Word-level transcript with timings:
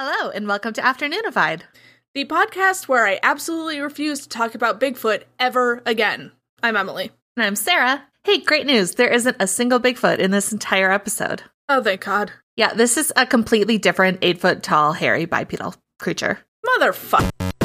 Hello, 0.00 0.30
and 0.30 0.46
welcome 0.46 0.72
to 0.74 0.80
Afternoonified. 0.80 1.62
the 2.14 2.24
podcast 2.24 2.86
where 2.86 3.04
I 3.04 3.18
absolutely 3.20 3.80
refuse 3.80 4.20
to 4.20 4.28
talk 4.28 4.54
about 4.54 4.78
Bigfoot 4.78 5.24
ever 5.40 5.82
again. 5.84 6.30
I'm 6.62 6.76
Emily. 6.76 7.10
And 7.36 7.44
I'm 7.44 7.56
Sarah. 7.56 8.04
Hey, 8.22 8.38
great 8.38 8.64
news. 8.64 8.92
There 8.92 9.08
isn't 9.08 9.38
a 9.40 9.48
single 9.48 9.80
Bigfoot 9.80 10.20
in 10.20 10.30
this 10.30 10.52
entire 10.52 10.92
episode. 10.92 11.42
Oh, 11.68 11.82
thank 11.82 12.02
God. 12.02 12.30
Yeah, 12.54 12.74
this 12.74 12.96
is 12.96 13.12
a 13.16 13.26
completely 13.26 13.76
different 13.76 14.20
eight 14.22 14.40
foot 14.40 14.62
tall, 14.62 14.92
hairy 14.92 15.24
bipedal 15.24 15.74
creature. 15.98 16.38
Motherfucker. 16.64 17.57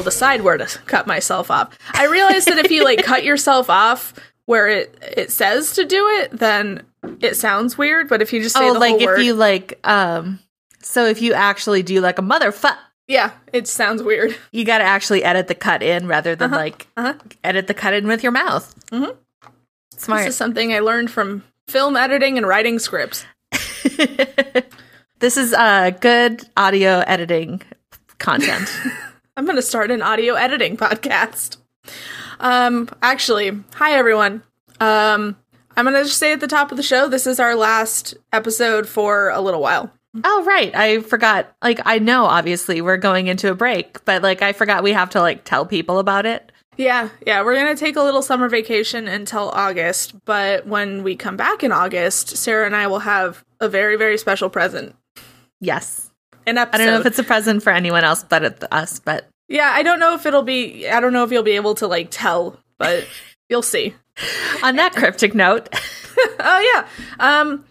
Will 0.00 0.04
decide 0.04 0.40
where 0.40 0.56
to 0.56 0.66
cut 0.86 1.06
myself 1.06 1.50
off. 1.50 1.78
I 1.92 2.06
realize 2.06 2.46
that 2.46 2.58
if 2.58 2.70
you 2.70 2.84
like 2.84 3.04
cut 3.04 3.22
yourself 3.22 3.68
off 3.68 4.14
where 4.46 4.66
it 4.68 4.98
it 5.02 5.30
says 5.30 5.74
to 5.74 5.84
do 5.84 6.08
it, 6.08 6.30
then 6.32 6.82
it 7.20 7.36
sounds 7.36 7.76
weird. 7.76 8.08
But 8.08 8.22
if 8.22 8.32
you 8.32 8.42
just 8.42 8.56
say 8.56 8.68
oh, 8.70 8.72
like 8.72 9.00
if 9.00 9.06
word, 9.06 9.20
you 9.20 9.34
like, 9.34 9.78
um, 9.84 10.38
so 10.80 11.04
if 11.04 11.20
you 11.20 11.34
actually 11.34 11.82
do 11.82 12.00
like 12.00 12.18
a 12.18 12.22
motherfuck, 12.22 12.78
yeah, 13.06 13.32
it 13.52 13.68
sounds 13.68 14.02
weird. 14.02 14.34
you 14.52 14.64
got 14.64 14.78
to 14.78 14.84
actually 14.84 15.22
edit 15.22 15.48
the 15.48 15.54
cut 15.54 15.82
in 15.82 16.06
rather 16.06 16.34
than 16.34 16.50
like 16.50 16.86
uh-huh. 16.96 17.14
edit 17.44 17.66
the 17.66 17.74
cut 17.74 17.92
in 17.92 18.06
with 18.06 18.22
your 18.22 18.32
mouth. 18.32 18.74
Mhm. 18.86 19.14
Smart. 19.98 20.20
This 20.20 20.30
is 20.30 20.36
something 20.36 20.72
I 20.72 20.78
learned 20.78 21.10
from 21.10 21.44
film 21.68 21.94
editing 21.94 22.38
and 22.38 22.46
writing 22.48 22.78
scripts. 22.78 23.26
this 25.18 25.36
is 25.36 25.52
uh, 25.52 25.90
good 26.00 26.48
audio 26.56 27.00
editing 27.06 27.60
content. 28.18 28.72
I'm 29.36 29.44
going 29.44 29.56
to 29.56 29.62
start 29.62 29.90
an 29.90 30.02
audio 30.02 30.34
editing 30.34 30.76
podcast. 30.76 31.56
Um, 32.40 32.88
actually, 33.02 33.52
hi 33.74 33.92
everyone. 33.92 34.42
Um, 34.80 35.36
I'm 35.76 35.84
going 35.84 35.96
to 35.96 36.04
just 36.04 36.18
say 36.18 36.32
at 36.32 36.40
the 36.40 36.46
top 36.46 36.70
of 36.70 36.76
the 36.76 36.82
show, 36.82 37.08
this 37.08 37.26
is 37.26 37.40
our 37.40 37.54
last 37.54 38.14
episode 38.32 38.88
for 38.88 39.30
a 39.30 39.40
little 39.40 39.60
while. 39.60 39.90
Oh 40.24 40.44
right, 40.44 40.74
I 40.74 41.00
forgot. 41.00 41.54
Like 41.62 41.80
I 41.84 42.00
know 42.00 42.24
obviously 42.24 42.80
we're 42.80 42.96
going 42.96 43.28
into 43.28 43.50
a 43.50 43.54
break, 43.54 44.04
but 44.04 44.22
like 44.22 44.42
I 44.42 44.52
forgot 44.52 44.82
we 44.82 44.92
have 44.92 45.10
to 45.10 45.20
like 45.20 45.44
tell 45.44 45.64
people 45.64 46.00
about 46.00 46.26
it. 46.26 46.50
Yeah, 46.76 47.10
yeah, 47.26 47.44
we're 47.44 47.54
going 47.54 47.74
to 47.74 47.78
take 47.78 47.96
a 47.96 48.02
little 48.02 48.22
summer 48.22 48.48
vacation 48.48 49.06
until 49.06 49.50
August, 49.50 50.24
but 50.24 50.66
when 50.66 51.02
we 51.02 51.14
come 51.14 51.36
back 51.36 51.62
in 51.62 51.72
August, 51.72 52.36
Sarah 52.36 52.66
and 52.66 52.74
I 52.74 52.86
will 52.86 53.00
have 53.00 53.44
a 53.60 53.68
very, 53.68 53.96
very 53.96 54.16
special 54.18 54.48
present. 54.50 54.96
Yes. 55.60 56.09
An 56.46 56.58
episode. 56.58 56.82
I 56.82 56.84
don't 56.84 56.94
know 56.94 57.00
if 57.00 57.06
it's 57.06 57.18
a 57.18 57.24
present 57.24 57.62
for 57.62 57.70
anyone 57.70 58.04
else 58.04 58.24
but 58.24 58.72
us, 58.72 58.98
but 58.98 59.28
yeah, 59.48 59.70
I 59.74 59.82
don't 59.82 59.98
know 60.00 60.14
if 60.14 60.26
it'll 60.26 60.42
be, 60.42 60.88
I 60.88 61.00
don't 61.00 61.12
know 61.12 61.24
if 61.24 61.32
you'll 61.32 61.42
be 61.42 61.56
able 61.56 61.74
to 61.76 61.86
like 61.86 62.08
tell, 62.10 62.58
but 62.78 63.06
you'll 63.48 63.62
see. 63.62 63.94
on 64.62 64.76
that 64.76 64.94
cryptic 64.94 65.34
note, 65.34 65.68
Oh 66.40 66.74
yeah. 66.74 66.86
Um 67.18 67.64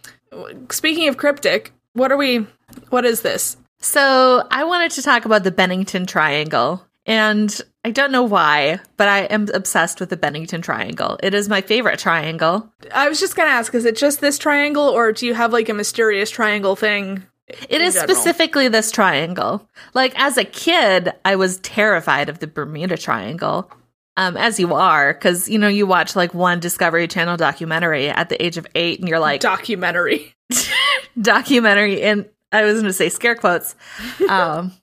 speaking 0.70 1.08
of 1.08 1.17
cryptic, 1.17 1.72
what 1.94 2.12
are 2.12 2.17
we 2.17 2.47
what 2.90 3.06
is 3.06 3.22
this? 3.22 3.58
so 3.81 4.45
I 4.52 4.66
wanted 4.66 4.92
to 4.92 5.02
talk 5.02 5.25
about 5.25 5.44
the 5.44 5.52
Bennington 5.52 6.06
Triangle. 6.06 6.86
And 7.06 7.59
I 7.84 7.90
don't 7.92 8.12
know 8.12 8.23
why, 8.23 8.80
but 8.97 9.08
I 9.08 9.22
am 9.22 9.47
obsessed 9.53 10.00
with 10.00 10.09
the 10.09 10.17
Bennington 10.17 10.62
Triangle. 10.62 11.17
It 11.23 11.34
is 11.34 11.50
my 11.50 11.62
favorite 11.62 11.97
triangle. 11.97 12.72
I 12.94 13.09
was 13.09 13.20
just 13.20 13.36
going 13.36 13.47
to 13.47 13.53
ask 13.53 13.73
is 13.73 13.86
it 13.86 13.95
just 13.95 14.22
this 14.22 14.38
triangle 14.38 14.84
or 14.84 15.12
do 15.12 15.25
you 15.25 15.34
have 15.34 15.53
like 15.53 15.70
a 15.70 15.73
mysterious 15.73 16.30
triangle 16.30 16.75
thing? 16.75 17.23
It 17.69 17.81
is 17.81 17.94
general? 17.94 18.16
specifically 18.16 18.67
this 18.67 18.92
triangle. 18.92 19.67
Like 19.94 20.14
as 20.19 20.38
a 20.38 20.44
kid, 20.44 21.11
I 21.25 21.36
was 21.36 21.58
terrified 21.59 22.30
of 22.30 22.39
the 22.39 22.47
Bermuda 22.47 22.97
Triangle. 22.97 23.72
Um, 24.17 24.36
as 24.36 24.59
you 24.59 24.73
are, 24.73 25.14
because 25.14 25.47
you 25.47 25.58
know 25.58 25.69
you 25.69 25.88
watch 25.88 26.14
like 26.14 26.33
one 26.33 26.59
Discovery 26.59 27.08
Channel 27.08 27.38
documentary 27.38 28.09
at 28.09 28.28
the 28.28 28.44
age 28.44 28.57
of 28.57 28.68
eight, 28.75 29.00
and 29.00 29.07
you're 29.07 29.19
like 29.19 29.40
documentary. 29.40 30.34
documentary, 31.22 32.01
and 32.01 32.28
I 32.51 32.63
was 32.63 32.74
going 32.74 32.85
to 32.85 32.94
say 32.94 33.07
scare 33.07 33.35
quotes, 33.35 33.75
um, 34.29 34.74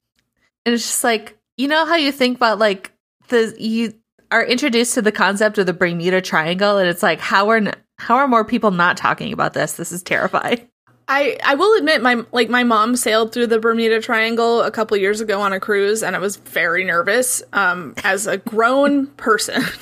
and 0.64 0.74
it's 0.74 0.84
just 0.84 1.04
like 1.04 1.36
you 1.58 1.68
know 1.68 1.84
how 1.84 1.96
you 1.96 2.12
think 2.12 2.38
about 2.38 2.58
like 2.58 2.92
the 3.28 3.54
you 3.58 3.92
are 4.30 4.44
introduced 4.44 4.94
to 4.94 5.02
the 5.02 5.12
concept 5.12 5.58
of 5.58 5.66
the 5.66 5.74
Bermuda 5.74 6.22
Triangle, 6.22 6.78
and 6.78 6.88
it's 6.88 7.02
like 7.02 7.20
how 7.20 7.50
are 7.50 7.58
n- 7.58 7.74
how 7.98 8.16
are 8.16 8.28
more 8.28 8.44
people 8.44 8.70
not 8.70 8.96
talking 8.96 9.34
about 9.34 9.52
this? 9.52 9.74
This 9.74 9.92
is 9.92 10.02
terrifying. 10.02 10.66
I 11.08 11.38
I 11.44 11.54
will 11.54 11.76
admit 11.78 12.02
my 12.02 12.24
like 12.32 12.48
my 12.48 12.64
mom 12.64 12.96
sailed 12.96 13.32
through 13.32 13.46
the 13.48 13.60
Bermuda 13.60 14.00
Triangle 14.00 14.62
a 14.62 14.70
couple 14.70 14.96
years 14.96 15.20
ago 15.20 15.40
on 15.40 15.52
a 15.52 15.60
cruise 15.60 16.02
and 16.02 16.16
I 16.16 16.18
was 16.18 16.36
very 16.36 16.84
nervous 16.84 17.42
um 17.52 17.94
as 18.04 18.26
a 18.26 18.38
grown 18.38 19.06
person. 19.08 19.62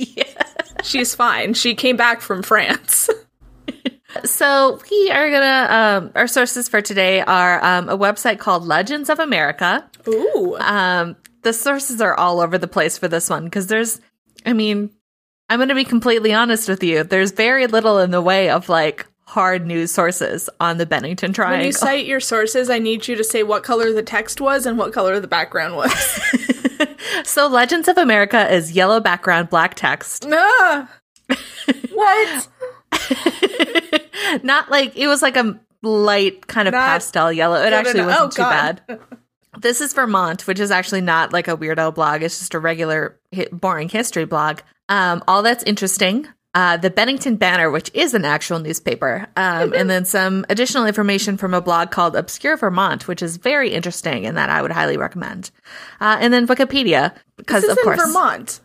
Yeah. 0.00 0.44
She's 0.84 1.16
fine. 1.16 1.54
She 1.54 1.74
came 1.74 1.96
back 1.96 2.20
from 2.20 2.44
France. 2.44 3.10
So 4.24 4.80
we 4.90 5.10
are 5.10 5.30
gonna 5.30 5.66
um 5.70 6.12
our 6.14 6.26
sources 6.26 6.68
for 6.68 6.80
today 6.80 7.20
are 7.20 7.62
um 7.62 7.88
a 7.88 7.98
website 7.98 8.38
called 8.38 8.64
Legends 8.64 9.10
of 9.10 9.18
America. 9.18 9.88
Ooh. 10.08 10.56
Um 10.60 11.16
the 11.42 11.52
sources 11.52 12.00
are 12.00 12.14
all 12.14 12.40
over 12.40 12.58
the 12.58 12.68
place 12.68 12.96
for 12.96 13.06
this 13.06 13.28
one 13.28 13.44
because 13.44 13.66
there's 13.66 14.00
I 14.46 14.54
mean, 14.54 14.90
I'm 15.48 15.58
gonna 15.58 15.74
be 15.74 15.84
completely 15.84 16.32
honest 16.32 16.68
with 16.68 16.82
you. 16.82 17.04
There's 17.04 17.32
very 17.32 17.66
little 17.66 17.98
in 17.98 18.10
the 18.10 18.22
way 18.22 18.50
of 18.50 18.68
like 18.68 19.06
hard 19.28 19.66
news 19.66 19.92
sources 19.92 20.48
on 20.58 20.78
the 20.78 20.86
Bennington 20.86 21.34
Triangle. 21.34 21.58
When 21.58 21.66
you 21.66 21.72
cite 21.72 22.06
your 22.06 22.18
sources, 22.18 22.70
I 22.70 22.78
need 22.78 23.06
you 23.06 23.14
to 23.16 23.22
say 23.24 23.42
what 23.42 23.62
color 23.62 23.92
the 23.92 24.02
text 24.02 24.40
was 24.40 24.64
and 24.64 24.78
what 24.78 24.92
color 24.94 25.20
the 25.20 25.28
background 25.28 25.76
was. 25.76 25.92
so 27.24 27.46
Legends 27.46 27.88
of 27.88 27.98
America 27.98 28.50
is 28.52 28.72
yellow 28.72 29.00
background, 29.00 29.50
black 29.50 29.74
text. 29.74 30.24
ah! 30.30 30.88
what? 31.92 32.48
Not 34.42 34.70
like 34.70 34.96
it 34.96 35.06
was 35.08 35.20
like 35.20 35.36
a 35.36 35.60
light 35.82 36.46
kind 36.46 36.66
of 36.68 36.72
Not- 36.72 36.86
pastel 36.86 37.30
yellow. 37.30 37.56
It 37.60 37.64
No, 37.64 37.70
no, 37.70 37.76
actually 37.76 38.00
no. 38.00 38.06
wasn't 38.06 38.22
Oh, 38.24 38.28
too 38.30 38.42
God. 38.42 38.82
bad. 38.86 39.00
This 39.60 39.80
is 39.82 39.92
Vermont, 39.92 40.46
which 40.46 40.60
is 40.60 40.70
actually 40.70 41.00
not 41.00 41.32
like 41.32 41.48
a 41.48 41.56
weirdo 41.56 41.94
blog. 41.94 42.22
It's 42.22 42.38
just 42.38 42.54
a 42.54 42.58
regular, 42.60 43.18
boring 43.50 43.88
history 43.88 44.24
blog. 44.24 44.60
Um, 44.88 45.22
all 45.26 45.42
that's 45.42 45.64
interesting. 45.64 46.28
Uh, 46.54 46.76
the 46.78 46.90
Bennington 46.90 47.36
Banner, 47.36 47.70
which 47.70 47.90
is 47.94 48.14
an 48.14 48.24
actual 48.24 48.58
newspaper, 48.58 49.26
um, 49.36 49.72
and 49.74 49.88
then 49.90 50.04
some 50.04 50.46
additional 50.48 50.86
information 50.86 51.36
from 51.36 51.52
a 51.54 51.60
blog 51.60 51.90
called 51.90 52.16
Obscure 52.16 52.56
Vermont, 52.56 53.06
which 53.06 53.22
is 53.22 53.36
very 53.36 53.70
interesting 53.70 54.26
and 54.26 54.36
that 54.36 54.48
I 54.50 54.62
would 54.62 54.72
highly 54.72 54.96
recommend. 54.96 55.50
Uh, 56.00 56.16
and 56.20 56.32
then 56.32 56.46
Wikipedia, 56.46 57.14
because 57.36 57.64
of 57.64 57.78
course, 57.84 58.00
Vermont. 58.00 58.60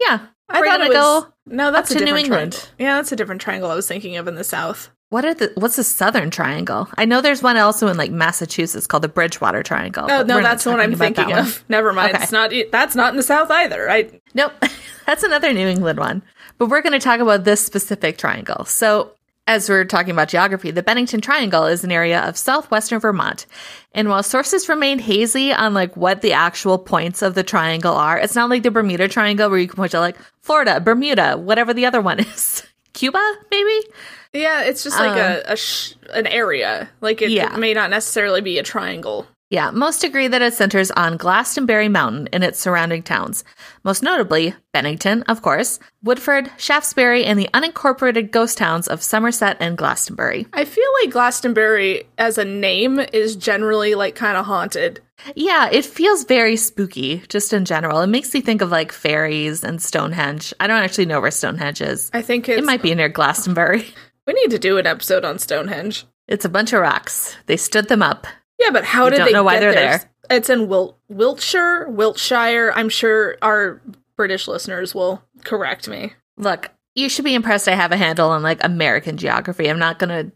yeah, 0.00 0.26
I 0.48 0.60
we're 0.60 0.66
thought 0.66 0.80
it 0.80 0.88
was 0.88 0.94
go. 0.96 1.26
no. 1.46 1.70
That's 1.70 1.90
a 1.90 1.94
to 1.94 2.00
New 2.00 2.06
different 2.06 2.24
England. 2.26 2.52
triangle. 2.52 2.74
Yeah, 2.78 2.94
that's 2.96 3.12
a 3.12 3.16
different 3.16 3.40
triangle 3.40 3.70
I 3.70 3.76
was 3.76 3.86
thinking 3.86 4.16
of 4.16 4.26
in 4.28 4.34
the 4.34 4.44
south. 4.44 4.90
What 5.08 5.24
are 5.24 5.34
the? 5.34 5.52
What's 5.54 5.76
the 5.76 5.84
Southern 5.84 6.30
Triangle? 6.30 6.88
I 6.98 7.04
know 7.04 7.20
there's 7.20 7.40
one 7.40 7.56
also 7.56 7.86
in 7.86 7.96
like 7.96 8.10
Massachusetts 8.10 8.88
called 8.88 9.04
the 9.04 9.08
Bridgewater 9.08 9.62
Triangle. 9.62 10.08
Oh 10.10 10.24
no, 10.24 10.42
that's 10.42 10.64
the 10.64 10.70
one 10.70 10.80
I'm 10.80 10.96
thinking 10.96 11.30
one. 11.30 11.38
of. 11.38 11.64
Never 11.68 11.92
mind. 11.92 12.14
Okay. 12.14 12.24
It's 12.24 12.32
not. 12.32 12.52
That's 12.72 12.96
not 12.96 13.10
in 13.12 13.16
the 13.16 13.22
south 13.22 13.48
either. 13.48 13.88
I 13.88 14.10
Nope. 14.34 14.52
That's 15.06 15.22
another 15.22 15.52
New 15.52 15.68
England 15.68 16.00
one. 16.00 16.24
But 16.58 16.68
we're 16.68 16.82
going 16.82 16.92
to 16.92 16.98
talk 16.98 17.20
about 17.20 17.44
this 17.44 17.64
specific 17.64 18.16
triangle. 18.18 18.64
So, 18.64 19.12
as 19.48 19.68
we're 19.68 19.84
talking 19.84 20.10
about 20.10 20.28
geography, 20.28 20.72
the 20.72 20.82
Bennington 20.82 21.20
Triangle 21.20 21.66
is 21.66 21.84
an 21.84 21.92
area 21.92 22.20
of 22.22 22.36
southwestern 22.36 22.98
Vermont. 22.98 23.46
And 23.94 24.08
while 24.08 24.24
sources 24.24 24.68
remain 24.68 24.98
hazy 24.98 25.52
on 25.52 25.72
like 25.72 25.96
what 25.96 26.20
the 26.20 26.32
actual 26.32 26.78
points 26.78 27.22
of 27.22 27.34
the 27.36 27.44
triangle 27.44 27.94
are, 27.94 28.18
it's 28.18 28.34
not 28.34 28.50
like 28.50 28.64
the 28.64 28.72
Bermuda 28.72 29.06
Triangle 29.06 29.48
where 29.48 29.58
you 29.60 29.68
can 29.68 29.76
point 29.76 29.92
to 29.92 30.00
like 30.00 30.16
Florida, 30.42 30.80
Bermuda, 30.80 31.36
whatever 31.36 31.72
the 31.72 31.86
other 31.86 32.00
one 32.00 32.18
is. 32.20 32.66
Cuba, 32.92 33.22
maybe? 33.50 33.86
yeah, 34.32 34.62
it's 34.62 34.82
just 34.82 34.98
like 34.98 35.16
a, 35.16 35.42
a 35.52 35.56
sh- 35.56 35.92
an 36.14 36.26
area. 36.26 36.88
Like 37.00 37.22
it, 37.22 37.26
Um, 37.26 37.30
Yeah. 37.32 37.54
it 37.54 37.58
may 37.60 37.72
not 37.74 37.90
necessarily 37.90 38.40
be 38.40 38.58
a 38.58 38.62
triangle. 38.64 39.26
Yeah, 39.48 39.70
most 39.70 40.02
agree 40.02 40.26
that 40.26 40.42
it 40.42 40.54
centers 40.54 40.90
on 40.90 41.16
Glastonbury 41.16 41.88
Mountain 41.88 42.28
and 42.32 42.42
its 42.42 42.58
surrounding 42.58 43.04
towns, 43.04 43.44
most 43.84 44.02
notably 44.02 44.54
Bennington, 44.72 45.22
of 45.24 45.40
course, 45.40 45.78
Woodford, 46.02 46.50
Shaftesbury, 46.56 47.24
and 47.24 47.38
the 47.38 47.48
unincorporated 47.54 48.32
ghost 48.32 48.58
towns 48.58 48.88
of 48.88 49.04
Somerset 49.04 49.56
and 49.60 49.78
Glastonbury. 49.78 50.48
I 50.52 50.64
feel 50.64 50.88
like 51.00 51.12
Glastonbury 51.12 52.08
as 52.18 52.38
a 52.38 52.44
name 52.44 52.98
is 52.98 53.36
generally 53.36 53.94
like 53.94 54.16
kind 54.16 54.36
of 54.36 54.46
haunted. 54.46 55.00
Yeah, 55.36 55.68
it 55.70 55.84
feels 55.84 56.24
very 56.24 56.56
spooky 56.56 57.22
just 57.28 57.52
in 57.52 57.64
general. 57.64 58.00
It 58.00 58.08
makes 58.08 58.34
me 58.34 58.40
think 58.40 58.62
of 58.62 58.72
like 58.72 58.90
fairies 58.90 59.62
and 59.62 59.80
Stonehenge. 59.80 60.54
I 60.58 60.66
don't 60.66 60.82
actually 60.82 61.06
know 61.06 61.20
where 61.20 61.30
Stonehenge 61.30 61.80
is. 61.82 62.10
I 62.12 62.20
think 62.20 62.48
it's, 62.48 62.58
It 62.58 62.64
might 62.64 62.82
be 62.82 62.94
near 62.94 63.08
Glastonbury. 63.08 63.86
We 64.26 64.32
need 64.32 64.50
to 64.50 64.58
do 64.58 64.76
an 64.76 64.88
episode 64.88 65.24
on 65.24 65.38
Stonehenge. 65.38 66.04
It's 66.26 66.44
a 66.44 66.48
bunch 66.48 66.72
of 66.72 66.80
rocks. 66.80 67.36
They 67.46 67.56
stood 67.56 67.86
them 67.86 68.02
up. 68.02 68.26
Yeah, 68.58 68.70
but 68.70 68.84
how 68.84 69.04
We 69.04 69.10
did 69.10 69.16
don't 69.18 69.26
they 69.26 69.32
know 69.32 69.44
why 69.44 69.54
get 69.54 69.60
they're 69.60 69.72
there? 69.74 69.98
there. 69.98 70.38
It's 70.38 70.50
in 70.50 70.68
Wil- 70.68 70.98
Wiltshire, 71.08 71.88
Wiltshire. 71.88 72.72
I'm 72.74 72.88
sure 72.88 73.36
our 73.42 73.80
British 74.16 74.48
listeners 74.48 74.94
will 74.94 75.22
correct 75.44 75.88
me. 75.88 76.14
Look, 76.36 76.70
you 76.94 77.08
should 77.08 77.24
be 77.24 77.34
impressed 77.34 77.68
I 77.68 77.74
have 77.74 77.92
a 77.92 77.96
handle 77.96 78.30
on 78.30 78.42
like 78.42 78.62
American 78.64 79.16
geography. 79.18 79.68
I'm 79.68 79.78
not 79.78 79.98
gonna 79.98 80.32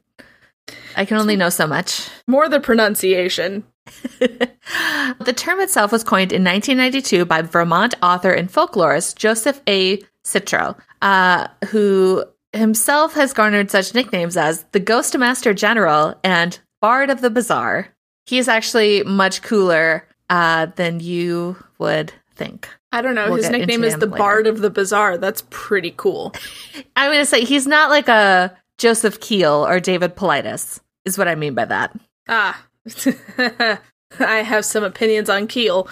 I 0.96 1.04
can 1.04 1.16
only 1.16 1.36
know 1.36 1.48
so 1.48 1.66
much. 1.66 2.08
More 2.26 2.48
the 2.48 2.60
pronunciation. 2.60 3.64
the 4.20 5.32
term 5.34 5.60
itself 5.60 5.90
was 5.92 6.04
coined 6.04 6.32
in 6.32 6.44
1992 6.44 7.24
by 7.24 7.42
Vermont 7.42 7.94
author 8.02 8.30
and 8.30 8.50
folklorist 8.52 9.16
Joseph 9.16 9.60
A. 9.66 10.00
Citro, 10.24 10.78
uh, 11.02 11.48
who 11.70 12.24
himself 12.52 13.14
has 13.14 13.32
garnered 13.32 13.70
such 13.70 13.94
nicknames 13.94 14.36
as 14.36 14.64
the 14.72 14.80
Ghost 14.80 15.16
Master 15.16 15.54
General 15.54 16.14
and 16.22 16.58
Bard 16.80 17.10
of 17.10 17.20
the 17.20 17.30
Bazaar. 17.30 17.88
He 18.30 18.38
is 18.38 18.46
actually 18.46 19.02
much 19.02 19.42
cooler 19.42 20.06
uh, 20.28 20.66
than 20.76 21.00
you 21.00 21.56
would 21.78 22.12
think. 22.36 22.68
I 22.92 23.02
don't 23.02 23.16
know. 23.16 23.26
We'll 23.26 23.38
His 23.38 23.50
nickname 23.50 23.82
is 23.82 23.94
the 23.94 24.06
later. 24.06 24.18
Bard 24.18 24.46
of 24.46 24.60
the 24.60 24.70
Bazaar. 24.70 25.18
That's 25.18 25.42
pretty 25.50 25.92
cool. 25.96 26.32
I'm 26.94 27.10
going 27.10 27.18
to 27.18 27.26
say 27.26 27.44
he's 27.44 27.66
not 27.66 27.90
like 27.90 28.06
a 28.06 28.56
Joseph 28.78 29.18
Keel 29.18 29.66
or 29.66 29.80
David 29.80 30.14
Paulides, 30.14 30.78
is 31.04 31.18
what 31.18 31.26
I 31.26 31.34
mean 31.34 31.54
by 31.54 31.64
that. 31.64 31.98
Ah. 32.28 32.64
I 34.20 34.38
have 34.42 34.64
some 34.64 34.82
opinions 34.84 35.30
on 35.30 35.46
Keel. 35.46 35.88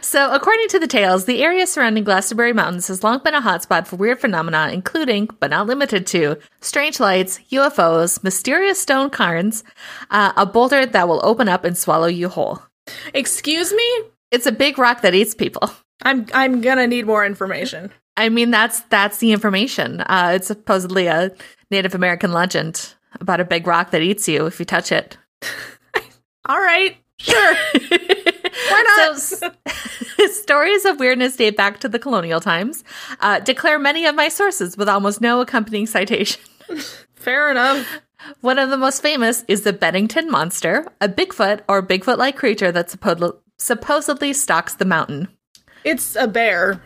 So, 0.00 0.32
according 0.32 0.68
to 0.68 0.78
the 0.78 0.86
tales, 0.86 1.26
the 1.26 1.42
area 1.42 1.66
surrounding 1.66 2.04
Glastonbury 2.04 2.52
Mountains 2.52 2.88
has 2.88 3.04
long 3.04 3.20
been 3.22 3.34
a 3.34 3.42
hotspot 3.42 3.86
for 3.86 3.96
weird 3.96 4.20
phenomena, 4.20 4.70
including, 4.72 5.28
but 5.38 5.50
not 5.50 5.66
limited 5.66 6.06
to, 6.08 6.38
strange 6.60 6.98
lights, 6.98 7.38
UFOs, 7.50 8.22
mysterious 8.24 8.80
stone 8.80 9.10
cairns, 9.10 9.64
uh, 10.10 10.32
a 10.36 10.46
boulder 10.46 10.86
that 10.86 11.08
will 11.08 11.20
open 11.24 11.48
up 11.48 11.64
and 11.64 11.76
swallow 11.76 12.06
you 12.06 12.28
whole. 12.28 12.62
Excuse 13.12 13.72
me? 13.72 14.02
It's 14.30 14.46
a 14.46 14.52
big 14.52 14.78
rock 14.78 15.02
that 15.02 15.14
eats 15.14 15.34
people. 15.34 15.70
I'm 16.04 16.26
I'm 16.34 16.62
gonna 16.62 16.86
need 16.86 17.06
more 17.06 17.24
information. 17.24 17.92
I 18.16 18.28
mean, 18.28 18.50
that's 18.50 18.80
that's 18.82 19.18
the 19.18 19.32
information. 19.32 20.00
Uh, 20.00 20.32
it's 20.34 20.46
supposedly 20.46 21.06
a 21.06 21.30
Native 21.70 21.94
American 21.94 22.32
legend 22.32 22.94
about 23.20 23.40
a 23.40 23.44
big 23.44 23.66
rock 23.66 23.90
that 23.90 24.02
eats 24.02 24.26
you 24.28 24.46
if 24.46 24.58
you 24.58 24.64
touch 24.64 24.90
it. 24.90 25.16
All 26.46 26.60
right. 26.60 26.96
Sure. 27.22 27.54
Why 28.70 28.82
not? 29.08 29.18
So, 29.18 29.50
stories 30.32 30.84
of 30.84 30.98
weirdness 30.98 31.36
date 31.36 31.56
back 31.56 31.78
to 31.80 31.88
the 31.88 31.98
colonial 31.98 32.40
times. 32.40 32.82
Uh, 33.20 33.38
declare 33.38 33.78
many 33.78 34.06
of 34.06 34.14
my 34.14 34.28
sources 34.28 34.76
with 34.76 34.88
almost 34.88 35.20
no 35.20 35.40
accompanying 35.40 35.86
citation. 35.86 36.42
Fair 37.14 37.50
enough. 37.50 38.00
One 38.40 38.58
of 38.58 38.70
the 38.70 38.76
most 38.76 39.02
famous 39.02 39.44
is 39.48 39.62
the 39.62 39.72
Bennington 39.72 40.30
Monster, 40.30 40.86
a 41.00 41.08
Bigfoot 41.08 41.60
or 41.68 41.82
Bigfoot 41.82 42.18
like 42.18 42.36
creature 42.36 42.72
that 42.72 42.88
suppo- 42.88 43.38
supposedly 43.58 44.32
stalks 44.32 44.74
the 44.74 44.84
mountain. 44.84 45.28
It's 45.84 46.14
a 46.14 46.28
bear. 46.28 46.80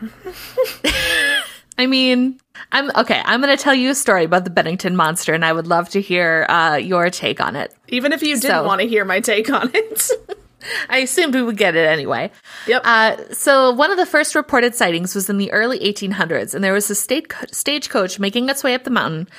I 1.77 1.85
mean, 1.85 2.39
I'm 2.71 2.89
okay. 2.95 3.21
I'm 3.23 3.41
going 3.41 3.55
to 3.55 3.61
tell 3.61 3.75
you 3.75 3.91
a 3.91 3.95
story 3.95 4.23
about 4.23 4.43
the 4.43 4.49
Bennington 4.49 4.95
Monster, 4.95 5.33
and 5.33 5.45
I 5.45 5.53
would 5.53 5.67
love 5.67 5.89
to 5.89 6.01
hear 6.01 6.45
uh, 6.49 6.75
your 6.81 7.09
take 7.09 7.39
on 7.39 7.55
it. 7.55 7.73
Even 7.89 8.13
if 8.13 8.21
you 8.21 8.35
didn't 8.35 8.41
So- 8.51 8.63
want 8.65 8.81
to 8.81 8.87
hear 8.87 9.05
my 9.05 9.19
take 9.19 9.49
on 9.49 9.69
it. 9.73 10.09
I 10.89 10.97
assumed 10.97 11.33
we 11.35 11.43
would 11.43 11.55
get 11.55 11.75
it 11.75 11.87
anyway. 11.87 12.31
Yep. 12.67 12.81
Uh, 12.83 13.33
so 13.33 13.71
one 13.71 13.91
of 13.91 13.97
the 13.97 14.07
first 14.07 14.33
reported 14.35 14.73
sightings 14.75 15.13
was 15.15 15.29
in 15.29 15.37
the 15.37 15.51
early 15.51 15.79
1800s, 15.79 16.53
and 16.55 16.63
there 16.63 16.73
was 16.73 16.89
a 16.89 16.95
state 16.95 17.31
stagecoach 17.51 18.19
making 18.19 18.49
its 18.49 18.63
way 18.63 18.73
up 18.73 18.83
the 18.83 18.89
mountain, 18.89 19.29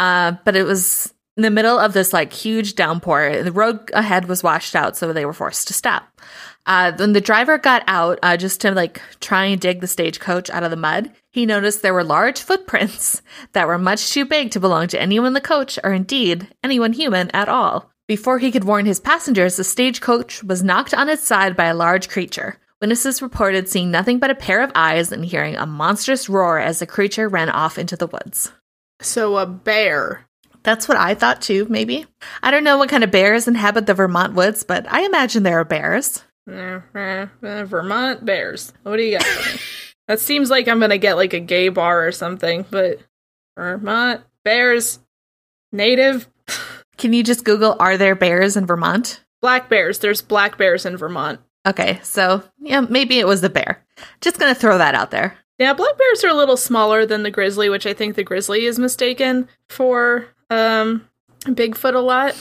uh, 0.00 0.32
but 0.44 0.56
it 0.56 0.64
was 0.64 1.14
in 1.36 1.42
the 1.44 1.50
middle 1.50 1.78
of 1.78 1.92
this 1.94 2.12
like 2.12 2.32
huge 2.32 2.74
downpour. 2.74 3.42
The 3.44 3.52
road 3.52 3.88
ahead 3.94 4.26
was 4.28 4.42
washed 4.42 4.74
out, 4.74 4.96
so 4.96 5.12
they 5.12 5.24
were 5.24 5.32
forced 5.32 5.68
to 5.68 5.74
stop. 5.74 6.20
Uh, 6.66 6.92
when 6.96 7.12
the 7.12 7.20
driver 7.20 7.58
got 7.58 7.82
out, 7.86 8.18
uh, 8.22 8.36
just 8.36 8.60
to 8.62 8.70
like 8.70 9.02
try 9.20 9.44
and 9.44 9.60
dig 9.60 9.80
the 9.80 9.86
stagecoach 9.86 10.48
out 10.50 10.62
of 10.62 10.70
the 10.70 10.76
mud, 10.76 11.10
he 11.30 11.44
noticed 11.44 11.82
there 11.82 11.92
were 11.92 12.04
large 12.04 12.40
footprints 12.40 13.20
that 13.52 13.66
were 13.66 13.78
much 13.78 14.10
too 14.10 14.24
big 14.24 14.50
to 14.52 14.60
belong 14.60 14.88
to 14.88 15.00
anyone 15.00 15.28
in 15.28 15.32
the 15.34 15.40
coach, 15.40 15.78
or 15.84 15.92
indeed 15.92 16.48
anyone 16.62 16.92
human 16.92 17.30
at 17.32 17.48
all. 17.48 17.90
Before 18.06 18.38
he 18.38 18.50
could 18.50 18.64
warn 18.64 18.86
his 18.86 19.00
passengers, 19.00 19.56
the 19.56 19.64
stagecoach 19.64 20.42
was 20.42 20.62
knocked 20.62 20.92
on 20.94 21.08
its 21.08 21.24
side 21.24 21.56
by 21.56 21.66
a 21.66 21.74
large 21.74 22.08
creature. 22.08 22.58
Witnesses 22.80 23.22
reported 23.22 23.68
seeing 23.68 23.90
nothing 23.90 24.18
but 24.18 24.30
a 24.30 24.34
pair 24.34 24.62
of 24.62 24.70
eyes 24.74 25.10
and 25.10 25.24
hearing 25.24 25.56
a 25.56 25.64
monstrous 25.64 26.28
roar 26.28 26.58
as 26.58 26.80
the 26.80 26.86
creature 26.86 27.28
ran 27.28 27.48
off 27.48 27.78
into 27.78 27.96
the 27.96 28.06
woods. 28.06 28.52
so 29.00 29.38
a 29.38 29.46
bear. 29.46 30.26
That's 30.62 30.88
what 30.88 30.98
I 30.98 31.14
thought 31.14 31.42
too, 31.42 31.66
maybe. 31.68 32.06
I 32.42 32.50
don't 32.50 32.64
know 32.64 32.78
what 32.78 32.88
kind 32.88 33.04
of 33.04 33.10
bears 33.10 33.48
inhabit 33.48 33.86
the 33.86 33.94
Vermont 33.94 34.34
woods, 34.34 34.64
but 34.64 34.90
I 34.90 35.04
imagine 35.04 35.42
there 35.42 35.60
are 35.60 35.64
bears. 35.64 36.22
Eh, 36.50 36.80
eh, 36.94 37.26
Vermont 37.64 38.24
bears. 38.24 38.72
What 38.82 38.96
do 38.96 39.02
you 39.02 39.18
got? 39.18 39.26
that 40.08 40.20
seems 40.20 40.50
like 40.50 40.68
I'm 40.68 40.80
gonna 40.80 40.98
get 40.98 41.16
like 41.16 41.32
a 41.32 41.40
gay 41.40 41.68
bar 41.68 42.06
or 42.06 42.12
something, 42.12 42.64
but 42.70 42.98
Vermont 43.56 44.22
bears, 44.44 44.98
native 45.72 46.28
Can 46.96 47.12
you 47.12 47.22
just 47.24 47.44
Google, 47.44 47.76
are 47.80 47.96
there 47.96 48.14
bears 48.14 48.56
in 48.56 48.66
Vermont? 48.66 49.20
black 49.40 49.68
bears. 49.68 49.98
There's 49.98 50.22
black 50.22 50.56
bears 50.56 50.86
in 50.86 50.96
Vermont. 50.96 51.38
Okay, 51.66 52.00
so 52.02 52.42
yeah, 52.60 52.80
maybe 52.80 53.18
it 53.18 53.26
was 53.26 53.42
the 53.42 53.50
bear. 53.50 53.84
Just 54.22 54.38
gonna 54.38 54.54
throw 54.54 54.78
that 54.78 54.94
out 54.94 55.10
there. 55.10 55.36
Yeah, 55.58 55.74
black 55.74 55.98
bears 55.98 56.24
are 56.24 56.30
a 56.30 56.34
little 56.34 56.56
smaller 56.56 57.04
than 57.04 57.24
the 57.24 57.30
grizzly, 57.30 57.68
which 57.68 57.84
I 57.86 57.92
think 57.92 58.16
the 58.16 58.24
grizzly 58.24 58.64
is 58.64 58.78
mistaken 58.78 59.46
for 59.68 60.28
um 60.48 61.06
Bigfoot 61.44 61.94
a 61.94 61.98
lot. 61.98 62.34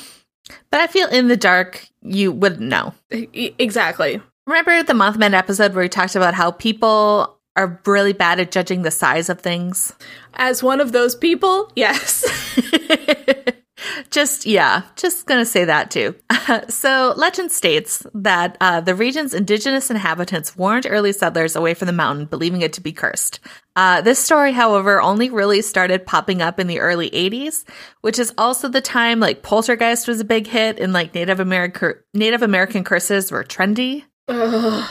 But 0.72 0.82
I 0.82 0.88
feel 0.88 1.08
in 1.10 1.28
the 1.28 1.38
dark, 1.38 1.88
you 2.02 2.32
wouldn't 2.32 2.62
know. 2.62 2.94
Exactly. 3.12 4.22
Remember 4.46 4.84
the 4.84 4.94
Mothman 4.94 5.34
episode 5.34 5.74
where 5.74 5.84
we 5.84 5.90
talked 5.90 6.16
about 6.16 6.34
how 6.34 6.52
people 6.52 7.38
are 7.56 7.80
really 7.86 8.14
bad 8.14 8.40
at 8.40 8.52
judging 8.52 8.82
the 8.82 8.92
size 8.92 9.30
of 9.30 9.40
things? 9.40 9.94
As 10.34 10.64
one 10.64 10.82
of 10.82 10.92
those 10.92 11.16
people, 11.16 11.72
yes. 11.76 12.26
just, 14.10 14.46
yeah, 14.46 14.84
just 14.96 15.26
gonna 15.26 15.46
say 15.46 15.66
that 15.66 15.92
too. 15.92 16.16
so, 16.70 17.14
legend 17.18 17.52
states 17.52 18.06
that 18.14 18.58
uh, 18.62 18.82
the 18.82 18.96
region's 18.96 19.34
indigenous 19.34 19.90
inhabitants 19.90 20.56
warned 20.56 20.88
early 20.90 21.12
settlers 21.12 21.56
away 21.56 21.74
from 21.74 21.88
the 21.88 21.94
mountain, 21.94 22.26
believing 22.26 22.62
it 22.62 22.74
to 22.74 22.82
be 22.82 22.92
cursed. 22.92 23.40
Uh, 23.76 24.02
this 24.02 24.20
story, 24.20 24.52
however, 24.52 25.02
only 25.02 25.30
really 25.30 25.62
started 25.62 26.06
popping 26.06 26.42
up 26.42 26.60
in 26.60 26.68
the 26.68 26.80
early 26.80 27.10
80s, 27.10 27.68
which 28.02 28.20
is 28.20 28.32
also 28.38 28.70
the 28.70 28.82
time 28.82 29.20
like 29.20 29.42
Poltergeist 29.42 30.08
was 30.08 30.20
a 30.20 30.26
big 30.26 30.46
hit 30.46 30.80
and 30.80 30.94
like 30.94 31.16
Native 31.16 31.40
American 31.40 31.94
Native 32.14 32.44
American 32.44 32.84
curses 32.84 33.32
were 33.32 33.44
trendy. 33.44 34.04
I 34.28 34.88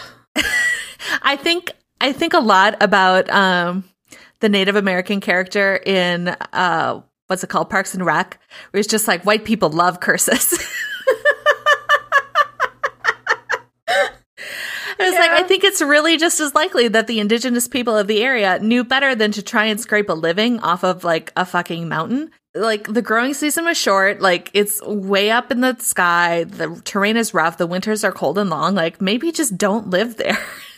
think 1.37 1.73
I 2.01 2.13
think 2.13 2.35
a 2.35 2.41
lot 2.41 2.83
about 2.83 3.31
um, 3.31 3.85
the 4.41 4.49
Native 4.49 4.75
American 4.75 5.21
character 5.21 5.77
in 5.77 6.29
uh, 6.53 7.03
what's 7.33 7.43
it 7.43 7.49
called, 7.49 7.71
Parks 7.71 7.95
and 7.95 8.05
Rec, 8.05 8.39
where 8.71 8.79
it's 8.79 8.87
just 8.87 9.09
like 9.09 9.25
white 9.25 9.47
people 9.47 9.71
love 9.71 10.01
curses. 10.01 10.53
I 13.89 15.11
was 15.11 15.15
like, 15.15 15.31
I 15.31 15.43
think 15.45 15.65
it's 15.65 15.81
really 15.81 16.19
just 16.19 16.41
as 16.41 16.55
likely 16.55 16.89
that 16.89 17.07
the 17.07 17.21
indigenous 17.21 17.67
people 17.67 17.97
of 17.97 18.07
the 18.07 18.23
area 18.23 18.59
knew 18.59 18.85
better 18.85 19.15
than 19.15 19.33
to 19.33 19.43
try 19.43 19.65
and 19.65 19.81
scrape 19.81 20.11
a 20.11 20.13
living 20.13 20.61
off 20.61 20.85
of 20.85 21.05
like 21.05 21.33
a 21.35 21.47
fucking 21.47 21.89
mountain. 21.89 22.31
Like 22.55 22.87
the 22.87 23.01
growing 23.01 23.33
season 23.33 23.65
was 23.65 23.79
short, 23.79 24.21
like 24.21 24.51
it's 24.53 24.83
way 24.83 25.31
up 25.31 25.51
in 25.51 25.63
the 25.63 25.75
sky, 25.79 26.45
the 26.45 26.79
terrain 26.85 27.17
is 27.17 27.33
rough, 27.33 27.57
the 27.57 27.67
winters 27.67 28.05
are 28.05 28.13
cold 28.13 28.37
and 28.37 28.51
long. 28.51 28.75
Like 28.75 29.01
maybe 29.01 29.33
just 29.33 29.57
don't 29.57 29.89
live 29.89 30.19
there. 30.19 30.39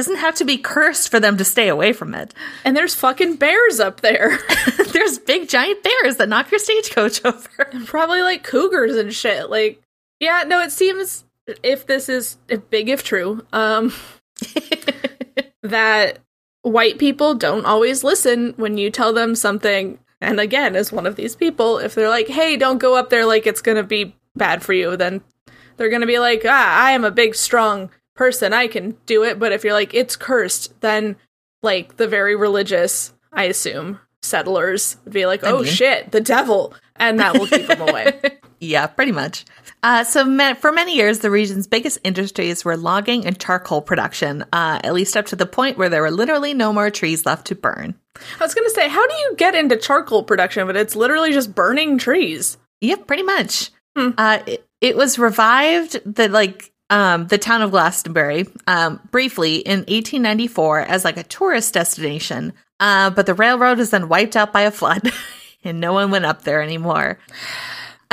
Doesn't 0.00 0.16
have 0.16 0.36
to 0.36 0.46
be 0.46 0.56
cursed 0.56 1.10
for 1.10 1.20
them 1.20 1.36
to 1.36 1.44
stay 1.44 1.68
away 1.68 1.92
from 1.92 2.14
it. 2.14 2.32
And 2.64 2.74
there's 2.74 2.94
fucking 2.94 3.36
bears 3.36 3.80
up 3.80 4.00
there. 4.00 4.38
There's 4.92 5.18
big 5.18 5.46
giant 5.46 5.82
bears 5.82 6.16
that 6.16 6.30
knock 6.30 6.50
your 6.50 6.58
stagecoach 6.58 7.22
over. 7.26 7.68
And 7.70 7.86
Probably 7.86 8.22
like 8.22 8.42
cougars 8.42 8.96
and 8.96 9.12
shit. 9.12 9.50
Like, 9.50 9.82
yeah, 10.18 10.44
no, 10.46 10.62
it 10.62 10.72
seems 10.72 11.24
if 11.62 11.86
this 11.86 12.08
is 12.08 12.38
if 12.48 12.70
big 12.70 12.88
if 12.88 13.04
true, 13.04 13.44
um, 13.52 13.92
that 15.62 16.20
white 16.62 16.98
people 16.98 17.34
don't 17.34 17.66
always 17.66 18.02
listen 18.02 18.54
when 18.56 18.78
you 18.78 18.90
tell 18.90 19.12
them 19.12 19.34
something. 19.34 19.98
And 20.22 20.40
again, 20.40 20.76
as 20.76 20.90
one 20.90 21.06
of 21.06 21.16
these 21.16 21.36
people, 21.36 21.76
if 21.76 21.94
they're 21.94 22.08
like, 22.08 22.28
"Hey, 22.28 22.56
don't 22.56 22.78
go 22.78 22.96
up 22.96 23.10
there 23.10 23.26
like 23.26 23.46
it's 23.46 23.60
gonna 23.60 23.82
be 23.82 24.16
bad 24.34 24.62
for 24.62 24.72
you," 24.72 24.96
then 24.96 25.20
they're 25.76 25.90
gonna 25.90 26.06
be 26.06 26.18
like, 26.18 26.42
"Ah, 26.46 26.86
I 26.86 26.92
am 26.92 27.04
a 27.04 27.10
big, 27.10 27.34
strong 27.34 27.90
person. 28.20 28.52
I 28.52 28.68
can 28.68 28.96
do 29.06 29.24
it." 29.24 29.38
But 29.38 29.52
if 29.52 29.64
you're 29.64 29.72
like, 29.72 29.94
"It's 29.94 30.14
cursed," 30.16 30.78
then 30.82 31.16
like 31.62 31.96
the 31.96 32.06
very 32.06 32.36
religious, 32.36 33.12
I 33.32 33.44
assume, 33.44 33.98
settlers 34.22 34.96
would 35.04 35.14
be 35.14 35.24
like, 35.26 35.42
I 35.42 35.50
"Oh 35.50 35.62
mean- 35.62 35.72
shit, 35.72 36.12
the 36.12 36.20
devil," 36.20 36.74
and 36.96 37.18
that 37.18 37.32
will 37.38 37.46
keep 37.46 37.66
them 37.66 37.80
away. 37.82 38.20
Yeah, 38.62 38.88
pretty 38.88 39.12
much. 39.12 39.46
Uh, 39.82 40.04
so 40.04 40.22
ma- 40.22 40.52
for 40.52 40.70
many 40.70 40.94
years, 40.94 41.20
the 41.20 41.30
region's 41.30 41.66
biggest 41.66 41.96
industries 42.04 42.62
were 42.62 42.76
logging 42.76 43.24
and 43.24 43.40
charcoal 43.40 43.80
production, 43.80 44.42
uh, 44.52 44.78
at 44.84 44.92
least 44.92 45.16
up 45.16 45.24
to 45.28 45.36
the 45.36 45.46
point 45.46 45.78
where 45.78 45.88
there 45.88 46.02
were 46.02 46.10
literally 46.10 46.52
no 46.52 46.70
more 46.70 46.90
trees 46.90 47.24
left 47.24 47.46
to 47.46 47.54
burn. 47.54 47.94
I 48.38 48.44
was 48.44 48.52
gonna 48.52 48.68
say, 48.68 48.86
how 48.86 49.06
do 49.08 49.14
you 49.14 49.34
get 49.38 49.54
into 49.54 49.78
charcoal 49.78 50.24
production? 50.24 50.66
But 50.66 50.76
it's 50.76 50.94
literally 50.94 51.32
just 51.32 51.54
burning 51.54 51.96
trees. 51.96 52.58
Yep, 52.82 53.06
pretty 53.06 53.22
much. 53.22 53.70
Hmm. 53.96 54.10
Uh, 54.18 54.40
it, 54.44 54.66
it 54.82 54.94
was 54.94 55.18
revived 55.18 55.98
the 56.04 56.28
like 56.28 56.70
um, 56.90 57.26
the 57.28 57.38
town 57.38 57.62
of 57.62 57.70
Glastonbury 57.70 58.46
um, 58.66 59.00
briefly 59.10 59.56
in 59.56 59.80
1894 59.80 60.80
as 60.80 61.04
like 61.04 61.16
a 61.16 61.22
tourist 61.22 61.72
destination, 61.74 62.52
uh, 62.80 63.10
but 63.10 63.26
the 63.26 63.34
railroad 63.34 63.78
was 63.78 63.90
then 63.90 64.08
wiped 64.08 64.36
out 64.36 64.52
by 64.52 64.62
a 64.62 64.70
flood, 64.70 65.10
and 65.64 65.80
no 65.80 65.92
one 65.92 66.10
went 66.10 66.24
up 66.26 66.42
there 66.42 66.62
anymore. 66.62 67.18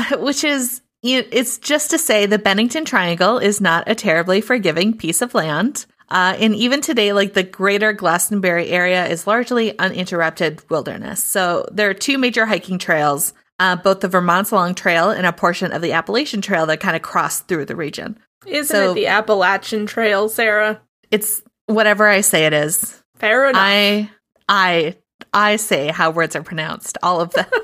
Which 0.19 0.43
is 0.43 0.81
it- 1.03 1.29
it's 1.31 1.57
just 1.57 1.91
to 1.91 1.97
say 1.97 2.25
the 2.25 2.39
Bennington 2.39 2.85
Triangle 2.85 3.37
is 3.37 3.61
not 3.61 3.89
a 3.89 3.95
terribly 3.95 4.41
forgiving 4.41 4.95
piece 4.95 5.21
of 5.21 5.33
land. 5.33 5.85
Uh, 6.09 6.35
and 6.39 6.55
even 6.55 6.79
today, 6.79 7.11
like 7.11 7.33
the 7.33 7.43
greater 7.43 7.91
Glastonbury 7.91 8.69
area 8.69 9.05
is 9.07 9.27
largely 9.27 9.77
uninterrupted 9.77 10.63
wilderness. 10.69 11.21
So 11.21 11.67
there 11.71 11.89
are 11.89 11.93
two 11.93 12.17
major 12.17 12.45
hiking 12.45 12.77
trails, 12.79 13.33
uh, 13.59 13.75
both 13.75 13.99
the 13.99 14.07
Vermont's 14.07 14.53
Long 14.53 14.73
Trail 14.73 15.09
and 15.09 15.25
a 15.25 15.33
portion 15.33 15.73
of 15.73 15.81
the 15.81 15.91
Appalachian 15.91 16.41
Trail 16.41 16.65
that 16.67 16.79
kind 16.79 16.95
of 16.95 17.01
cross 17.01 17.41
through 17.41 17.65
the 17.65 17.75
region. 17.75 18.17
Isn't 18.45 18.75
So- 18.75 18.91
it 18.91 18.95
the 18.95 19.07
Appalachian 19.07 19.85
Trail, 19.85 20.29
Sarah? 20.29 20.81
It's 21.11 21.41
whatever 21.65 22.07
I 22.07 22.21
say 22.21 22.45
it 22.45 22.53
is. 22.53 23.01
Fair 23.15 23.49
enough. 23.49 23.61
I, 23.63 24.09
I, 24.47 24.95
I 25.33 25.55
say 25.55 25.87
how 25.87 26.11
words 26.11 26.35
are 26.35 26.43
pronounced. 26.43 26.97
All 27.01 27.19
of 27.21 27.31
them. 27.33 27.45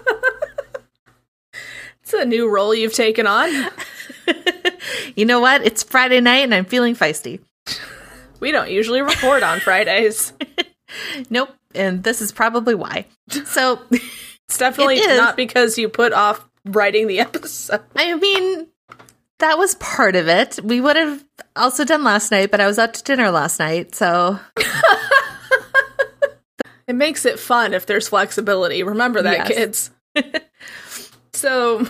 it's 2.01 2.13
a 2.13 2.25
new 2.25 2.49
role 2.49 2.73
you've 2.73 2.93
taken 2.93 3.27
on. 3.27 3.49
you 5.15 5.25
know 5.25 5.39
what? 5.39 5.65
It's 5.65 5.83
Friday 5.83 6.21
night 6.21 6.43
and 6.43 6.53
I'm 6.53 6.65
feeling 6.65 6.95
feisty. 6.95 7.39
We 8.39 8.51
don't 8.51 8.69
usually 8.69 9.01
record 9.01 9.41
on 9.41 9.61
Fridays. 9.61 10.33
Nope. 11.29 11.55
And 11.73 12.03
this 12.03 12.19
is 12.21 12.33
probably 12.33 12.75
why. 12.75 13.05
So, 13.45 13.79
It's 13.89 14.57
definitely 14.57 14.97
It 14.97 15.15
not 15.15 15.37
because 15.37 15.77
you 15.77 15.87
put 15.87 16.11
off 16.11 16.45
writing 16.65 17.07
the 17.07 17.21
episode. 17.21 17.79
I 17.95 18.15
mean, 18.15 18.67
that 19.43 19.57
was 19.57 19.75
part 19.75 20.15
of 20.15 20.29
it. 20.29 20.57
We 20.63 20.79
would 20.79 20.95
have 20.95 21.21
also 21.55 21.83
done 21.83 22.03
last 22.03 22.31
night, 22.31 22.49
but 22.49 22.61
I 22.61 22.65
was 22.67 22.79
out 22.79 22.93
to 22.93 23.03
dinner 23.03 23.29
last 23.29 23.59
night. 23.59 23.93
So, 23.93 24.39
It 26.87 26.95
makes 26.95 27.25
it 27.25 27.39
fun 27.39 27.73
if 27.73 27.85
there's 27.85 28.09
flexibility. 28.09 28.83
Remember 28.83 29.21
that, 29.21 29.49
Yes. 29.49 29.57
kids. 29.57 29.91
so, 31.33 31.87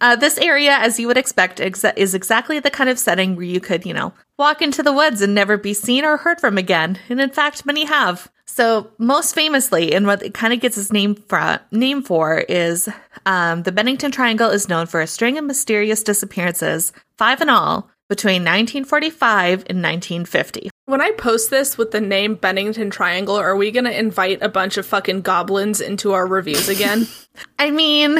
uh, 0.00 0.16
this 0.16 0.38
area, 0.38 0.72
as 0.72 0.98
you 0.98 1.06
would 1.06 1.18
expect, 1.18 1.58
exa- 1.58 1.92
is 1.96 2.14
exactly 2.14 2.58
the 2.58 2.70
kind 2.70 2.88
of 2.88 2.98
setting 2.98 3.36
where 3.36 3.44
you 3.44 3.60
could, 3.60 3.84
you 3.84 3.92
know, 3.92 4.14
walk 4.38 4.62
into 4.62 4.82
the 4.82 4.92
woods 4.92 5.20
and 5.20 5.34
never 5.34 5.58
be 5.58 5.74
seen 5.74 6.04
or 6.04 6.16
heard 6.16 6.40
from 6.40 6.56
again. 6.56 6.98
And 7.10 7.20
in 7.20 7.28
fact, 7.30 7.66
many 7.66 7.84
have. 7.84 8.30
So, 8.54 8.90
most 8.98 9.34
famously, 9.34 9.94
and 9.94 10.06
what 10.06 10.22
it 10.22 10.34
kind 10.34 10.52
of 10.52 10.60
gets 10.60 10.76
its 10.76 10.92
name 10.92 11.14
for, 11.14 11.58
name 11.70 12.02
for 12.02 12.36
is 12.36 12.86
um, 13.24 13.62
the 13.62 13.72
Bennington 13.72 14.12
Triangle 14.12 14.50
is 14.50 14.68
known 14.68 14.84
for 14.84 15.00
a 15.00 15.06
string 15.06 15.38
of 15.38 15.44
mysterious 15.46 16.02
disappearances, 16.02 16.92
five 17.16 17.40
in 17.40 17.48
all, 17.48 17.88
between 18.10 18.42
1945 18.42 19.60
and 19.70 19.82
1950. 19.82 20.68
when 20.84 21.00
I 21.00 21.12
post 21.12 21.48
this 21.48 21.78
with 21.78 21.92
the 21.92 22.02
name 22.02 22.34
Bennington 22.34 22.90
Triangle, 22.90 23.36
are 23.36 23.56
we 23.56 23.70
going 23.70 23.86
to 23.86 23.98
invite 23.98 24.42
a 24.42 24.50
bunch 24.50 24.76
of 24.76 24.84
fucking 24.84 25.22
goblins 25.22 25.80
into 25.80 26.12
our 26.12 26.26
reviews 26.26 26.68
again? 26.68 27.08
I 27.58 27.70
mean, 27.70 28.18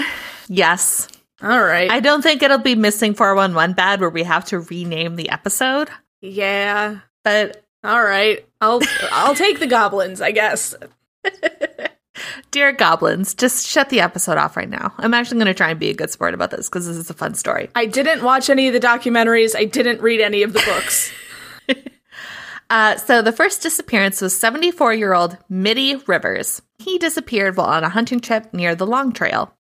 yes. 0.48 1.08
All 1.42 1.62
right. 1.62 1.90
I 1.90 2.00
don't 2.00 2.22
think 2.22 2.42
it'll 2.42 2.56
be 2.56 2.74
missing 2.74 3.12
411 3.12 3.74
bad 3.76 4.00
where 4.00 4.08
we 4.08 4.22
have 4.22 4.46
to 4.46 4.60
rename 4.60 5.16
the 5.16 5.28
episode, 5.28 5.90
yeah. 6.22 7.00
but 7.22 7.61
All 7.84 8.02
right. 8.02 8.46
I'll 8.60 8.80
I'll 9.10 9.34
take 9.34 9.58
the 9.58 9.66
goblins, 9.66 10.20
I 10.20 10.30
guess. 10.30 10.74
dear 12.50 12.72
goblins, 12.72 13.34
just 13.34 13.66
shut 13.66 13.88
the 13.88 14.00
episode 14.00 14.38
off 14.38 14.56
right 14.56 14.68
now. 14.68 14.92
I'm 14.98 15.14
actually 15.14 15.38
going 15.38 15.46
to 15.46 15.54
try 15.54 15.70
and 15.70 15.80
be 15.80 15.90
a 15.90 15.94
good 15.94 16.10
sport 16.10 16.34
about 16.34 16.50
this 16.50 16.68
because 16.68 16.86
this 16.86 16.96
is 16.96 17.10
a 17.10 17.14
fun 17.14 17.34
story. 17.34 17.70
I 17.74 17.86
didn't 17.86 18.22
watch 18.22 18.50
any 18.50 18.68
of 18.68 18.74
the 18.74 18.80
documentaries. 18.80 19.56
I 19.56 19.64
didn't 19.64 20.00
read 20.00 20.20
any 20.20 20.42
of 20.42 20.52
the 20.52 20.60
books. 20.60 21.12
Uh, 22.70 22.96
so 22.96 23.20
the 23.20 23.32
first 23.32 23.60
disappearance 23.60 24.22
was 24.22 24.38
74 24.38 24.94
year 24.94 25.12
old 25.12 25.36
Middie 25.50 25.96
Rivers. 26.06 26.62
He 26.78 26.96
disappeared 26.96 27.54
while 27.54 27.66
on 27.66 27.84
a 27.84 27.90
hunting 27.90 28.18
trip 28.18 28.54
near 28.54 28.74
the 28.74 28.86
Long 28.86 29.12
Trail. 29.12 29.54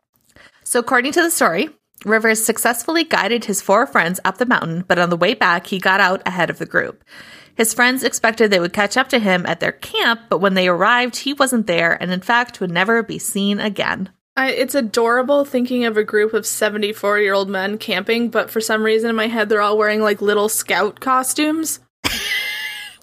So, 0.63 0.79
according 0.79 1.11
to 1.13 1.21
the 1.21 1.29
story, 1.29 1.67
Rivers 2.05 2.41
successfully 2.41 3.03
guided 3.03 3.43
his 3.43 3.61
four 3.61 3.85
friends 3.85 4.21
up 4.23 4.37
the 4.37 4.45
mountain, 4.45 4.85
but 4.87 4.97
on 4.97 5.09
the 5.09 5.17
way 5.17 5.33
back, 5.33 5.67
he 5.67 5.77
got 5.77 5.99
out 5.99 6.25
ahead 6.25 6.49
of 6.49 6.57
the 6.57 6.65
group. 6.65 7.03
His 7.61 7.75
friends 7.75 8.03
expected 8.03 8.49
they 8.49 8.59
would 8.59 8.73
catch 8.73 8.97
up 8.97 9.09
to 9.09 9.19
him 9.19 9.45
at 9.45 9.59
their 9.59 9.71
camp, 9.71 10.21
but 10.29 10.39
when 10.39 10.55
they 10.55 10.67
arrived, 10.67 11.15
he 11.15 11.33
wasn't 11.33 11.67
there 11.67 11.95
and, 12.01 12.09
in 12.11 12.21
fact, 12.21 12.59
would 12.59 12.71
never 12.71 13.03
be 13.03 13.19
seen 13.19 13.59
again. 13.59 14.09
I, 14.35 14.49
it's 14.49 14.73
adorable 14.73 15.45
thinking 15.45 15.85
of 15.85 15.95
a 15.95 16.03
group 16.03 16.33
of 16.33 16.47
74 16.47 17.19
year 17.19 17.35
old 17.35 17.49
men 17.51 17.77
camping, 17.77 18.29
but 18.29 18.49
for 18.49 18.61
some 18.61 18.81
reason 18.81 19.11
in 19.11 19.15
my 19.15 19.27
head, 19.27 19.47
they're 19.47 19.61
all 19.61 19.77
wearing 19.77 20.01
like 20.01 20.23
little 20.23 20.49
scout 20.49 20.99
costumes 21.01 21.79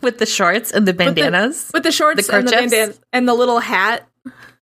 With 0.03 0.19
the 0.19 0.27
shorts 0.27 0.73
and 0.73 0.89
the 0.89 0.91
With 0.93 0.99
the- 1.15 1.23
bandanas. 1.23 1.71
with 1.73 1.85
the 1.85 1.93
shorts 1.93 2.27
The 2.27 2.37
and 2.37 2.49
the 2.49 2.53
kerchiefs? 2.53 2.73
bandana 2.73 2.95
and 3.13 3.29
the 3.29 3.35
little 3.35 3.61
hat. 3.61 4.09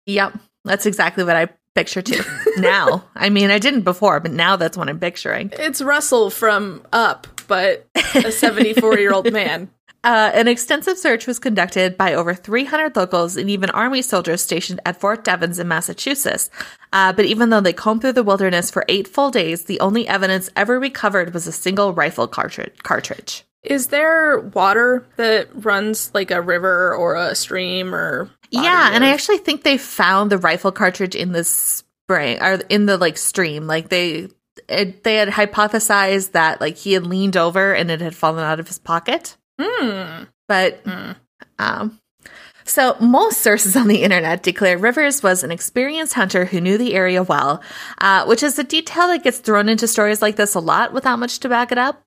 Yep, 0.07 0.39
that's 0.65 0.87
exactly 0.87 1.25
what 1.25 1.35
I 1.35 1.49
picture 1.75 2.03
too. 2.03 2.23
now, 2.59 3.05
I 3.17 3.29
mean, 3.31 3.51
I 3.51 3.59
didn't 3.59 3.83
before, 3.83 4.21
but 4.21 4.31
now 4.31 4.55
that's 4.55 4.77
what 4.77 4.89
I'm 4.89 5.01
picturing. 5.01 5.51
It's 5.55 5.83
Russell 5.83 6.31
from 6.31 6.83
Up, 6.93 7.27
but 7.49 7.87
a 8.15 8.31
74 8.31 8.99
year 8.99 9.13
old 9.13 9.33
man. 9.33 9.69
Uh, 10.03 10.31
an 10.33 10.49
extensive 10.49 10.97
search 10.97 11.27
was 11.27 11.39
conducted 11.39 11.99
by 11.99 12.15
over 12.15 12.35
300 12.35 12.97
locals 12.97 13.37
and 13.37 13.51
even 13.51 13.69
army 13.71 14.01
soldiers 14.01 14.41
stationed 14.41 14.81
at 14.87 14.99
Fort 14.99 15.25
Devens 15.25 15.59
in 15.59 15.69
Massachusetts. 15.69 16.49
Uh, 16.93 17.13
but 17.13 17.27
even 17.27 17.51
though 17.51 17.61
they 17.61 17.73
combed 17.73 18.01
through 18.01 18.15
the 18.15 18.23
wilderness 18.23 18.71
for 18.71 18.85
eight 18.89 19.07
full 19.07 19.31
days, 19.31 19.65
the 19.65 19.79
only 19.81 20.09
evidence 20.09 20.49
ever 20.57 20.81
recovered 20.81 21.35
was 21.35 21.47
a 21.47 21.53
single 21.53 21.93
rifle 21.93 22.27
cartridge. 22.27 22.79
cartridge. 22.83 23.45
Is 23.63 23.89
there 23.89 24.41
water 24.41 25.07
that 25.17 25.49
runs 25.53 26.11
like 26.15 26.31
a 26.31 26.41
river 26.41 26.95
or 26.95 27.15
a 27.15 27.35
stream 27.35 27.95
or. 27.95 28.31
Yeah, 28.51 28.91
and 28.93 29.05
I 29.05 29.09
actually 29.09 29.39
think 29.39 29.63
they 29.63 29.77
found 29.77 30.33
the 30.33 30.39
rifle 30.39 30.73
cartridge 30.73 31.15
in 31.15 31.33
the 31.33 31.45
spring 31.45 32.43
or 32.43 32.55
in 32.69 32.87
the 32.87 32.97
like 32.97 33.19
stream. 33.19 33.67
Like 33.67 33.91
they 33.91 34.29
it, 34.67 35.05
they 35.05 35.17
had 35.17 35.29
hypothesized 35.29 36.33
that 36.33 36.61
like 36.61 36.77
he 36.77 36.95
had 36.95 37.07
leaned 37.07 37.37
over 37.37 37.75
and 37.75 37.91
it 37.91 38.01
had 38.01 38.15
fallen 38.15 38.43
out 38.43 38.61
of 38.61 38.67
his 38.67 38.79
pocket. 38.79 39.37
Hmm. 39.61 40.25
But 40.49 40.81
Hmm. 40.87 41.13
um 41.59 42.01
so 42.65 42.97
most 43.01 43.41
sources 43.41 43.75
on 43.77 43.89
the 43.89 44.03
internet 44.03 44.43
declare 44.45 44.79
Rivers 44.79 45.23
was 45.23 45.43
an 45.43 45.51
experienced 45.51 46.15
hunter 46.15 46.45
who 46.45 46.61
knew 46.61 46.79
the 46.79 46.95
area 46.95 47.23
well, 47.23 47.63
uh, 47.99 48.25
which 48.27 48.43
is 48.45 48.59
a 48.59 48.65
detail 48.65 49.09
that 49.09 49.25
gets 49.25 49.39
thrown 49.39 49.69
into 49.69 49.89
stories 49.89 50.23
like 50.23 50.37
this 50.37 50.55
a 50.55 50.61
lot 50.61 50.93
without 50.93 51.19
much 51.19 51.41
to 51.41 51.49
back 51.49 51.73
it 51.73 51.79
up. 51.79 52.05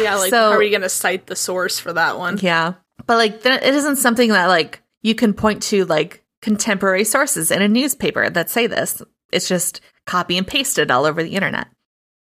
Yeah, 0.00 0.14
like, 0.16 0.30
So- 0.30 0.50
how 0.50 0.56
are 0.56 0.62
you 0.62 0.70
going 0.70 0.80
to 0.82 0.88
cite 0.88 1.26
the 1.26 1.36
source 1.36 1.78
for 1.78 1.92
that 1.92 2.18
one? 2.18 2.38
Yeah. 2.42 2.74
But 3.06 3.16
like 3.16 3.42
th- 3.42 3.62
it 3.62 3.74
isn't 3.74 3.96
something 3.96 4.30
that 4.30 4.46
like 4.46 4.82
you 5.02 5.14
can 5.14 5.32
point 5.34 5.62
to 5.64 5.84
like 5.84 6.24
contemporary 6.42 7.04
sources 7.04 7.50
in 7.52 7.62
a 7.62 7.68
newspaper 7.68 8.28
that 8.28 8.50
say 8.50 8.66
this. 8.66 9.02
It's 9.30 9.46
just 9.48 9.80
copy 10.06 10.36
and 10.36 10.46
pasted 10.46 10.90
all 10.90 11.04
over 11.04 11.22
the 11.22 11.34
internet. 11.36 11.68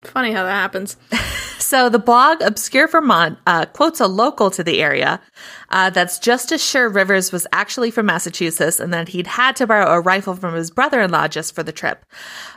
Funny 0.03 0.33
how 0.33 0.43
that 0.43 0.51
happens. 0.51 0.97
So 1.59 1.89
the 1.89 1.99
blog 1.99 2.41
Obscure 2.41 2.87
Vermont 2.87 3.37
uh, 3.47 3.65
quotes 3.65 3.99
a 3.99 4.07
local 4.07 4.51
to 4.51 4.63
the 4.63 4.81
area 4.81 5.21
uh, 5.69 5.89
that's 5.89 6.19
just 6.19 6.51
as 6.51 6.63
sure 6.63 6.89
Rivers 6.89 7.31
was 7.31 7.47
actually 7.51 7.91
from 7.91 8.05
Massachusetts 8.07 8.79
and 8.79 8.93
that 8.93 9.09
he'd 9.09 9.27
had 9.27 9.55
to 9.57 9.67
borrow 9.67 9.91
a 9.91 9.99
rifle 9.99 10.35
from 10.35 10.53
his 10.53 10.71
brother-in-law 10.71 11.27
just 11.29 11.55
for 11.55 11.63
the 11.63 11.71
trip. 11.71 12.05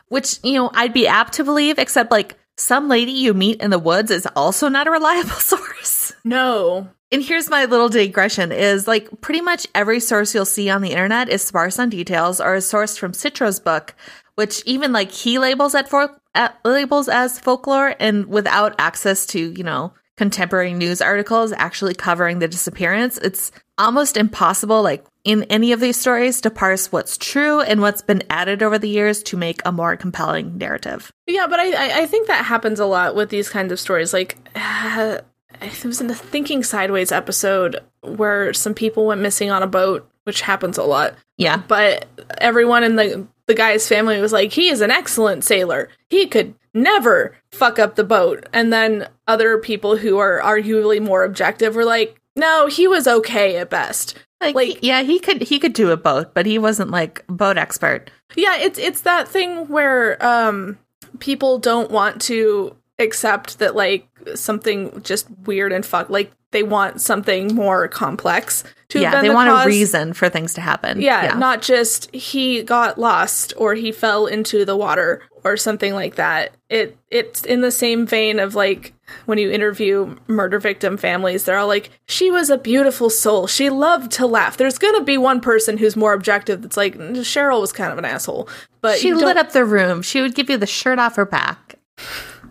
Which, 0.09 0.39
you 0.43 0.55
know, 0.55 0.71
I'd 0.75 0.93
be 0.93 1.07
apt 1.07 1.35
to 1.35 1.45
believe, 1.45 1.79
except 1.79 2.11
like 2.11 2.37
some 2.57 2.89
lady 2.89 3.13
you 3.13 3.35
meet 3.35 3.61
in 3.61 3.71
the 3.71 3.79
woods 3.79 4.11
is 4.11 4.27
also 4.35 4.69
not 4.69 4.87
a 4.87 4.91
reliable 4.91 5.31
source. 5.31 6.13
No. 6.25 6.89
And 7.11 7.23
here's 7.23 7.49
my 7.49 7.65
little 7.65 7.89
digression 7.89 8.53
is 8.53 8.87
like 8.87 9.21
pretty 9.21 9.41
much 9.41 9.67
every 9.75 10.01
source 10.01 10.35
you'll 10.35 10.45
see 10.45 10.69
on 10.69 10.83
the 10.83 10.91
internet 10.91 11.31
is 11.31 11.43
sparse 11.43 11.79
on 11.79 11.89
details 11.89 12.41
or 12.41 12.57
is 12.57 12.71
sourced 12.71 12.99
from 12.99 13.15
Citro's 13.15 13.61
book, 13.61 13.95
which 14.35 14.63
even 14.67 14.93
like 14.93 15.11
he 15.11 15.39
labels 15.39 15.75
at, 15.75 15.89
for- 15.89 16.21
labels 16.65 17.09
as 17.09 17.39
folklore 17.39 17.95
and 17.99 18.27
without 18.27 18.75
access 18.79 19.27
to, 19.27 19.53
you 19.53 19.65
know, 19.65 19.93
contemporary 20.17 20.75
news 20.75 21.01
articles 21.01 21.53
actually 21.53 21.95
covering 21.95 22.41
the 22.41 22.49
disappearance, 22.49 23.19
it's 23.19 23.53
almost 23.79 24.17
impossible 24.17 24.83
like 24.83 25.05
in 25.25 25.45
any 25.45 25.73
of 25.73 25.81
these 25.81 25.97
stories 25.97 26.41
to 26.41 26.51
parse 26.51 26.91
what's 26.91 27.17
true 27.17 27.61
and 27.61 27.81
what's 27.81 28.03
been 28.03 28.23
added 28.29 28.63
over 28.63 28.79
the 28.79 28.89
years 28.89 29.23
to 29.23 29.37
make 29.37 29.61
a 29.65 29.73
more 29.73 29.97
compelling 29.97 30.59
narrative. 30.59 31.13
Yeah, 31.27 31.47
but 31.47 31.61
I, 31.61 31.73
I 31.73 32.03
I 32.03 32.07
think 32.07 32.27
that 32.27 32.45
happens 32.45 32.81
a 32.81 32.87
lot 32.87 33.15
with 33.15 33.31
these 33.31 33.49
kinds 33.49 33.73
of 33.73 33.79
stories. 33.79 34.13
Like, 34.13 34.37
uh, 34.57 35.19
it 35.61 35.85
was 35.85 36.01
in 36.01 36.07
the 36.09 36.15
Thinking 36.15 36.63
Sideways 36.63 37.13
episode 37.13 37.81
where 38.03 38.53
some 38.53 38.75
people 38.75 39.07
went 39.07 39.21
missing 39.21 39.51
on 39.51 39.63
a 39.63 39.67
boat, 39.67 40.09
which 40.25 40.41
happens 40.41 40.79
a 40.79 40.85
lot. 40.85 41.15
Yeah. 41.37 41.63
But 41.69 42.07
everyone 42.39 42.85
in 42.85 42.97
the 42.97 43.27
the 43.49 43.55
guy's 43.55 43.89
family 43.89 44.21
was 44.21 44.33
like, 44.33 44.53
he 44.53 44.69
is 44.69 44.81
an 44.81 44.91
excellent 44.93 45.43
sailor. 45.43 45.89
He 46.11 46.27
could 46.27 46.55
never 46.75 47.35
fuck 47.51 47.79
up 47.81 47.97
the 47.97 48.05
boat. 48.05 48.47
And 48.53 48.73
then 48.73 49.09
other 49.27 49.59
people 49.59 49.97
who 49.97 50.19
are 50.19 50.41
arguably 50.41 51.03
more 51.03 51.25
objective 51.25 51.75
were 51.75 51.85
like, 51.85 52.21
no, 52.37 52.67
he 52.69 52.87
was 52.87 53.09
okay 53.09 53.57
at 53.57 53.71
best. 53.71 54.17
Like, 54.41 54.55
Like- 54.55 54.79
yeah, 54.83 55.03
he 55.03 55.19
could 55.19 55.43
he 55.43 55.59
could 55.59 55.73
do 55.73 55.91
a 55.91 55.97
boat, 55.97 56.33
but 56.35 56.47
he 56.47 56.59
wasn't 56.59 56.91
like 56.93 57.27
boat 57.27 57.59
expert. 57.59 58.11
Yeah, 58.37 58.57
it's 58.57 58.79
it's 58.79 59.01
that 59.01 59.27
thing 59.27 59.67
where 59.67 60.25
um 60.25 60.79
people 61.19 61.59
don't 61.59 61.91
want 61.91 62.21
to 62.23 62.77
accept 63.01 63.59
that 63.59 63.75
like 63.75 64.07
something 64.35 65.03
just 65.03 65.27
weird 65.45 65.73
and 65.73 65.85
fuck 65.85 66.11
like 66.11 66.31
they 66.51 66.63
want 66.63 67.01
something 67.01 67.55
more 67.55 67.89
complex 67.89 68.65
to 68.89 69.01
yeah, 69.01 69.21
they 69.21 69.29
the 69.29 69.35
want 69.35 69.51
cause. 69.51 69.67
a 69.67 69.69
reason 69.69 70.13
for 70.15 70.31
things 70.31 70.55
to 70.55 70.63
happen. 70.63 71.01
Yeah, 71.01 71.35
not 71.37 71.61
just 71.61 72.15
he 72.15 72.63
got 72.63 72.99
lost 72.99 73.53
or 73.57 73.75
he 73.75 73.93
fell 73.93 74.27
into 74.27 74.65
the 74.65 74.77
water 74.77 75.23
or 75.45 75.57
something 75.59 75.93
like 75.93 76.15
that. 76.15 76.53
It 76.71 76.97
it's 77.11 77.45
in 77.45 77.61
the 77.61 77.71
same 77.71 78.07
vein 78.07 78.39
of 78.39 78.55
like 78.55 78.95
when 79.27 79.37
you 79.37 79.51
interview 79.51 80.17
murder 80.27 80.59
victim 80.59 80.97
families, 80.97 81.45
they're 81.45 81.59
all 81.59 81.67
like, 81.67 81.91
"She 82.07 82.31
was 82.31 82.49
a 82.49 82.57
beautiful 82.57 83.11
soul. 83.11 83.47
She 83.47 83.69
loved 83.69 84.11
to 84.13 84.27
laugh." 84.27 84.57
There's 84.57 84.79
gonna 84.79 85.03
be 85.03 85.19
one 85.19 85.41
person 85.41 85.77
who's 85.77 85.97
more 85.97 86.15
objective. 86.15 86.63
That's 86.63 86.77
like 86.77 86.97
mm, 86.97 87.17
Cheryl 87.17 87.61
was 87.61 87.73
kind 87.73 87.93
of 87.93 87.99
an 87.99 88.07
asshole, 88.07 88.49
but 88.81 88.99
she 88.99 89.13
lit 89.13 89.37
up 89.37 89.53
the 89.53 89.67
room. 89.67 90.01
She 90.01 90.23
would 90.23 90.35
give 90.35 90.49
you 90.49 90.57
the 90.57 90.67
shirt 90.67 90.99
off 90.99 91.17
her 91.17 91.27
back. 91.27 91.75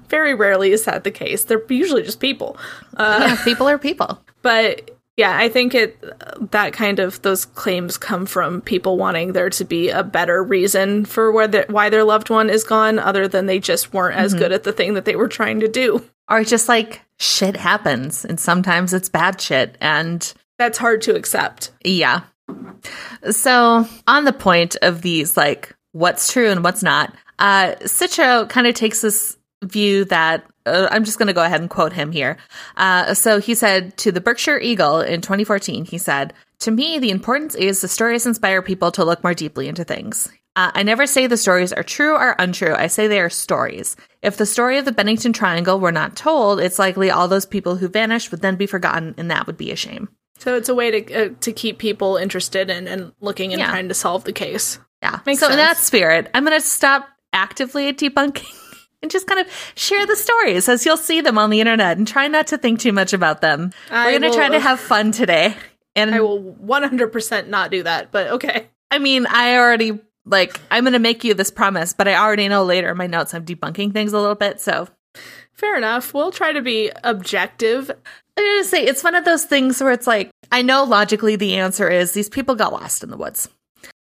Very 0.09 0.33
rarely 0.33 0.71
is 0.71 0.85
that 0.85 1.03
the 1.03 1.11
case. 1.11 1.43
They're 1.43 1.61
usually 1.69 2.03
just 2.03 2.19
people. 2.19 2.57
Uh, 2.95 3.17
yeah, 3.21 3.43
people 3.43 3.67
are 3.67 3.77
people. 3.77 4.21
but 4.41 4.91
yeah 5.17 5.35
i 5.35 5.49
think 5.49 5.73
it 5.73 5.99
that 6.51 6.73
kind 6.73 6.99
of 6.99 7.19
those 7.23 7.43
claims 7.43 7.97
come 7.97 8.27
from 8.27 8.61
people 8.61 8.97
wanting 8.97 9.33
there 9.33 9.49
to 9.49 9.65
be 9.65 9.89
a 9.89 10.03
better 10.03 10.43
reason 10.43 11.05
for 11.05 11.31
where 11.31 11.47
the, 11.47 11.65
why 11.69 11.89
their 11.89 12.03
loved 12.03 12.29
one 12.29 12.51
is 12.51 12.63
gone 12.63 12.99
other 12.99 13.27
than 13.27 13.47
they 13.47 13.57
just 13.57 13.95
weren't 13.95 14.15
as 14.15 14.35
good 14.35 14.51
at 14.51 14.63
the 14.63 14.71
thing 14.71 14.93
that 14.93 15.05
they 15.05 15.15
were 15.15 15.27
trying 15.27 15.59
to 15.59 15.67
do 15.67 16.07
Or 16.29 16.43
just 16.43 16.67
like 16.67 17.01
shit 17.19 17.55
happens, 17.55 18.25
and 18.25 18.39
sometimes 18.39 18.93
it's 18.93 19.09
bad 19.09 19.39
shit, 19.39 19.77
and 19.79 20.33
that's 20.57 20.77
hard 20.77 21.01
to 21.03 21.15
accept 21.15 21.71
Yeah. 21.83 22.21
So, 23.31 23.87
on 24.07 24.25
the 24.25 24.33
point 24.33 24.75
of 24.81 25.01
these, 25.01 25.37
like 25.37 25.75
what's 25.93 26.31
true 26.31 26.49
and 26.49 26.63
what's 26.63 26.83
not, 26.83 27.13
uh, 27.39 27.75
Citro 27.81 28.47
kind 28.49 28.67
of 28.67 28.75
takes 28.75 29.01
this 29.01 29.36
view 29.63 30.05
that 30.05 30.45
uh, 30.65 30.87
I'm 30.91 31.03
just 31.03 31.17
going 31.17 31.27
to 31.27 31.33
go 31.33 31.43
ahead 31.43 31.61
and 31.61 31.69
quote 31.69 31.93
him 31.93 32.11
here. 32.11 32.37
Uh, 32.75 33.13
so, 33.13 33.39
he 33.39 33.55
said 33.55 33.95
to 33.97 34.11
the 34.11 34.21
Berkshire 34.21 34.59
Eagle 34.59 34.99
in 35.01 35.21
2014, 35.21 35.85
he 35.85 35.97
said, 35.97 36.33
To 36.59 36.71
me, 36.71 36.99
the 36.99 37.09
importance 37.09 37.55
is 37.55 37.81
the 37.81 37.87
stories 37.87 38.25
inspire 38.25 38.61
people 38.61 38.91
to 38.91 39.05
look 39.05 39.23
more 39.23 39.33
deeply 39.33 39.67
into 39.67 39.83
things. 39.83 40.29
Uh, 40.55 40.71
I 40.73 40.81
never 40.83 41.05
say 41.05 41.27
the 41.27 41.37
stories 41.37 41.71
are 41.71 41.83
true 41.83 42.15
or 42.15 42.35
untrue. 42.39 42.73
I 42.73 42.87
say 42.87 43.07
they 43.07 43.19
are 43.19 43.29
stories. 43.29 43.95
If 44.23 44.37
the 44.37 44.45
story 44.47 44.77
of 44.79 44.85
the 44.85 44.91
Bennington 44.91 45.31
Triangle 45.31 45.79
were 45.79 45.91
not 45.91 46.15
told, 46.15 46.59
it's 46.59 46.79
likely 46.79 47.11
all 47.11 47.27
those 47.27 47.45
people 47.45 47.75
who 47.75 47.87
vanished 47.87 48.31
would 48.31 48.41
then 48.41 48.55
be 48.55 48.65
forgotten, 48.65 49.13
and 49.17 49.29
that 49.29 49.45
would 49.47 49.57
be 49.57 49.71
a 49.71 49.75
shame. 49.75 50.09
so 50.39 50.55
it's 50.55 50.69
a 50.69 50.75
way 50.75 51.01
to 51.01 51.13
uh, 51.13 51.29
to 51.41 51.51
keep 51.51 51.77
people 51.79 52.17
interested 52.17 52.69
in 52.69 52.87
and 52.87 53.11
looking 53.21 53.53
and 53.53 53.59
Yeah. 53.59 53.69
trying 53.69 53.87
to 53.89 53.93
solve 53.95 54.23
the 54.23 54.33
case 54.33 54.79
Yeah. 55.03 55.19
Makes 55.25 55.39
so 55.41 55.49
in 55.49 55.57
that 55.57 55.77
spirit, 55.77 56.29
I'm 56.33 56.43
going 56.43 56.59
to 56.59 56.65
stop 56.65 57.07
actively 57.33 57.93
debunking 57.93 58.45
and 59.01 59.11
just 59.11 59.27
kind 59.27 59.39
of 59.39 59.47
share 59.75 60.05
the 60.05 60.15
stories 60.15 60.67
as 60.67 60.85
you'll 60.85 60.97
see 60.97 61.21
them 61.21 61.37
on 61.37 61.49
the 61.49 61.59
internet 61.59 61.97
and 61.97 62.07
try 62.07 62.27
not 62.27 62.47
to 62.47 62.57
think 62.57 62.79
too 62.79 62.91
much 62.91 63.13
about 63.13 63.41
them. 63.41 63.71
I 63.91 64.05
We're 64.05 64.19
going 64.19 64.31
to 64.31 64.37
try 64.37 64.49
to 64.49 64.59
have 64.59 64.79
fun 64.79 65.11
today. 65.11 65.55
And 65.95 66.13
i 66.13 66.19
will 66.19 66.41
100% 66.63 67.47
not 67.47 67.71
do 67.71 67.83
that 67.83 68.11
but 68.11 68.27
okay 68.27 68.67
I 68.89 68.99
mean, 68.99 69.25
I 69.27 69.57
already 69.57 69.99
like 70.25 70.59
I'm 70.71 70.83
going 70.83 70.93
to 70.93 70.99
make 70.99 71.23
you 71.23 71.33
this 71.33 71.51
promise, 71.51 71.93
but 71.93 72.07
I 72.07 72.15
already 72.15 72.47
know 72.47 72.63
later 72.63 72.91
in 72.91 72.97
my 72.97 73.07
notes 73.07 73.33
I'm 73.33 73.45
debunking 73.45 73.93
things 73.93 74.13
a 74.13 74.19
little 74.19 74.35
bit. 74.35 74.61
So 74.61 74.87
fair 75.53 75.75
enough 75.75 76.13
we'll 76.13 76.31
try 76.31 76.53
to 76.53 76.61
be 76.61 76.91
objective 77.03 77.89
I'm 78.37 78.43
going 78.43 78.63
to 78.63 78.69
say 78.69 78.85
it's 78.85 79.03
one 79.03 79.15
of 79.15 79.25
those 79.25 79.45
things 79.45 79.81
where 79.81 79.91
it's 79.91 80.05
like 80.05 80.29
I 80.51 80.61
know 80.61 80.83
logically 80.83 81.35
the 81.35 81.55
answer 81.55 81.89
is 81.89 82.11
these 82.11 82.29
people 82.29 82.53
got 82.55 82.71
lost 82.71 83.03
in 83.03 83.09
the 83.09 83.17
woods. 83.17 83.49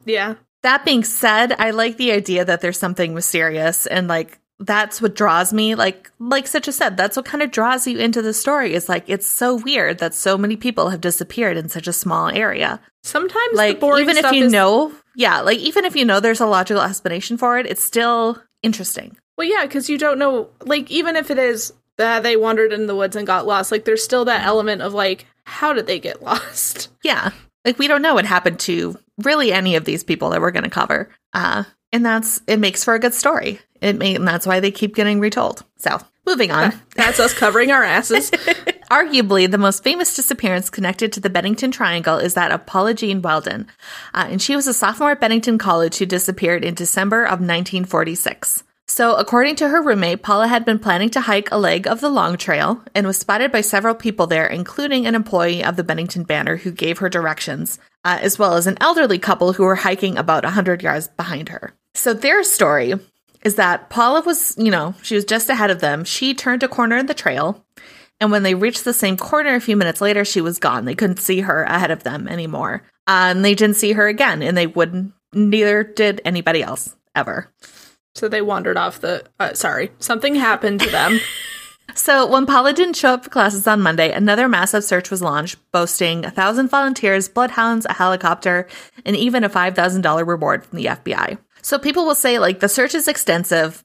yeah 0.05 0.35
That 0.63 0.83
being 0.83 1.05
said, 1.05 1.53
I 1.53 1.71
like 1.71 1.97
the 1.97 2.11
idea 2.11 2.43
that 2.43 2.59
there's 2.61 2.79
something 2.79 3.13
mysterious 3.13 3.85
and 3.85 4.07
like 4.09 4.39
that's 4.59 5.01
what 5.01 5.15
draws 5.15 5.53
me. 5.53 5.75
Like 5.75 6.09
like 6.19 6.45
Citro 6.45 6.73
said, 6.73 6.97
that's 6.97 7.15
what 7.15 7.25
kind 7.25 7.43
of 7.43 7.51
draws 7.51 7.85
you 7.87 7.97
into 7.99 8.21
the 8.21 8.33
story. 8.33 8.73
Is 8.73 8.89
like 8.89 9.03
it's 9.07 9.27
so 9.27 9.55
weird 9.55 9.99
that 9.99 10.13
so 10.13 10.37
many 10.37 10.55
people 10.55 10.89
have 10.89 11.01
disappeared 11.01 11.57
in 11.57 11.69
such 11.69 11.87
a 11.87 11.93
small 11.93 12.27
area. 12.29 12.79
sometimes 13.03 13.53
Like 13.55 13.77
even 13.83 14.17
if 14.17 14.31
you 14.31 14.45
is- 14.45 14.51
know, 14.51 14.91
yeah, 15.15 15.41
like 15.41 15.59
even 15.59 15.85
if 15.85 15.95
you 15.95 16.05
know 16.05 16.19
there's 16.19 16.41
a 16.41 16.45
logical 16.47 16.81
explanation 16.81 17.37
for 17.37 17.57
it, 17.59 17.65
it's 17.67 17.83
still 17.83 18.41
interesting. 18.63 19.17
Well, 19.37 19.47
yeah, 19.47 19.63
because 19.65 19.89
you 19.89 19.99
don't 19.99 20.17
know. 20.17 20.49
Like, 20.65 20.89
even 20.89 21.15
if 21.15 21.29
it 21.29 21.37
is 21.37 21.71
that 21.97 22.23
they 22.23 22.35
wandered 22.35 22.73
in 22.73 22.87
the 22.87 22.95
woods 22.95 23.15
and 23.15 23.27
got 23.27 23.45
lost, 23.45 23.71
like, 23.71 23.85
there's 23.85 24.03
still 24.03 24.25
that 24.25 24.43
element 24.45 24.81
of 24.81 24.95
like, 24.95 25.27
how 25.43 25.73
did 25.73 25.85
they 25.85 25.99
get 25.99 26.21
lost? 26.23 26.89
Yeah. 27.03 27.29
Like 27.63 27.77
we 27.77 27.87
don't 27.87 28.01
know 28.01 28.15
what 28.15 28.25
happened 28.25 28.59
to 28.61 28.97
really 29.23 29.51
any 29.51 29.75
of 29.75 29.85
these 29.85 30.03
people 30.03 30.29
that 30.31 30.41
we're 30.41 30.51
going 30.51 30.63
to 30.63 30.69
cover. 30.69 31.09
Uh 31.33 31.65
and 31.93 32.05
that's 32.05 32.41
it 32.47 32.57
makes 32.59 32.83
for 32.83 32.93
a 32.95 32.99
good 32.99 33.13
story. 33.13 33.59
It 33.81 33.97
may, 33.97 34.15
and 34.15 34.27
that's 34.27 34.47
why 34.47 34.59
they 34.59 34.71
keep 34.71 34.95
getting 34.95 35.19
retold. 35.19 35.63
So, 35.77 35.99
moving 36.25 36.51
on. 36.51 36.73
That's 36.95 37.19
us 37.19 37.33
covering 37.33 37.71
our 37.71 37.83
asses. 37.83 38.31
Arguably, 38.91 39.49
the 39.49 39.57
most 39.57 39.83
famous 39.83 40.15
disappearance 40.15 40.69
connected 40.69 41.13
to 41.13 41.19
the 41.19 41.29
Bennington 41.29 41.71
Triangle 41.71 42.17
is 42.17 42.33
that 42.33 42.51
of 42.51 42.65
Paula 42.65 42.93
Jean 42.93 43.21
Welden, 43.21 43.67
uh, 44.13 44.27
and 44.29 44.41
she 44.41 44.55
was 44.55 44.67
a 44.67 44.73
sophomore 44.73 45.11
at 45.11 45.21
Bennington 45.21 45.57
College 45.57 45.97
who 45.97 46.05
disappeared 46.05 46.63
in 46.63 46.73
December 46.73 47.23
of 47.23 47.39
1946. 47.39 48.63
So, 48.89 49.15
according 49.15 49.57
to 49.57 49.67
her 49.67 49.81
roommate, 49.81 50.23
Paula 50.23 50.47
had 50.47 50.63
been 50.63 50.79
planning 50.79 51.09
to 51.09 51.21
hike 51.21 51.51
a 51.51 51.57
leg 51.57 51.87
of 51.87 51.99
the 51.99 52.09
Long 52.09 52.37
Trail 52.37 52.81
and 52.95 53.05
was 53.05 53.17
spotted 53.17 53.51
by 53.51 53.59
several 53.59 53.93
people 53.93 54.27
there, 54.27 54.47
including 54.47 55.05
an 55.05 55.13
employee 55.13 55.63
of 55.63 55.75
the 55.75 55.83
Bennington 55.83 56.23
Banner 56.23 56.55
who 56.55 56.71
gave 56.71 56.99
her 56.99 57.09
directions, 57.09 57.79
uh, 58.05 58.17
as 58.21 58.39
well 58.39 58.53
as 58.53 58.65
an 58.65 58.77
elderly 58.79 59.19
couple 59.19 59.51
who 59.51 59.63
were 59.63 59.75
hiking 59.75 60.17
about 60.17 60.45
100 60.45 60.81
yards 60.81 61.09
behind 61.09 61.49
her. 61.49 61.73
So, 61.95 62.13
their 62.13 62.43
story 62.45 62.93
is 63.43 63.55
that 63.55 63.89
Paula 63.89 64.21
was, 64.21 64.55
you 64.57 64.71
know, 64.71 64.95
she 65.01 65.15
was 65.15 65.25
just 65.25 65.49
ahead 65.49 65.71
of 65.71 65.79
them. 65.79 66.03
She 66.03 66.33
turned 66.33 66.63
a 66.63 66.67
corner 66.67 66.97
in 66.97 67.05
the 67.05 67.13
trail. 67.13 67.63
And 68.19 68.31
when 68.31 68.43
they 68.43 68.55
reached 68.55 68.83
the 68.83 68.93
same 68.93 69.15
corner 69.15 69.55
a 69.55 69.61
few 69.61 69.77
minutes 69.77 70.01
later, 70.01 70.25
she 70.25 70.41
was 70.41 70.57
gone. 70.57 70.85
They 70.85 70.95
couldn't 70.95 71.19
see 71.19 71.41
her 71.41 71.63
ahead 71.63 71.91
of 71.91 72.03
them 72.03 72.27
anymore. 72.27 72.81
Uh, 73.07 73.29
and 73.29 73.45
they 73.45 73.53
didn't 73.53 73.75
see 73.75 73.93
her 73.93 74.07
again. 74.07 74.41
And 74.41 74.57
they 74.57 74.67
wouldn't, 74.67 75.13
neither 75.33 75.83
did 75.83 76.21
anybody 76.25 76.63
else 76.63 76.95
ever. 77.15 77.51
so 78.15 78.27
they 78.27 78.41
wandered 78.41 78.77
off 78.77 79.01
the. 79.01 79.23
Uh, 79.39 79.53
sorry, 79.53 79.91
something 79.99 80.35
happened 80.35 80.81
to 80.81 80.89
them. 80.89 81.19
So 81.95 82.27
when 82.27 82.45
Paula 82.45 82.73
didn't 82.73 82.95
show 82.95 83.13
up 83.13 83.23
for 83.23 83.29
classes 83.29 83.65
on 83.65 83.81
Monday, 83.81 84.11
another 84.11 84.47
massive 84.47 84.83
search 84.83 85.09
was 85.09 85.21
launched, 85.21 85.57
boasting 85.71 86.25
a 86.25 86.31
thousand 86.31 86.69
volunteers, 86.69 87.27
bloodhounds, 87.27 87.85
a 87.85 87.93
helicopter, 87.93 88.67
and 89.05 89.15
even 89.15 89.43
a 89.43 89.49
$5,000 89.49 90.27
reward 90.27 90.65
from 90.65 90.77
the 90.77 90.85
FBI. 90.85 91.37
So 91.67 91.77
people 91.77 92.05
will 92.05 92.15
say 92.15 92.39
like 92.39 92.61
the 92.61 92.69
search 92.69 92.95
is 92.95 93.09
extensive, 93.09 93.83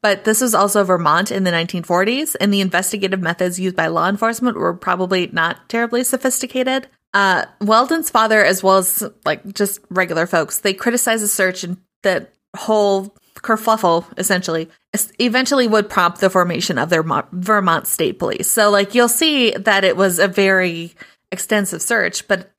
but 0.00 0.24
this 0.24 0.40
was 0.40 0.54
also 0.54 0.82
Vermont 0.82 1.30
in 1.30 1.44
the 1.44 1.50
1940s, 1.50 2.36
and 2.40 2.50
the 2.50 2.62
investigative 2.62 3.20
methods 3.20 3.60
used 3.60 3.76
by 3.76 3.88
law 3.88 4.08
enforcement 4.08 4.56
were 4.56 4.72
probably 4.72 5.26
not 5.26 5.68
terribly 5.68 6.04
sophisticated. 6.04 6.88
Uh, 7.12 7.44
Welden's 7.60 8.08
father, 8.08 8.42
as 8.42 8.62
well 8.62 8.78
as 8.78 9.04
like 9.26 9.44
just 9.52 9.80
regular 9.90 10.26
folks, 10.26 10.60
they 10.60 10.72
criticize 10.72 11.20
the 11.20 11.28
search 11.28 11.64
and 11.64 11.76
that 12.00 12.32
whole 12.56 13.14
kerfuffle 13.34 14.06
essentially 14.16 14.70
eventually 15.18 15.68
would 15.68 15.90
prompt 15.90 16.22
the 16.22 16.30
formation 16.30 16.78
of 16.78 16.88
their 16.88 17.04
Vermont 17.32 17.86
State 17.86 18.18
Police. 18.18 18.50
So 18.50 18.70
like 18.70 18.94
you'll 18.94 19.08
see 19.08 19.50
that 19.50 19.84
it 19.84 19.98
was 19.98 20.18
a 20.18 20.28
very 20.28 20.94
extensive 21.30 21.82
search, 21.82 22.26
but 22.26 22.50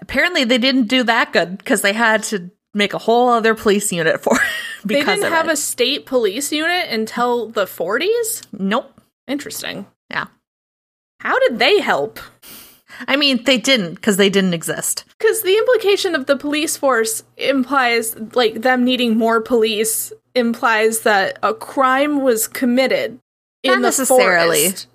apparently 0.00 0.44
they 0.44 0.56
didn't 0.56 0.88
do 0.88 1.02
that 1.02 1.34
good 1.34 1.58
because 1.58 1.82
they 1.82 1.92
had 1.92 2.22
to 2.22 2.50
make 2.74 2.94
a 2.94 2.98
whole 2.98 3.28
other 3.28 3.54
police 3.54 3.92
unit 3.92 4.20
for 4.22 4.36
they 4.84 4.96
because 4.96 5.16
didn't 5.16 5.24
of 5.26 5.32
have 5.32 5.48
it. 5.48 5.52
a 5.52 5.56
state 5.56 6.06
police 6.06 6.52
unit 6.52 6.88
until 6.90 7.48
the 7.48 7.64
40s. 7.64 8.46
nope. 8.52 9.00
Interesting. 9.26 9.86
Yeah. 10.10 10.26
How 11.20 11.38
did 11.38 11.58
they 11.58 11.80
help? 11.80 12.18
I 13.06 13.16
mean, 13.16 13.44
they 13.44 13.58
didn't 13.58 13.94
because 13.94 14.16
they 14.16 14.28
didn't 14.30 14.54
exist. 14.54 15.04
Because 15.18 15.42
the 15.42 15.56
implication 15.56 16.14
of 16.14 16.26
the 16.26 16.36
police 16.36 16.76
force 16.76 17.22
implies, 17.36 18.16
like, 18.34 18.62
them 18.62 18.84
needing 18.84 19.16
more 19.16 19.40
police 19.40 20.12
implies 20.34 21.00
that 21.00 21.38
a 21.42 21.54
crime 21.54 22.22
was 22.22 22.48
committed 22.48 23.18
in 23.62 23.70
Not 23.72 23.76
the 23.76 23.82
necessarily. 23.82 24.64
forest. 24.70 24.86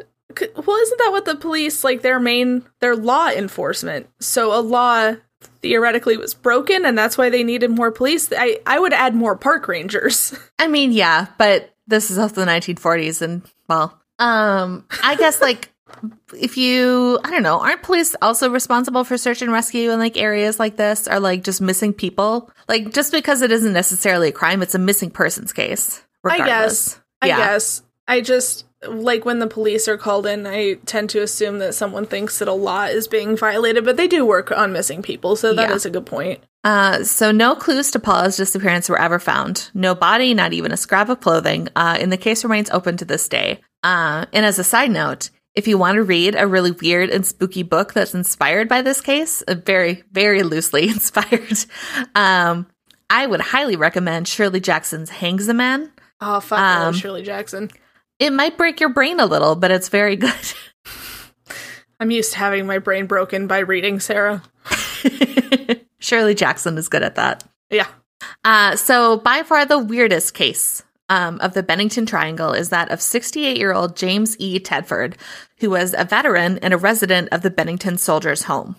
Well, 0.67 0.77
isn't 0.81 0.97
that 0.97 1.11
what 1.11 1.25
the 1.25 1.35
police, 1.35 1.83
like, 1.83 2.01
their 2.01 2.19
main, 2.19 2.65
their 2.81 2.95
law 2.95 3.29
enforcement? 3.29 4.07
So 4.19 4.53
a 4.57 4.59
law 4.61 5.15
theoretically 5.65 6.15
was 6.15 6.35
broken, 6.35 6.85
and 6.85 6.95
that's 6.95 7.17
why 7.17 7.31
they 7.31 7.43
needed 7.43 7.71
more 7.71 7.91
police. 7.91 8.31
I, 8.31 8.59
I 8.67 8.77
would 8.77 8.93
add 8.93 9.15
more 9.15 9.35
park 9.35 9.67
rangers. 9.67 10.37
I 10.59 10.67
mean, 10.67 10.91
yeah, 10.91 11.25
but 11.39 11.73
this 11.87 12.11
is 12.11 12.19
also 12.19 12.45
the 12.45 12.51
1940s, 12.51 13.23
and 13.23 13.41
well, 13.67 13.99
um, 14.19 14.85
I 15.03 15.15
guess 15.15 15.41
like 15.41 15.69
if 16.37 16.55
you, 16.55 17.17
I 17.23 17.31
don't 17.31 17.41
know, 17.41 17.59
aren't 17.59 17.81
police 17.81 18.15
also 18.21 18.51
responsible 18.51 19.03
for 19.03 19.17
search 19.17 19.41
and 19.41 19.51
rescue 19.51 19.89
in 19.89 19.97
like 19.97 20.17
areas 20.17 20.59
like 20.59 20.75
this, 20.77 21.07
or 21.07 21.19
like 21.19 21.43
just 21.43 21.61
missing 21.61 21.93
people? 21.93 22.51
Like 22.69 22.93
just 22.93 23.11
because 23.11 23.41
it 23.41 23.51
isn't 23.51 23.73
necessarily 23.73 24.27
a 24.29 24.31
crime, 24.33 24.61
it's 24.61 24.75
a 24.75 24.79
missing 24.79 25.09
persons 25.09 25.51
case. 25.51 26.03
I 26.23 26.37
Regardless. 26.37 26.89
guess. 26.93 27.01
I 27.23 27.27
Yeah. 27.27 27.37
guess. 27.37 27.81
I 28.07 28.21
just 28.21 28.64
like 28.89 29.25
when 29.25 29.39
the 29.39 29.47
police 29.47 29.87
are 29.87 29.97
called 29.97 30.25
in, 30.25 30.45
I 30.47 30.73
tend 30.85 31.09
to 31.11 31.21
assume 31.21 31.59
that 31.59 31.73
someone 31.75 32.05
thinks 32.05 32.39
that 32.39 32.47
a 32.47 32.53
law 32.53 32.83
is 32.85 33.07
being 33.07 33.35
violated, 33.37 33.85
but 33.85 33.97
they 33.97 34.07
do 34.07 34.25
work 34.25 34.51
on 34.51 34.73
missing 34.73 35.01
people, 35.01 35.35
so 35.35 35.53
that 35.53 35.71
is 35.71 35.85
Yeah. 35.85 35.89
a 35.89 35.93
good 35.93 36.05
point. 36.05 36.43
Uh, 36.63 37.03
so 37.03 37.31
no 37.31 37.55
clues 37.55 37.91
to 37.91 37.99
Paula's 37.99 38.37
disappearance 38.37 38.89
were 38.89 38.99
ever 38.99 39.19
found. 39.19 39.69
No 39.73 39.93
body, 39.93 40.33
not 40.33 40.53
even 40.53 40.71
a 40.71 40.77
scrap 40.77 41.09
of 41.09 41.21
clothing. 41.21 41.67
Uh, 41.75 41.97
and 41.99 42.11
the 42.11 42.17
case 42.17 42.43
remains 42.43 42.71
open 42.71 42.97
to 42.97 43.05
this 43.05 43.27
day. 43.27 43.59
Uh, 43.83 44.25
and 44.33 44.45
as 44.45 44.57
a 44.57 44.63
side 44.63 44.89
note, 44.89 45.29
if 45.53 45.67
you 45.67 45.77
want 45.77 45.95
to 45.95 46.03
read 46.03 46.35
a 46.35 46.47
really 46.47 46.71
weird 46.71 47.09
and 47.11 47.23
spooky 47.25 47.61
book 47.63 47.93
that's 47.93 48.15
inspired 48.15 48.67
by 48.67 48.81
this 48.81 48.99
case, 48.99 49.43
very, 49.47 50.03
very 50.11 50.41
loosely 50.41 50.87
inspired, 50.89 51.65
um, 52.15 52.65
I 53.09 53.27
would 53.27 53.41
highly 53.41 53.75
recommend 53.75 54.27
Shirley 54.27 54.59
Jackson's 54.59 55.11
Hangsaman. 55.11 55.91
Oh 56.19 56.39
fuck, 56.39 56.59
Um, 56.59 56.93
Shirley 56.95 57.21
Jackson. 57.23 57.69
It 58.19 58.31
might 58.31 58.57
break 58.57 58.79
your 58.79 58.89
brain 58.89 59.19
a 59.19 59.25
little, 59.25 59.55
but 59.55 59.71
it's 59.71 59.89
very 59.89 60.15
good. 60.15 60.33
I'm 61.99 62.11
used 62.11 62.33
to 62.33 62.37
having 62.39 62.65
my 62.65 62.79
brain 62.79 63.07
broken 63.07 63.47
by 63.47 63.59
reading 63.59 63.99
Sarah. 63.99 64.43
Shirley 65.99 66.35
Jackson 66.35 66.77
is 66.77 66.89
good 66.89 67.03
at 67.03 67.15
that. 67.15 67.43
Yeah. 67.69 67.87
Uh, 68.43 68.75
so, 68.75 69.17
by 69.17 69.43
far 69.43 69.65
the 69.65 69.79
weirdest 69.79 70.33
case 70.33 70.83
um, 71.09 71.39
of 71.41 71.53
the 71.53 71.63
Bennington 71.63 72.05
Triangle 72.05 72.53
is 72.53 72.69
that 72.69 72.91
of 72.91 73.01
68 73.01 73.57
year 73.57 73.73
old 73.73 73.95
James 73.95 74.35
E. 74.39 74.59
Tedford, 74.59 75.15
who 75.59 75.69
was 75.69 75.93
a 75.97 76.05
veteran 76.05 76.59
and 76.59 76.73
a 76.73 76.77
resident 76.77 77.29
of 77.31 77.41
the 77.41 77.49
Bennington 77.49 77.97
Soldiers' 77.97 78.43
Home. 78.43 78.75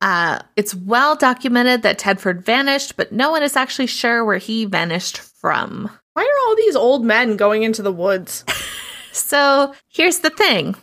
Uh, 0.00 0.40
it's 0.56 0.74
well 0.74 1.16
documented 1.16 1.82
that 1.82 1.98
Tedford 1.98 2.44
vanished, 2.44 2.96
but 2.96 3.12
no 3.12 3.30
one 3.30 3.42
is 3.42 3.56
actually 3.56 3.86
sure 3.86 4.24
where 4.24 4.38
he 4.38 4.64
vanished 4.64 5.18
from. 5.18 5.90
Why 6.14 6.22
are 6.22 6.48
all 6.48 6.56
these 6.56 6.76
old 6.76 7.04
men 7.04 7.36
going 7.36 7.62
into 7.62 7.82
the 7.82 7.92
woods? 7.92 8.44
So 9.16 9.72
here's 9.88 10.18
the 10.18 10.30
thing 10.30 10.74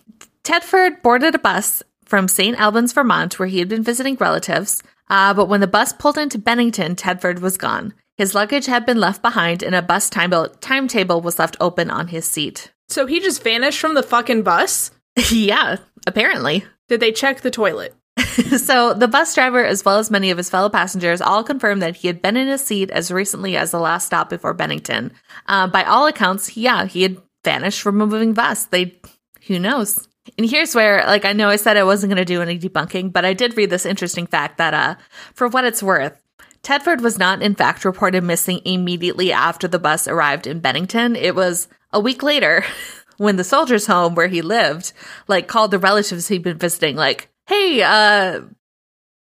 Tedford 0.45 1.01
boarded 1.01 1.35
a 1.35 1.39
bus 1.39 1.83
from 2.05 2.29
St. 2.29 2.57
Albans, 2.57 2.93
Vermont, 2.93 3.37
where 3.37 3.47
he 3.47 3.59
had 3.59 3.67
been 3.67 3.83
visiting 3.83 4.15
relatives. 4.15 4.81
Uh, 5.09 5.33
but 5.33 5.49
when 5.49 5.59
the 5.59 5.67
bus 5.67 5.91
pulled 5.91 6.17
into 6.17 6.37
Bennington, 6.37 6.95
Tedford 6.95 7.39
was 7.39 7.57
gone. 7.57 7.93
His 8.17 8.33
luggage 8.33 8.67
had 8.67 8.85
been 8.85 9.01
left 9.01 9.21
behind, 9.21 9.61
and 9.61 9.75
a 9.75 9.81
bus 9.81 10.09
time- 10.09 10.31
timetable 10.61 11.19
was 11.19 11.39
left 11.39 11.57
open 11.59 11.91
on 11.91 12.07
his 12.07 12.23
seat. 12.25 12.71
So 12.87 13.05
he 13.05 13.19
just 13.19 13.43
vanished 13.43 13.79
from 13.79 13.95
the 13.95 14.03
fucking 14.03 14.43
bus? 14.43 14.91
yeah, 15.29 15.77
apparently. 16.07 16.63
Did 16.87 17.01
they 17.01 17.11
check 17.11 17.41
the 17.41 17.51
toilet? 17.51 17.93
so 18.57 18.93
the 18.93 19.07
bus 19.07 19.33
driver, 19.35 19.63
as 19.63 19.85
well 19.85 19.97
as 19.97 20.11
many 20.11 20.31
of 20.31 20.37
his 20.37 20.49
fellow 20.49 20.69
passengers, 20.69 21.21
all 21.21 21.43
confirmed 21.43 21.81
that 21.81 21.97
he 21.97 22.07
had 22.07 22.21
been 22.21 22.37
in 22.37 22.47
his 22.47 22.63
seat 22.63 22.91
as 22.91 23.11
recently 23.11 23.55
as 23.57 23.71
the 23.71 23.79
last 23.79 24.05
stop 24.05 24.29
before 24.29 24.53
Bennington. 24.53 25.11
Uh, 25.47 25.67
by 25.67 25.83
all 25.83 26.07
accounts, 26.07 26.57
yeah, 26.57 26.85
he 26.85 27.03
had 27.03 27.17
vanished 27.43 27.81
from 27.81 28.01
a 28.01 28.07
moving 28.07 28.33
bus. 28.33 28.65
They, 28.65 28.99
who 29.47 29.59
knows? 29.59 30.07
And 30.37 30.49
here's 30.49 30.75
where, 30.75 31.03
like, 31.05 31.25
I 31.25 31.33
know 31.33 31.49
I 31.49 31.55
said 31.55 31.77
I 31.77 31.83
wasn't 31.83 32.11
going 32.11 32.23
to 32.23 32.25
do 32.25 32.41
any 32.41 32.59
debunking, 32.59 33.11
but 33.11 33.25
I 33.25 33.33
did 33.33 33.57
read 33.57 33.69
this 33.69 33.85
interesting 33.85 34.27
fact 34.27 34.57
that, 34.57 34.73
uh, 34.73 34.95
for 35.33 35.47
what 35.47 35.65
it's 35.65 35.81
worth, 35.81 36.21
Tedford 36.63 37.01
was 37.01 37.17
not, 37.17 37.41
in 37.41 37.55
fact, 37.55 37.85
reported 37.85 38.23
missing 38.23 38.61
immediately 38.63 39.31
after 39.31 39.67
the 39.67 39.79
bus 39.79 40.07
arrived 40.07 40.45
in 40.45 40.59
Bennington. 40.59 41.15
It 41.15 41.35
was 41.35 41.67
a 41.91 41.99
week 41.99 42.21
later 42.21 42.63
when 43.17 43.35
the 43.35 43.43
soldiers' 43.43 43.87
home 43.87 44.13
where 44.13 44.27
he 44.27 44.41
lived, 44.41 44.93
like, 45.27 45.47
called 45.47 45.71
the 45.71 45.79
relatives 45.79 46.27
he'd 46.27 46.43
been 46.43 46.59
visiting, 46.59 46.95
like, 46.95 47.30
hey, 47.51 47.81
uh, 47.83 48.41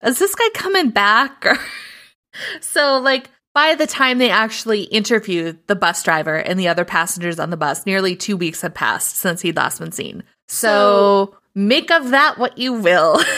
is 0.02 0.18
this 0.18 0.34
guy 0.34 0.48
coming 0.54 0.90
back? 0.90 1.46
So, 2.60 2.98
like, 2.98 3.30
by 3.54 3.76
the 3.76 3.86
time 3.86 4.18
they 4.18 4.28
actually 4.28 4.82
interviewed 4.82 5.64
the 5.68 5.76
bus 5.76 6.02
driver 6.02 6.34
and 6.34 6.58
the 6.58 6.66
other 6.66 6.84
passengers 6.84 7.38
on 7.38 7.50
the 7.50 7.56
bus, 7.56 7.86
nearly 7.86 8.16
two 8.16 8.36
weeks 8.36 8.60
had 8.62 8.74
passed 8.74 9.18
since 9.18 9.40
he'd 9.40 9.54
last 9.54 9.78
been 9.78 9.92
seen. 9.92 10.24
So, 10.48 11.36
make 11.54 11.92
of 11.92 12.10
that 12.10 12.36
what 12.36 12.58
you 12.58 12.72
will. 12.72 13.20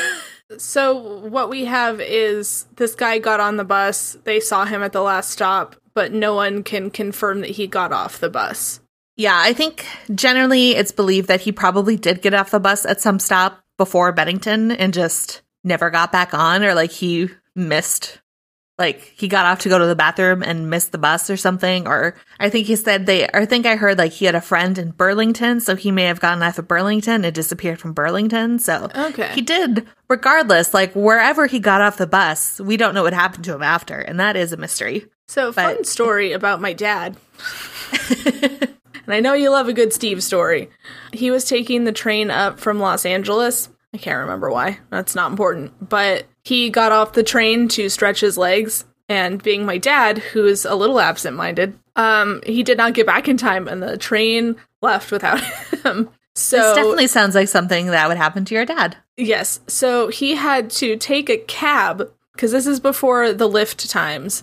So 0.59 1.19
what 1.27 1.51
we 1.51 1.65
have 1.65 2.01
is 2.01 2.67
this 2.77 2.95
guy 2.95 3.19
got 3.19 3.41
on 3.41 3.57
the 3.57 3.65
bus. 3.65 4.17
They 4.23 4.39
saw 4.39 4.65
him 4.65 4.81
at 4.81 4.93
the 4.93 5.03
last 5.03 5.31
stop, 5.31 5.75
but 5.93 6.13
no 6.13 6.37
one 6.37 6.63
can 6.63 6.89
confirm 6.89 7.41
that 7.41 7.51
he 7.51 7.67
got 7.67 7.93
off 7.93 8.21
the 8.21 8.31
bus. 8.31 8.79
yeah, 9.17 9.37
I 9.37 9.53
think 9.53 9.85
generally 10.15 10.71
it's 10.77 10.93
believed 10.93 11.27
that 11.29 11.41
he 11.41 11.51
probably 11.51 11.97
did 11.97 12.23
get 12.23 12.33
off 12.33 12.53
the 12.53 12.61
bus 12.61 12.87
at 12.87 13.01
some 13.01 13.19
stop 13.19 13.66
before 13.77 14.13
Bennington 14.13 14.71
and 14.73 14.93
just 14.95 15.43
never 15.65 15.91
got 15.91 16.13
back 16.13 16.33
on, 16.35 16.63
or 16.65 16.75
like 16.75 16.91
he 16.93 17.29
missed 17.55 18.19
like 18.79 19.01
he 19.17 19.27
got 19.27 19.47
off 19.47 19.61
to 19.61 19.71
go 19.71 19.79
to 19.79 19.87
the 19.87 19.95
bathroom 19.97 20.43
and 20.43 20.69
missed 20.69 20.93
the 20.93 20.99
bus 20.99 21.31
or 21.31 21.37
something 21.39 21.89
or 21.89 22.15
i 22.39 22.51
think 22.51 22.67
he 22.67 22.77
said 22.77 23.07
they 23.07 23.27
i 23.33 23.47
think 23.47 23.65
i 23.65 23.75
heard 23.75 23.97
like 23.97 24.13
he 24.13 24.27
had 24.27 24.35
a 24.35 24.41
friend 24.43 24.77
in 24.77 24.91
burlington 24.91 25.59
so 25.61 25.75
he 25.75 25.91
may 25.91 26.03
have 26.05 26.21
gotten 26.21 26.43
off 26.43 26.59
of 26.59 26.69
burlington 26.69 27.25
and 27.25 27.35
disappeared 27.35 27.81
from 27.81 27.95
burlington 27.95 28.59
so 28.59 28.91
Okay. 28.95 29.33
he 29.35 29.41
did 29.41 29.87
regardless 30.11 30.75
like 30.75 30.93
wherever 30.95 31.47
he 31.47 31.59
got 31.59 31.81
off 31.81 31.97
the 31.97 32.07
bus 32.07 32.61
we 32.61 32.77
don't 32.77 32.93
know 32.95 33.03
what 33.03 33.15
happened 33.15 33.45
to 33.45 33.55
him 33.55 33.63
after 33.63 33.99
and 33.99 34.21
that 34.21 34.37
is 34.37 34.53
a 34.53 34.59
mystery 34.59 35.07
So 35.29 35.51
fun 35.55 35.85
story 35.85 36.33
about 36.33 36.61
my 36.61 36.75
dad. 36.75 37.17
and 39.07 39.15
I 39.15 39.21
know 39.21 39.33
you 39.33 39.51
love 39.51 39.69
a 39.69 39.73
good 39.73 39.93
Steve 39.93 40.23
story. 40.23 40.69
He 41.13 41.31
was 41.31 41.45
taking 41.45 41.85
the 41.85 41.93
train 41.93 42.31
up 42.31 42.61
from 42.61 42.81
Los 42.81 43.07
Angeles. 43.07 43.69
I 43.95 43.99
can't 43.99 44.21
remember 44.21 44.51
why. 44.51 44.81
That's 44.91 45.15
not 45.15 45.31
important. 45.31 45.89
But 45.89 46.27
he 46.45 46.69
got 46.71 46.93
off 46.93 47.13
the 47.15 47.23
train 47.23 47.69
to 47.69 47.89
stretch 47.89 48.21
his 48.21 48.37
legs. 48.37 48.85
And 49.09 49.41
being 49.41 49.65
my 49.65 49.79
dad, 49.79 50.19
who 50.19 50.47
is 50.47 50.65
a 50.65 50.75
little 50.75 50.99
absent 50.99 51.37
minded, 51.37 51.79
um, 51.95 52.43
he 52.45 52.65
did 52.65 52.77
not 52.77 52.93
get 52.93 53.07
back 53.07 53.29
in 53.29 53.37
time 53.37 53.69
and 53.69 53.81
the 53.81 53.97
train 53.97 54.57
left 54.83 55.13
without 55.13 55.41
him. 55.85 56.11
So 56.35 56.57
this 56.57 56.75
definitely 56.75 57.07
sounds 57.07 57.35
like 57.35 57.49
something 57.49 57.87
that 57.87 58.09
would 58.09 58.17
happen 58.17 58.45
to 58.45 58.55
your 58.55 58.67
dad 58.67 58.97
Yes. 59.17 59.61
So 59.67 60.09
he 60.09 60.37
had 60.37 60.71
to 60.73 60.97
take 60.97 61.31
a 61.31 61.39
cab 61.39 62.11
because 62.33 62.53
this 62.53 62.67
is 62.67 62.81
before 62.81 63.33
the 63.33 63.49
Lyft 63.49 63.91
times. 63.91 64.43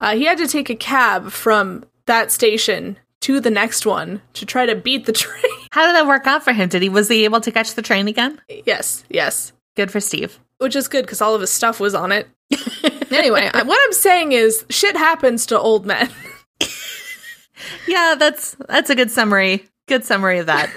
Uh, 0.00 0.14
he 0.14 0.24
had 0.24 0.38
to 0.38 0.46
take 0.46 0.70
a 0.70 0.76
cab 0.76 1.30
from 1.30 1.84
that 2.06 2.30
station 2.30 2.96
to 3.24 3.40
the 3.40 3.50
next 3.50 3.84
one 3.86 4.20
to 4.34 4.44
try 4.46 4.64
to 4.66 4.74
beat 4.74 5.06
the 5.06 5.12
train. 5.22 5.42
how 5.70 5.86
did 5.86 5.94
that 5.94 6.06
work 6.06 6.26
out 6.26 6.42
for 6.44 6.52
him 6.52 6.68
did 6.68 6.82
he 6.82 6.88
was 6.88 7.08
he 7.08 7.24
able 7.24 7.40
to 7.40 7.52
catch 7.52 7.74
the 7.74 7.82
train 7.82 8.08
again 8.08 8.40
yes, 8.66 9.04
yes. 9.10 9.52
good 9.76 9.90
for 9.90 10.00
steve 10.00 10.38
Which 10.58 10.76
is 10.76 10.88
good 10.88 11.04
because 11.04 11.20
all 11.20 11.34
of 11.34 11.40
his 11.40 11.50
stuff 11.50 11.80
was 11.80 11.94
on 11.94 12.12
it. 12.12 12.28
anyway, 13.10 13.50
I- 13.52 13.62
what 13.64 13.78
I'm 13.84 13.92
saying 13.92 14.32
is 14.32 14.64
shit 14.70 14.96
happens 14.96 15.46
to 15.46 15.58
old 15.58 15.84
men. 15.86 16.08
Yeah, 17.86 18.14
that's 18.18 18.56
that's 18.68 18.90
a 18.90 18.94
good 18.94 19.10
summary. 19.10 19.66
Good 19.88 20.04
summary 20.04 20.38
of 20.38 20.46
that. 20.46 20.70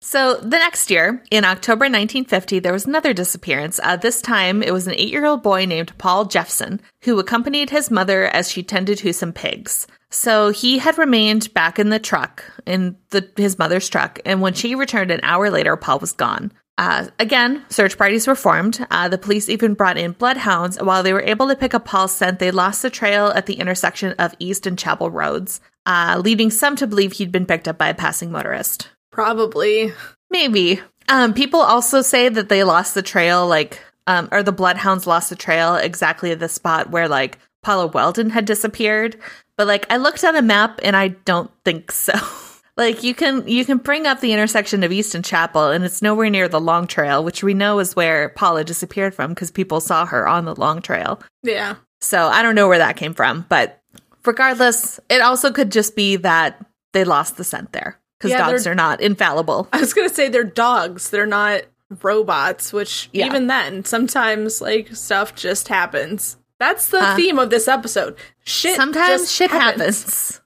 so 0.00 0.36
the 0.36 0.58
next 0.58 0.90
year, 0.90 1.22
in 1.30 1.44
October 1.44 1.84
1950, 1.84 2.58
there 2.58 2.72
was 2.72 2.86
another 2.86 3.12
disappearance. 3.14 3.78
Uh, 3.82 3.96
this 3.96 4.20
time, 4.22 4.62
it 4.62 4.72
was 4.72 4.86
an 4.86 4.94
eight-year-old 4.94 5.42
boy 5.42 5.64
named 5.66 5.96
Paul 5.98 6.24
Jepson 6.24 6.80
who 7.04 7.18
accompanied 7.18 7.70
his 7.70 7.90
mother 7.90 8.24
as 8.26 8.50
she 8.50 8.62
tended 8.62 8.98
to 8.98 9.12
some 9.12 9.32
pigs. 9.32 9.86
So 10.10 10.50
he 10.50 10.78
had 10.78 10.98
remained 10.98 11.54
back 11.54 11.78
in 11.78 11.90
the 11.90 12.00
truck, 12.00 12.44
in 12.66 12.96
the 13.10 13.28
his 13.36 13.58
mother's 13.58 13.88
truck, 13.88 14.18
and 14.24 14.40
when 14.40 14.54
she 14.54 14.74
returned 14.74 15.10
an 15.10 15.20
hour 15.22 15.50
later, 15.50 15.76
Paul 15.76 16.00
was 16.00 16.12
gone. 16.12 16.52
Uh, 16.78 17.08
again, 17.18 17.62
search 17.68 17.98
parties 17.98 18.26
were 18.26 18.34
formed. 18.34 18.86
Uh, 18.90 19.06
the 19.06 19.18
police 19.18 19.50
even 19.50 19.74
brought 19.74 19.98
in 19.98 20.12
bloodhounds. 20.12 20.78
While 20.80 21.02
they 21.02 21.12
were 21.12 21.20
able 21.20 21.46
to 21.48 21.54
pick 21.54 21.74
up 21.74 21.84
Paul's 21.84 22.12
scent, 22.12 22.38
they 22.38 22.50
lost 22.50 22.80
the 22.80 22.88
trail 22.88 23.26
at 23.26 23.44
the 23.44 23.60
intersection 23.60 24.14
of 24.18 24.34
East 24.38 24.66
and 24.66 24.78
Chapel 24.78 25.10
Roads, 25.10 25.60
uh, 25.84 26.20
leading 26.24 26.50
some 26.50 26.76
to 26.76 26.86
believe 26.86 27.12
he'd 27.12 27.30
been 27.30 27.44
picked 27.44 27.68
up 27.68 27.76
by 27.76 27.90
a 27.90 27.94
passing 27.94 28.32
motorist. 28.32 28.88
Probably. 29.12 29.92
Maybe. 30.30 30.80
Um, 31.08 31.34
people 31.34 31.60
also 31.60 32.00
say 32.00 32.30
that 32.30 32.48
they 32.48 32.64
lost 32.64 32.94
the 32.94 33.02
trail, 33.02 33.46
like, 33.46 33.82
um, 34.06 34.28
or 34.32 34.42
the 34.42 34.50
bloodhounds 34.50 35.06
lost 35.06 35.28
the 35.28 35.36
trail 35.36 35.74
exactly 35.76 36.30
at 36.30 36.40
the 36.40 36.48
spot 36.48 36.90
where, 36.90 37.08
like, 37.08 37.38
Paula 37.62 37.90
Welden 37.90 38.30
had 38.30 38.46
disappeared. 38.46 39.18
But, 39.60 39.66
like, 39.66 39.92
I 39.92 39.98
looked 39.98 40.24
on 40.24 40.36
a 40.36 40.40
map 40.40 40.80
and 40.82 40.96
I 40.96 41.08
don't 41.08 41.50
think 41.66 41.92
so. 41.92 42.14
like, 42.78 43.02
you 43.02 43.12
can 43.12 43.46
you 43.46 43.66
can 43.66 43.76
bring 43.76 44.06
up 44.06 44.20
the 44.20 44.32
intersection 44.32 44.82
of 44.82 44.90
East 44.90 45.14
and 45.14 45.22
Chapel, 45.22 45.66
and 45.66 45.84
it's 45.84 46.00
nowhere 46.00 46.30
near 46.30 46.48
the 46.48 46.58
Long 46.58 46.86
Trail, 46.86 47.22
which 47.22 47.42
we 47.44 47.52
know 47.52 47.78
is 47.78 47.94
where 47.94 48.30
Paula 48.30 48.64
disappeared 48.64 49.14
from 49.14 49.34
because 49.34 49.50
people 49.50 49.82
saw 49.82 50.06
her 50.06 50.26
on 50.26 50.46
the 50.46 50.54
Long 50.58 50.80
Trail. 50.80 51.20
Yeah. 51.42 51.74
So 52.00 52.28
I 52.28 52.40
don't 52.40 52.54
know 52.54 52.68
where 52.68 52.78
that 52.78 52.96
came 52.96 53.12
from, 53.12 53.44
but 53.50 53.82
regardless, 54.24 54.98
it 55.10 55.20
also 55.20 55.52
could 55.52 55.70
just 55.70 55.94
be 55.94 56.16
that 56.16 56.64
they 56.94 57.04
lost 57.04 57.36
the 57.36 57.44
scent 57.44 57.72
there 57.72 58.00
because 58.18 58.30
Yeah, 58.30 58.38
dogs 58.50 58.66
are 58.66 58.74
not 58.74 59.02
infallible. 59.02 59.68
I 59.74 59.80
was 59.80 59.92
going 59.92 60.08
to 60.08 60.14
say 60.14 60.30
they're 60.30 60.42
dogs. 60.42 61.10
They're 61.10 61.26
not 61.26 61.64
robots, 62.02 62.72
which 62.72 63.10
Yeah. 63.12 63.26
even 63.26 63.46
then, 63.48 63.84
sometimes 63.84 64.62
like 64.62 64.96
stuff 64.96 65.34
just 65.34 65.68
happens. 65.68 66.38
That's 66.60 66.90
the 66.90 67.02
Uh, 67.02 67.16
theme 67.16 67.38
of 67.40 67.50
this 67.50 67.66
episode. 67.66 68.16
Shit. 68.44 68.76
Sometimes 68.76 69.32
shit 69.32 69.50
happens. 69.50 70.40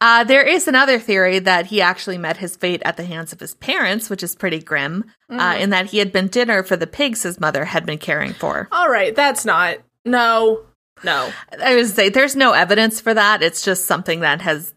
Uh, 0.00 0.24
there 0.24 0.42
is 0.42 0.68
another 0.68 0.98
theory 0.98 1.38
that 1.40 1.66
he 1.66 1.80
actually 1.80 2.18
met 2.18 2.36
his 2.36 2.54
fate 2.54 2.82
at 2.84 2.96
the 2.96 3.04
hands 3.04 3.32
of 3.32 3.40
his 3.40 3.54
parents, 3.54 4.08
which 4.08 4.22
is 4.22 4.34
pretty 4.36 4.60
grim, 4.60 5.04
uh, 5.30 5.56
in 5.58 5.70
that 5.70 5.86
he 5.86 5.98
had 5.98 6.12
been 6.12 6.28
dinner 6.28 6.62
for 6.62 6.76
the 6.76 6.86
pigs 6.86 7.22
his 7.22 7.40
mother 7.40 7.64
had 7.64 7.84
been 7.86 7.98
caring 7.98 8.32
for. 8.34 8.68
All 8.70 8.88
right, 8.90 9.14
that's 9.16 9.44
not. 9.44 9.78
No. 10.04 10.60
No. 11.02 11.30
I 11.62 11.74
would 11.74 11.88
say 11.88 12.10
there's 12.10 12.36
no 12.36 12.52
evidence 12.52 13.00
for 13.00 13.12
that. 13.14 13.42
It's 13.42 13.62
just 13.62 13.86
something 13.86 14.20
that 14.20 14.42
has 14.42 14.74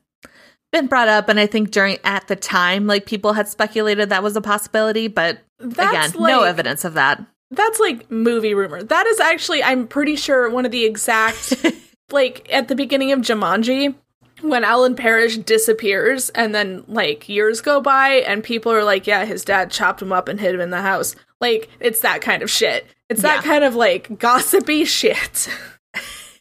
been 0.72 0.88
brought 0.88 1.08
up, 1.10 1.30
and 1.30 1.40
I 1.40 1.48
think 1.48 1.72
during 1.72 1.98
at 2.04 2.28
the 2.28 2.36
time, 2.36 2.88
like 2.88 3.06
people 3.06 3.34
had 3.34 3.48
speculated 3.48 4.10
that 4.10 4.24
was 4.24 4.36
a 4.36 4.42
possibility, 4.42 5.08
but 5.08 5.40
That's 5.60 6.14
again, 6.14 6.24
no 6.28 6.44
evidence 6.44 6.86
of 6.86 6.94
that. 6.94 7.22
That's 7.52 7.80
like 7.80 8.10
movie 8.12 8.54
rumor. 8.54 8.84
That 8.84 9.08
is 9.08 9.20
actually, 9.20 9.64
I'm 9.64 9.88
pretty 9.88 10.16
sure, 10.16 10.50
one 10.50 10.66
of 10.66 10.72
the 10.72 10.86
exact, 10.86 11.56
like 12.12 12.48
at 12.52 12.68
the 12.68 12.76
beginning 12.76 13.12
of 13.12 13.20
Jumanji, 13.20 13.96
when 14.42 14.64
Alan 14.64 14.96
Parrish 14.96 15.38
disappears 15.38 16.30
and 16.30 16.54
then 16.56 16.84
like 16.88 17.28
years 17.28 17.60
go 17.62 17.82
by 17.82 18.10
and 18.26 18.44
people 18.44 18.72
are 18.72 18.84
like, 18.84 19.06
yeah, 19.08 19.26
his 19.26 19.44
dad 19.44 19.72
chopped 19.72 20.02
him 20.02 20.12
up 20.14 20.28
and 20.28 20.40
hid 20.40 20.56
him 20.56 20.62
in 20.62 20.70
the 20.70 20.82
house. 20.82 21.16
Like, 21.42 21.70
it's 21.80 22.02
that 22.02 22.22
kind 22.22 22.42
of 22.44 22.50
shit. 22.50 22.86
It's 23.10 23.22
that 23.24 23.38
Yeah. 23.44 23.52
kind 23.52 23.64
of 23.64 23.76
like 23.76 24.20
gossipy 24.20 24.86
shit. 24.86 25.50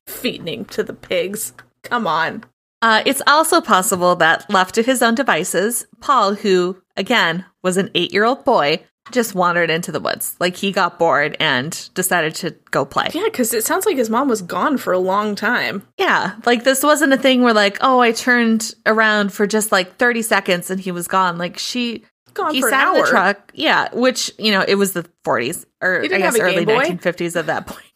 Feeding 0.06 0.64
to 0.66 0.82
the 0.82 0.92
pigs. 0.94 1.52
Come 1.82 2.06
on. 2.06 2.44
Uh, 2.80 3.02
it's 3.06 3.22
also 3.26 3.60
possible 3.60 4.14
that, 4.16 4.48
left 4.50 4.74
to 4.76 4.82
his 4.82 5.02
own 5.02 5.14
devices, 5.14 5.86
Paul, 6.00 6.34
who, 6.34 6.80
again, 6.96 7.44
was 7.62 7.76
an 7.76 7.90
eight 7.94 8.12
year 8.12 8.24
old 8.24 8.44
boy, 8.44 8.80
just 9.10 9.34
wandered 9.34 9.70
into 9.70 9.92
the 9.92 10.00
woods. 10.00 10.36
Like 10.38 10.56
he 10.56 10.72
got 10.72 10.98
bored 10.98 11.36
and 11.40 11.88
decided 11.94 12.34
to 12.36 12.50
go 12.70 12.84
play. 12.84 13.08
Yeah, 13.12 13.24
because 13.24 13.52
it 13.54 13.64
sounds 13.64 13.86
like 13.86 13.96
his 13.96 14.10
mom 14.10 14.28
was 14.28 14.42
gone 14.42 14.78
for 14.78 14.92
a 14.92 14.98
long 14.98 15.34
time. 15.34 15.86
Yeah. 15.98 16.36
Like 16.44 16.64
this 16.64 16.82
wasn't 16.82 17.12
a 17.12 17.16
thing 17.16 17.42
where, 17.42 17.54
like, 17.54 17.78
oh, 17.80 18.00
I 18.00 18.12
turned 18.12 18.74
around 18.86 19.32
for 19.32 19.46
just 19.46 19.72
like 19.72 19.96
30 19.96 20.22
seconds 20.22 20.70
and 20.70 20.80
he 20.80 20.92
was 20.92 21.08
gone. 21.08 21.38
Like 21.38 21.58
she, 21.58 22.04
Gone 22.34 22.54
he 22.54 22.60
for 22.60 22.70
sat 22.70 22.94
in 22.94 23.02
the 23.02 23.08
truck. 23.08 23.52
Yeah. 23.54 23.88
Which, 23.92 24.30
you 24.38 24.52
know, 24.52 24.64
it 24.66 24.76
was 24.76 24.92
the 24.92 25.04
40s 25.24 25.64
or 25.80 26.02
I 26.02 26.06
guess 26.06 26.38
early 26.38 26.64
1950s 26.64 27.36
at 27.36 27.46
that 27.46 27.66
point. 27.66 27.84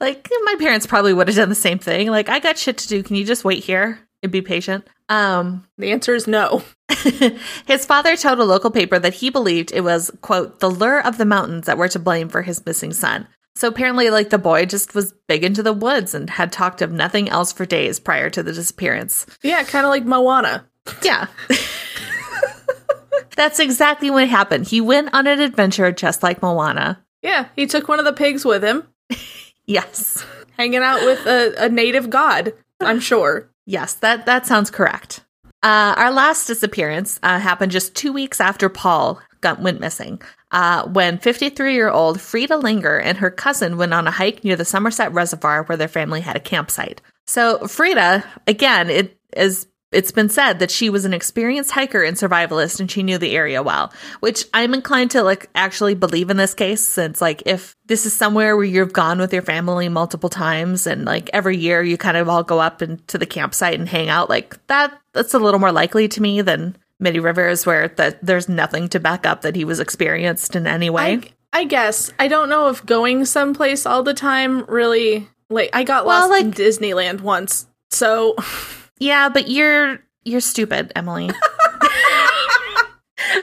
Like 0.00 0.28
my 0.42 0.56
parents 0.58 0.84
probably 0.84 1.14
would 1.14 1.28
have 1.28 1.36
done 1.36 1.48
the 1.48 1.54
same 1.54 1.78
thing. 1.78 2.10
Like, 2.10 2.28
I 2.28 2.40
got 2.40 2.58
shit 2.58 2.76
to 2.78 2.88
do. 2.88 3.04
Can 3.04 3.14
you 3.14 3.24
just 3.24 3.44
wait 3.44 3.62
here 3.62 4.03
and 4.24 4.32
be 4.32 4.42
patient? 4.42 4.86
Um, 5.08 5.64
The 5.78 5.92
answer 5.92 6.14
is 6.14 6.26
no. 6.26 6.62
his 7.66 7.84
father 7.86 8.16
told 8.16 8.38
a 8.40 8.44
local 8.44 8.70
paper 8.70 8.98
that 8.98 9.14
he 9.14 9.30
believed 9.30 9.70
it 9.72 9.82
was, 9.82 10.10
quote, 10.22 10.60
the 10.60 10.70
lure 10.70 11.00
of 11.06 11.18
the 11.18 11.24
mountains 11.24 11.66
that 11.66 11.78
were 11.78 11.88
to 11.88 11.98
blame 11.98 12.28
for 12.28 12.42
his 12.42 12.64
missing 12.66 12.92
son. 12.92 13.28
So 13.56 13.68
apparently, 13.68 14.10
like, 14.10 14.30
the 14.30 14.38
boy 14.38 14.66
just 14.66 14.94
was 14.94 15.14
big 15.28 15.44
into 15.44 15.62
the 15.62 15.72
woods 15.72 16.12
and 16.14 16.28
had 16.28 16.50
talked 16.50 16.82
of 16.82 16.90
nothing 16.90 17.28
else 17.28 17.52
for 17.52 17.64
days 17.64 18.00
prior 18.00 18.28
to 18.30 18.42
the 18.42 18.52
disappearance. 18.52 19.26
Yeah, 19.42 19.62
kind 19.62 19.86
of 19.86 19.90
like 19.90 20.04
Moana. 20.04 20.66
Yeah. 21.02 21.28
That's 23.36 23.58
exactly 23.58 24.10
what 24.10 24.28
happened. 24.28 24.68
He 24.68 24.80
went 24.80 25.12
on 25.12 25.26
an 25.26 25.40
adventure 25.40 25.90
just 25.92 26.22
like 26.22 26.40
Moana. 26.42 27.04
Yeah, 27.22 27.46
he 27.56 27.66
took 27.66 27.88
one 27.88 27.98
of 27.98 28.04
the 28.04 28.12
pigs 28.12 28.44
with 28.44 28.62
him, 28.62 28.86
Yes. 29.66 30.24
hanging 30.56 30.82
out 30.82 31.00
with 31.02 31.26
a, 31.26 31.64
a 31.64 31.68
native 31.68 32.10
god, 32.10 32.52
I'm 32.80 33.00
sure. 33.00 33.48
Yes, 33.66 33.94
that, 33.94 34.26
that 34.26 34.46
sounds 34.46 34.70
correct. 34.70 35.20
Uh, 35.62 35.94
our 35.96 36.10
last 36.10 36.46
disappearance 36.46 37.18
uh, 37.22 37.38
happened 37.38 37.72
just 37.72 37.94
two 37.94 38.12
weeks 38.12 38.40
after 38.40 38.68
Paul 38.68 39.20
got 39.40 39.60
went 39.60 39.80
missing, 39.80 40.20
uh, 40.50 40.86
when 40.88 41.18
53 41.18 41.74
year 41.74 41.90
old 41.90 42.20
Frieda 42.20 42.54
Langer 42.54 43.00
and 43.02 43.18
her 43.18 43.30
cousin 43.30 43.76
went 43.76 43.94
on 43.94 44.06
a 44.06 44.10
hike 44.10 44.44
near 44.44 44.56
the 44.56 44.64
Somerset 44.64 45.12
Reservoir 45.12 45.64
where 45.64 45.76
their 45.76 45.88
family 45.88 46.20
had 46.20 46.36
a 46.36 46.40
campsite. 46.40 47.00
So 47.26 47.66
Frieda, 47.66 48.24
again, 48.46 48.90
it 48.90 49.18
is 49.36 49.66
it's 49.94 50.10
been 50.10 50.28
said 50.28 50.58
that 50.58 50.70
she 50.70 50.90
was 50.90 51.04
an 51.04 51.14
experienced 51.14 51.70
hiker 51.70 52.02
and 52.02 52.16
survivalist 52.16 52.80
and 52.80 52.90
she 52.90 53.02
knew 53.02 53.16
the 53.16 53.36
area 53.36 53.62
well, 53.62 53.92
which 54.20 54.44
I'm 54.52 54.74
inclined 54.74 55.12
to 55.12 55.22
like 55.22 55.48
actually 55.54 55.94
believe 55.94 56.30
in 56.30 56.36
this 56.36 56.54
case 56.54 56.86
since 56.86 57.20
like 57.20 57.42
if 57.46 57.76
this 57.86 58.04
is 58.04 58.12
somewhere 58.12 58.56
where 58.56 58.64
you've 58.64 58.92
gone 58.92 59.18
with 59.18 59.32
your 59.32 59.42
family 59.42 59.88
multiple 59.88 60.28
times 60.28 60.86
and 60.86 61.04
like 61.04 61.30
every 61.32 61.56
year 61.56 61.82
you 61.82 61.96
kind 61.96 62.16
of 62.16 62.28
all 62.28 62.42
go 62.42 62.60
up 62.60 62.82
into 62.82 63.18
the 63.18 63.26
campsite 63.26 63.78
and 63.78 63.88
hang 63.88 64.08
out 64.08 64.28
like 64.28 64.64
that 64.66 65.00
that's 65.12 65.34
a 65.34 65.38
little 65.38 65.60
more 65.60 65.72
likely 65.72 66.08
to 66.08 66.20
me 66.20 66.40
than 66.42 66.76
Middie 67.00 67.20
Rivers 67.20 67.66
where 67.66 67.88
that 67.88 68.24
there's 68.24 68.48
nothing 68.48 68.88
to 68.88 69.00
back 69.00 69.26
up 69.26 69.42
that 69.42 69.56
he 69.56 69.64
was 69.64 69.80
experienced 69.80 70.56
in 70.56 70.66
any 70.66 70.90
way. 70.90 71.20
I, 71.52 71.60
I 71.60 71.64
guess. 71.64 72.12
I 72.18 72.28
don't 72.28 72.48
know 72.48 72.68
if 72.68 72.84
going 72.84 73.24
someplace 73.24 73.86
all 73.86 74.02
the 74.02 74.14
time 74.14 74.64
really 74.64 75.28
like 75.50 75.70
I 75.72 75.84
got 75.84 76.06
Well, 76.06 76.30
lost 76.30 76.42
in 76.42 76.52
Disneyland 76.52 77.20
once. 77.20 77.66
So 77.90 78.34
Yeah, 78.98 79.28
but 79.28 79.48
you're 79.48 79.98
you're 80.24 80.40
stupid, 80.40 80.92
Emily. 80.96 81.30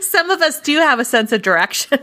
Some 0.02 0.30
of 0.30 0.42
us 0.42 0.60
do 0.62 0.78
have 0.78 1.00
a 1.00 1.06
sense 1.06 1.32
of 1.32 1.42
direction. 1.42 2.00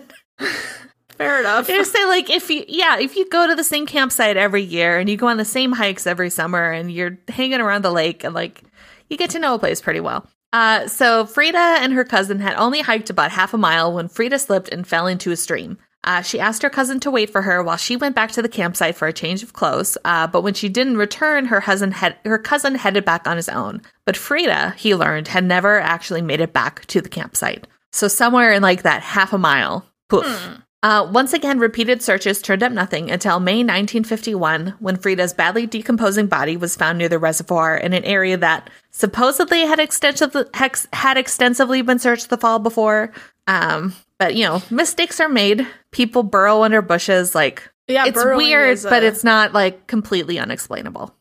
fair 1.11 1.41
enough. 1.41 1.69
You 1.69 1.85
say 1.85 2.05
like 2.07 2.31
if 2.31 2.51
you 2.51 2.65
yeah, 2.69 2.99
if 2.99 3.17
you 3.17 3.29
go 3.29 3.47
to 3.47 3.55
the 3.55 3.65
same 3.65 3.87
campsite 3.87 4.37
every 4.37 4.63
year 4.63 4.99
and 4.99 5.09
you 5.09 5.17
go 5.17 5.29
on 5.29 5.37
the 5.37 5.45
same 5.45 5.73
hikes 5.73 6.07
every 6.07 6.31
summer 6.31 6.71
and 6.71 6.91
you're 6.93 7.19
hanging 7.29 7.61
around 7.61 7.83
the 7.83 7.93
lake 7.93 8.25
and 8.25 8.35
like 8.35 8.63
you 9.09 9.17
get 9.17 9.31
to 9.31 9.39
know 9.39 9.55
a 9.55 9.59
place 9.59 9.81
pretty 9.81 10.01
well. 10.01 10.29
Uh 10.53 10.87
so 10.89 11.27
Frieda 11.27 11.59
and 11.59 11.93
her 11.93 12.05
cousin 12.05 12.41
had 12.41 12.57
only 12.57 12.81
hiked 12.81 13.11
about 13.11 13.31
half 13.31 13.55
a 13.55 13.59
mile 13.59 13.93
when 13.93 14.09
Frieda 14.09 14.39
slipped 14.39 14.69
and 14.69 14.87
fell 14.87 15.07
into 15.07 15.31
a 15.31 15.37
stream. 15.37 15.79
Uh, 16.05 16.23
she 16.23 16.41
asked 16.41 16.63
her 16.63 16.71
cousin 16.71 17.01
to 17.01 17.11
wait 17.11 17.29
for 17.29 17.43
her 17.43 17.63
while 17.63 17.77
she 17.77 17.97
went 17.97 18.15
back 18.15 18.31
to 18.33 18.41
the 18.41 18.49
campsite 18.49 18.97
for 18.97 19.09
a 19.09 19.13
change 19.13 19.43
of 19.43 19.53
clothes. 19.53 19.99
Uh, 20.05 20.27
but 20.27 20.43
when 20.43 20.55
she 20.55 20.69
didn't 20.69 20.97
return, 20.97 21.47
her 21.47 21.61
cousin 21.61 21.93
had 21.93 22.17
her 22.25 22.39
cousin 22.39 22.77
headed 22.77 23.05
back 23.05 23.27
on 23.27 23.37
his 23.37 23.49
own. 23.49 23.83
But 24.05 24.17
Frieda, 24.17 24.75
he 24.77 24.95
learned, 24.95 25.29
had 25.29 25.45
never 25.45 25.81
actually 25.81 26.23
made 26.23 26.41
it 26.41 26.53
back 26.53 26.87
to 26.87 27.01
the 27.01 27.09
campsite. 27.09 27.67
So 27.93 28.09
somewhere 28.09 28.53
in 28.53 28.63
like 28.63 28.83
that 28.83 29.03
half 29.03 29.33
a 29.33 29.39
mile, 29.39 29.87
poof. 30.09 30.63
Uh, 30.81 31.09
once 31.13 31.33
again, 31.33 31.59
repeated 31.59 32.01
searches 32.01 32.41
turned 32.41 32.63
up 32.63 32.71
nothing 32.71 33.11
until 33.11 33.41
May 33.41 33.65
1951, 33.65 34.77
when 34.79 34.97
Frieda's 34.97 35.35
badly 35.35 35.67
decomposing 35.67 36.29
body 36.29 36.57
was 36.57 36.77
found 36.77 36.99
near 36.99 37.09
the 37.09 37.19
reservoir 37.19 37.77
in 37.77 37.93
an 37.93 38.05
area 38.05 38.37
that 38.37 38.71
supposedly 38.93 39.63
had 39.63 39.81
extensively 39.81 40.45
had 40.93 41.17
extensively 41.17 41.83
been 41.83 41.99
searched 41.99 42.31
the 42.31 42.39
fall 42.39 42.61
before. 42.61 43.13
Um, 43.49 43.93
but 44.19 44.37
you 44.37 44.45
know, 44.45 44.63
mistakes 44.71 45.19
are 45.19 45.29
made. 45.29 45.67
People 45.93 46.23
burrow 46.23 46.63
under 46.63 46.83
bushes. 46.83 47.35
Like 47.35 47.69
Yeah, 47.87 48.07
it's 48.07 48.23
weird, 48.23 48.79
uh, 48.85 48.91
but 48.91 49.03
it's 49.03 49.25
not 49.25 49.53
like 49.53 49.87
completely 49.87 50.39
unexplainable. 50.39 51.15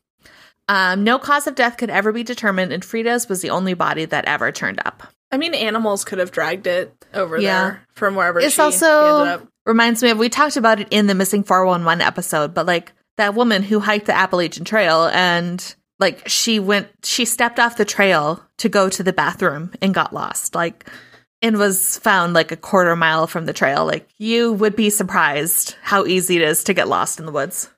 Um, 0.68 1.02
no 1.02 1.18
cause 1.18 1.46
of 1.46 1.54
death 1.54 1.78
could 1.78 1.88
ever 1.90 2.12
be 2.12 2.22
determined, 2.22 2.72
and 2.72 2.82
Frieda's 2.84 3.28
was 3.28 3.40
the 3.40 3.50
only 3.50 3.72
body 3.74 4.04
that 4.04 4.26
ever 4.26 4.52
turned 4.52 4.80
up. 4.84 5.02
I 5.32 5.38
mean, 5.38 5.54
animals 5.54 6.04
could 6.04 6.18
have 6.18 6.30
dragged 6.30 6.66
it 6.66 6.92
over 7.14 7.38
Yeah. 7.38 7.62
there 7.62 7.86
from 7.94 8.14
wherever 8.14 8.38
It's 8.38 8.54
she 8.54 8.60
also 8.62 9.20
ended 9.20 9.34
up. 9.42 9.48
reminds 9.64 10.02
me 10.02 10.10
of 10.10 10.18
we 10.18 10.28
talked 10.28 10.56
about 10.58 10.80
it 10.80 10.88
in 10.90 11.06
the 11.06 11.14
missing 11.14 11.42
411 11.42 12.02
episode, 12.02 12.52
but 12.52 12.66
like 12.66 12.92
that 13.16 13.34
woman 13.34 13.62
who 13.62 13.80
hiked 13.80 14.06
the 14.06 14.16
Appalachian 14.16 14.64
Trail 14.66 15.06
and 15.12 15.74
like 15.98 16.28
she 16.28 16.60
went 16.60 16.88
she 17.02 17.24
stepped 17.24 17.58
off 17.58 17.76
the 17.76 17.84
trail 17.84 18.42
to 18.58 18.68
go 18.68 18.88
to 18.90 19.02
the 19.02 19.12
bathroom 19.12 19.72
and 19.82 19.92
got 19.94 20.12
lost. 20.14 20.54
Like 20.54 20.86
and 21.42 21.58
was 21.58 21.98
found 21.98 22.34
like 22.34 22.52
a 22.52 22.56
quarter 22.56 22.96
mile 22.96 23.26
from 23.26 23.46
the 23.46 23.52
trail. 23.52 23.84
Like 23.86 24.08
you 24.18 24.52
would 24.54 24.76
be 24.76 24.90
surprised 24.90 25.76
how 25.82 26.06
easy 26.06 26.36
it 26.36 26.42
is 26.42 26.64
to 26.64 26.74
get 26.74 26.88
lost 26.88 27.20
in 27.20 27.26
the 27.26 27.32
woods. 27.32 27.70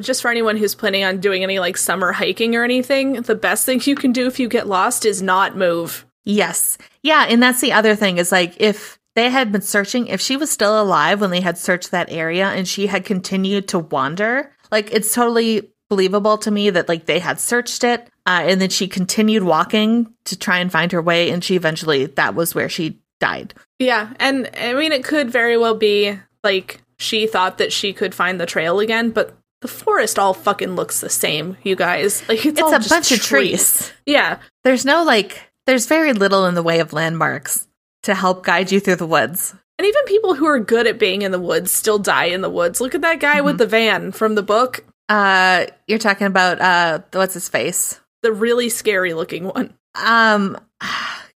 Just 0.00 0.22
for 0.22 0.30
anyone 0.30 0.56
who's 0.56 0.74
planning 0.74 1.04
on 1.04 1.20
doing 1.20 1.42
any 1.42 1.58
like 1.58 1.76
summer 1.76 2.12
hiking 2.12 2.54
or 2.54 2.64
anything, 2.64 3.22
the 3.22 3.34
best 3.34 3.64
thing 3.64 3.80
you 3.84 3.94
can 3.94 4.12
do 4.12 4.26
if 4.26 4.38
you 4.38 4.48
get 4.48 4.66
lost 4.66 5.04
is 5.04 5.22
not 5.22 5.56
move. 5.56 6.06
Yes. 6.24 6.78
Yeah, 7.02 7.26
and 7.28 7.42
that's 7.42 7.60
the 7.60 7.72
other 7.72 7.96
thing 7.96 8.18
is 8.18 8.30
like 8.30 8.60
if 8.60 8.98
they 9.14 9.30
had 9.30 9.50
been 9.50 9.62
searching, 9.62 10.06
if 10.06 10.20
she 10.20 10.36
was 10.36 10.50
still 10.50 10.80
alive 10.80 11.20
when 11.20 11.30
they 11.30 11.40
had 11.40 11.58
searched 11.58 11.90
that 11.90 12.10
area 12.10 12.48
and 12.48 12.66
she 12.66 12.86
had 12.86 13.04
continued 13.04 13.68
to 13.68 13.78
wander, 13.78 14.52
like 14.70 14.92
it's 14.92 15.14
totally 15.14 15.71
believable 15.92 16.38
to 16.38 16.50
me 16.50 16.70
that 16.70 16.88
like 16.88 17.04
they 17.06 17.18
had 17.18 17.38
searched 17.38 17.84
it 17.84 18.08
uh, 18.26 18.42
and 18.48 18.60
then 18.60 18.70
she 18.70 18.88
continued 18.88 19.42
walking 19.42 20.12
to 20.24 20.38
try 20.38 20.58
and 20.58 20.72
find 20.72 20.90
her 20.92 21.02
way 21.02 21.30
and 21.30 21.44
she 21.44 21.54
eventually 21.56 22.06
that 22.06 22.34
was 22.34 22.54
where 22.54 22.68
she 22.68 22.98
died. 23.20 23.52
Yeah, 23.78 24.12
and 24.18 24.48
I 24.56 24.72
mean, 24.74 24.92
it 24.92 25.04
could 25.04 25.30
very 25.30 25.56
well 25.58 25.74
be 25.74 26.18
like 26.42 26.80
she 26.98 27.26
thought 27.26 27.58
that 27.58 27.72
she 27.72 27.92
could 27.92 28.14
find 28.14 28.40
the 28.40 28.46
trail 28.46 28.80
again, 28.80 29.10
but 29.10 29.36
the 29.60 29.68
forest 29.68 30.18
all 30.18 30.34
fucking 30.34 30.74
looks 30.74 31.00
the 31.00 31.10
same, 31.10 31.56
you 31.62 31.76
guys. 31.76 32.22
Like 32.28 32.38
it's, 32.46 32.58
It's 32.58 32.62
all 32.62 32.74
a 32.74 32.78
just 32.78 32.88
bunch 32.90 33.12
of 33.12 33.20
trees. 33.20 33.92
Yeah, 34.06 34.38
There's 34.64 34.84
no 34.84 35.04
like 35.04 35.40
there's 35.66 35.86
very 35.86 36.12
little 36.12 36.46
in 36.46 36.54
the 36.54 36.62
way 36.62 36.80
of 36.80 36.92
landmarks 36.92 37.68
to 38.04 38.14
help 38.14 38.44
guide 38.44 38.72
you 38.72 38.80
through 38.80 38.96
the 38.96 39.06
woods. 39.06 39.54
and 39.78 39.86
even 39.86 40.04
people 40.06 40.34
who 40.34 40.46
are 40.46 40.58
good 40.58 40.86
at 40.88 40.98
being 40.98 41.22
in 41.22 41.30
the 41.32 41.38
woods 41.50 41.70
still 41.72 41.98
die 41.98 42.26
in 42.34 42.40
the 42.40 42.50
woods. 42.50 42.80
Look 42.80 42.94
at 42.96 43.00
that 43.02 43.20
guy 43.20 43.40
with 43.40 43.58
the 43.58 43.66
van 43.66 44.10
from 44.12 44.34
the 44.34 44.42
book, 44.42 44.84
Uh 45.12 45.66
you're 45.86 45.98
talking 45.98 46.26
about 46.26 46.60
uh 46.60 47.00
what's 47.12 47.34
his 47.34 47.48
face? 47.48 48.00
the 48.22 48.32
really 48.32 48.68
scary 48.68 49.14
looking 49.14 49.44
one. 49.44 49.74
Um 49.94 50.56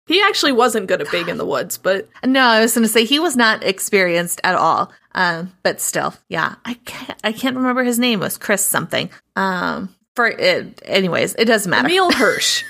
He 0.07 0.21
actually 0.23 0.53
wasn't 0.53 0.87
good 0.87 1.01
at 1.01 1.11
being 1.11 1.29
in 1.31 1.39
the 1.39 1.47
woods, 1.47 1.79
but 1.79 2.09
No, 2.25 2.43
I 2.45 2.61
was 2.61 2.75
going 2.75 2.83
to 2.85 2.93
say 2.93 3.05
he 3.07 3.19
was 3.19 3.37
not 3.37 3.65
experienced 3.65 4.41
at 4.45 4.55
all. 4.55 4.93
Um, 5.15 5.53
but 5.63 5.81
still, 5.81 6.13
yeah, 6.29 6.57
I 6.65 6.75
can't, 6.75 7.19
I 7.25 7.33
can't 7.33 7.57
remember 7.57 7.85
his 7.85 7.99
name. 7.99 8.21
It 8.21 8.25
was 8.25 8.37
Chris 8.37 8.67
something. 8.67 9.09
Um, 9.37 9.95
for 10.15 10.27
it, 10.27 10.83
anyways, 10.85 11.37
it 11.37 11.47
doesn't 11.47 11.71
matter. 11.71 11.87
Emile 11.87 12.11
Hirsch. 12.21 12.65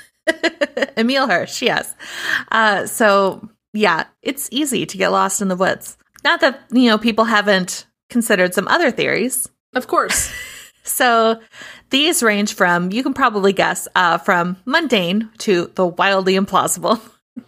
Emile 0.97 1.27
Hirsch, 1.27 1.61
yes. 1.63 1.95
Uh, 2.53 2.87
so 2.87 3.49
yeah, 3.73 4.05
it's 4.23 4.49
easy 4.53 4.87
to 4.87 4.97
get 4.97 5.09
lost 5.09 5.43
in 5.43 5.49
the 5.49 5.57
woods. 5.57 5.97
Not 6.23 6.41
that 6.41 6.61
you 6.71 6.89
know 6.89 6.99
people 6.99 7.25
haven't 7.25 7.87
considered 8.11 8.55
some 8.55 8.69
other 8.69 8.91
theories. 8.93 9.49
Of 9.75 9.87
course. 9.89 10.31
So 10.85 11.41
these 11.91 12.23
range 12.23 12.55
from 12.55 12.93
you 12.93 13.03
can 13.03 13.15
probably 13.15 13.53
guess 13.53 13.89
uh, 13.97 14.19
from 14.19 14.57
mundane 14.67 15.31
to 15.39 15.71
the 15.75 15.87
wildly 15.87 16.35
implausible. 16.35 17.01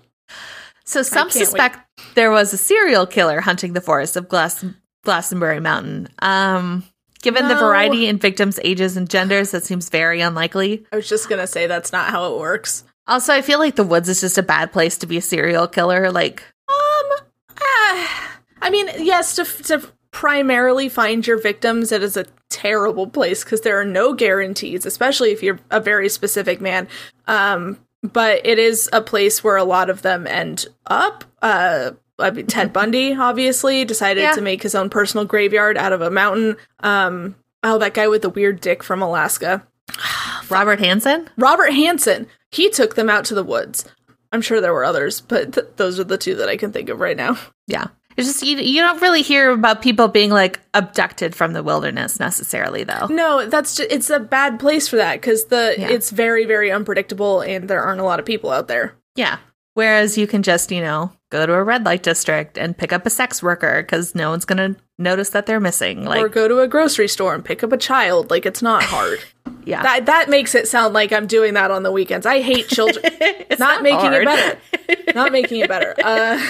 So 0.88 1.02
some 1.02 1.28
can't 1.28 1.34
wait. 1.34 1.44
suspect 1.46 1.78
there 2.14 2.30
was 2.30 2.52
a 2.52 2.56
serial 2.56 3.06
killer 3.06 3.40
hunting 3.40 3.72
the 3.72 3.80
forest 3.80 4.16
of 4.16 4.28
Glass- 4.28 4.64
Glastonbury 5.02 5.58
Mountain. 5.58 6.06
Um, 6.20 6.84
Given 7.22 7.48
the 7.48 7.56
variety 7.56 8.06
in 8.06 8.18
victims' 8.18 8.60
ages 8.62 8.96
and 8.96 9.10
genders, 9.10 9.50
that 9.50 9.64
seems 9.64 9.88
very 9.88 10.20
unlikely. 10.20 10.86
I 10.92 10.96
was 10.96 11.08
just 11.08 11.28
gonna 11.28 11.48
say 11.48 11.66
that's 11.66 11.90
not 11.92 12.10
how 12.10 12.32
it 12.32 12.38
works. 12.38 12.84
Also, 13.08 13.32
I 13.34 13.42
feel 13.42 13.58
like 13.58 13.74
the 13.74 13.82
woods 13.82 14.08
is 14.08 14.20
just 14.20 14.38
a 14.38 14.44
bad 14.44 14.70
place 14.70 14.96
to 14.98 15.08
be 15.08 15.16
a 15.16 15.20
serial 15.22 15.66
killer. 15.66 16.12
Like, 16.12 16.44
Um, 16.68 17.18
ah, 17.60 18.38
I 18.62 18.70
mean, 18.70 18.88
yes, 18.98 19.34
to 19.36 19.44
to 19.64 19.88
primarily 20.20 20.88
find 20.88 21.26
your 21.26 21.38
victims, 21.38 21.92
it 21.92 22.02
is 22.02 22.16
a 22.16 22.24
terrible 22.48 23.06
place 23.06 23.44
because 23.44 23.60
there 23.60 23.78
are 23.78 23.84
no 23.84 24.14
guarantees, 24.14 24.86
especially 24.86 25.30
if 25.30 25.42
you're 25.42 25.58
a 25.70 25.78
very 25.78 26.08
specific 26.08 26.58
man. 26.58 26.88
Um, 27.26 27.78
but 28.02 28.40
it 28.46 28.58
is 28.58 28.88
a 28.94 29.02
place 29.02 29.44
where 29.44 29.56
a 29.58 29.64
lot 29.64 29.90
of 29.90 30.00
them 30.00 30.26
end 30.26 30.68
up. 30.86 31.24
Uh, 31.42 31.90
I 32.18 32.30
mean, 32.30 32.46
Ted 32.46 32.72
Bundy 32.72 33.14
obviously 33.14 33.84
decided 33.84 34.22
Yeah. 34.22 34.32
to 34.32 34.40
make 34.40 34.62
his 34.62 34.74
own 34.74 34.88
personal 34.88 35.26
graveyard 35.26 35.76
out 35.76 35.92
of 35.92 36.00
a 36.00 36.10
mountain. 36.10 36.56
Um, 36.80 37.36
oh, 37.62 37.76
that 37.76 37.92
guy 37.92 38.08
with 38.08 38.22
the 38.22 38.30
weird 38.30 38.62
dick 38.62 38.82
from 38.82 39.02
Alaska. 39.02 39.66
Robert 40.48 40.78
Hansen? 40.78 41.28
Robert 41.36 41.72
Hansen, 41.74 42.26
he 42.50 42.70
took 42.70 42.94
them 42.94 43.10
out 43.10 43.26
to 43.26 43.34
the 43.34 43.44
woods. 43.44 43.84
I'm 44.32 44.40
sure 44.40 44.62
there 44.62 44.72
were 44.72 44.84
others, 44.84 45.20
but 45.20 45.52
th- 45.52 45.66
those 45.76 46.00
are 46.00 46.04
the 46.04 46.16
two 46.16 46.36
that 46.36 46.48
I 46.48 46.56
can 46.56 46.72
think 46.72 46.88
of 46.88 47.00
right 47.00 47.16
now. 47.18 47.36
Yeah. 47.66 47.88
It's 48.16 48.26
just, 48.26 48.42
you, 48.42 48.56
you 48.56 48.80
don't 48.80 49.00
really 49.02 49.22
hear 49.22 49.50
about 49.50 49.82
people 49.82 50.08
being 50.08 50.30
like 50.30 50.60
abducted 50.74 51.34
from 51.34 51.52
the 51.52 51.62
wilderness 51.62 52.18
necessarily, 52.18 52.84
though. 52.84 53.06
No, 53.06 53.46
that's 53.46 53.76
just, 53.76 53.90
it's 53.92 54.10
a 54.10 54.20
bad 54.20 54.58
place 54.58 54.88
for 54.88 54.96
that 54.96 55.20
because 55.20 55.46
the 55.46 55.74
Yeah. 55.78 55.88
it's 55.88 56.10
very 56.10 56.44
very 56.46 56.70
unpredictable 56.72 57.40
and 57.42 57.68
there 57.68 57.82
aren't 57.82 58.00
a 58.00 58.04
lot 58.04 58.18
of 58.18 58.26
people 58.26 58.50
out 58.50 58.68
there. 58.68 58.94
Yeah. 59.14 59.38
Whereas 59.74 60.16
you 60.16 60.26
can 60.26 60.42
just, 60.42 60.72
you 60.72 60.80
know, 60.80 61.12
go 61.30 61.44
to 61.44 61.52
a 61.52 61.62
red 61.62 61.84
light 61.84 62.02
district 62.02 62.56
and 62.56 62.76
pick 62.76 62.94
up 62.94 63.04
a 63.04 63.10
sex 63.10 63.42
worker 63.42 63.82
because 63.82 64.14
no 64.14 64.30
one's 64.30 64.46
going 64.46 64.74
to 64.74 64.80
notice 64.98 65.28
that 65.30 65.44
they're 65.44 65.60
missing. 65.60 66.04
Like, 66.04 66.22
or 66.22 66.30
go 66.30 66.48
to 66.48 66.60
a 66.60 66.68
grocery 66.68 67.08
store 67.08 67.34
and 67.34 67.44
pick 67.44 67.62
up 67.62 67.72
a 67.72 67.76
child. 67.76 68.30
Like 68.30 68.46
it's 68.46 68.62
not 68.62 68.82
hard. 68.82 69.18
yeah. 69.66 69.82
that 69.82 70.06
that 70.06 70.30
makes 70.30 70.54
it 70.54 70.66
sound 70.66 70.94
like 70.94 71.12
I'm 71.12 71.26
doing 71.26 71.52
that 71.54 71.70
on 71.70 71.82
the 71.82 71.92
weekends. 71.92 72.24
I 72.24 72.40
hate 72.40 72.68
children. 72.68 73.04
it's 73.20 73.60
not, 73.60 73.82
making 73.82 73.98
hard. 74.00 74.22
it 74.22 74.24
better. 74.24 75.12
not 75.14 75.32
making 75.32 75.60
it 75.60 75.68
better. 75.68 75.94
Uh, 76.02 76.40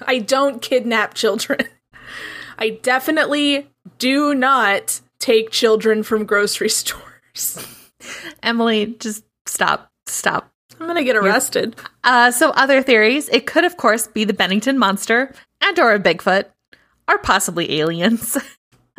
I 0.06 0.18
don't 0.18 0.62
kidnap 0.62 1.14
children. 1.14 1.60
I 2.58 2.70
definitely 2.82 3.70
do 3.98 4.34
not 4.34 5.00
take 5.18 5.50
children 5.50 6.02
from 6.02 6.24
grocery 6.24 6.68
stores. 6.70 7.66
Emily, 8.42 8.96
just 8.98 9.24
stop. 9.46 9.90
Stop. 10.06 10.50
I'm 10.78 10.86
gonna 10.86 11.04
get 11.04 11.16
arrested. 11.16 11.76
Uh, 12.04 12.30
so 12.30 12.50
other 12.50 12.82
theories, 12.82 13.28
it 13.30 13.46
could 13.46 13.64
of 13.64 13.76
course 13.76 14.06
be 14.06 14.24
the 14.24 14.34
Bennington 14.34 14.78
monster 14.78 15.34
and 15.60 15.78
or 15.78 15.94
a 15.94 15.98
Bigfoot 15.98 16.44
or 17.08 17.18
possibly 17.18 17.80
aliens. 17.80 18.36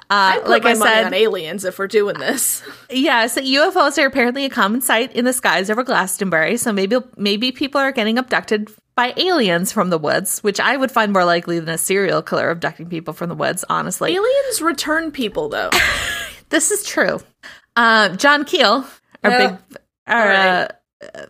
I 0.09 0.37
Uh, 0.37 0.41
put 0.41 0.49
like 0.49 0.65
I 0.65 0.73
said, 0.73 1.05
on 1.07 1.13
aliens 1.13 1.65
if 1.65 1.77
we're 1.79 1.87
doing 1.87 2.17
this. 2.17 2.63
yeah, 2.89 3.27
so 3.27 3.41
UFOs 3.41 3.97
are 4.01 4.05
apparently 4.05 4.45
a 4.45 4.49
common 4.49 4.81
sight 4.81 5.13
in 5.13 5.25
the 5.25 5.33
skies 5.33 5.69
over 5.69 5.83
Glastonbury. 5.83 6.57
So 6.57 6.71
maybe 6.71 6.97
maybe 7.17 7.51
people 7.51 7.81
are 7.81 7.91
getting 7.91 8.17
abducted 8.17 8.69
by 8.95 9.13
aliens 9.17 9.71
from 9.71 9.89
the 9.89 9.97
woods, 9.97 10.39
which 10.39 10.59
I 10.59 10.75
would 10.77 10.91
find 10.91 11.11
more 11.13 11.25
likely 11.25 11.59
than 11.59 11.69
a 11.69 11.77
serial 11.77 12.21
killer 12.21 12.49
abducting 12.49 12.89
people 12.89 13.13
from 13.13 13.29
the 13.29 13.35
woods. 13.35 13.63
Honestly, 13.69 14.15
Aliens 14.15 14.61
return 14.61 15.11
people 15.11 15.49
though. 15.49 15.69
this 16.49 16.71
is 16.71 16.83
true. 16.83 17.19
Uh, 17.75 18.09
John 18.15 18.43
Keel, 18.45 18.85
our 19.23 19.31
Yeah. 19.31 19.37
big, 19.37 19.79
our 20.07 20.21
All 20.21 20.27
right. 20.27 20.71
uh, 21.03 21.05
uh, 21.19 21.25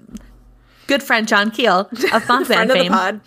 good 0.88 1.04
friend 1.04 1.28
John 1.28 1.52
Keel 1.52 1.80
of 1.92 1.92
Mothman 2.00 2.46
Friend 2.46 2.72
of 2.72 2.78
the 2.78 2.90
pod. 2.90 3.22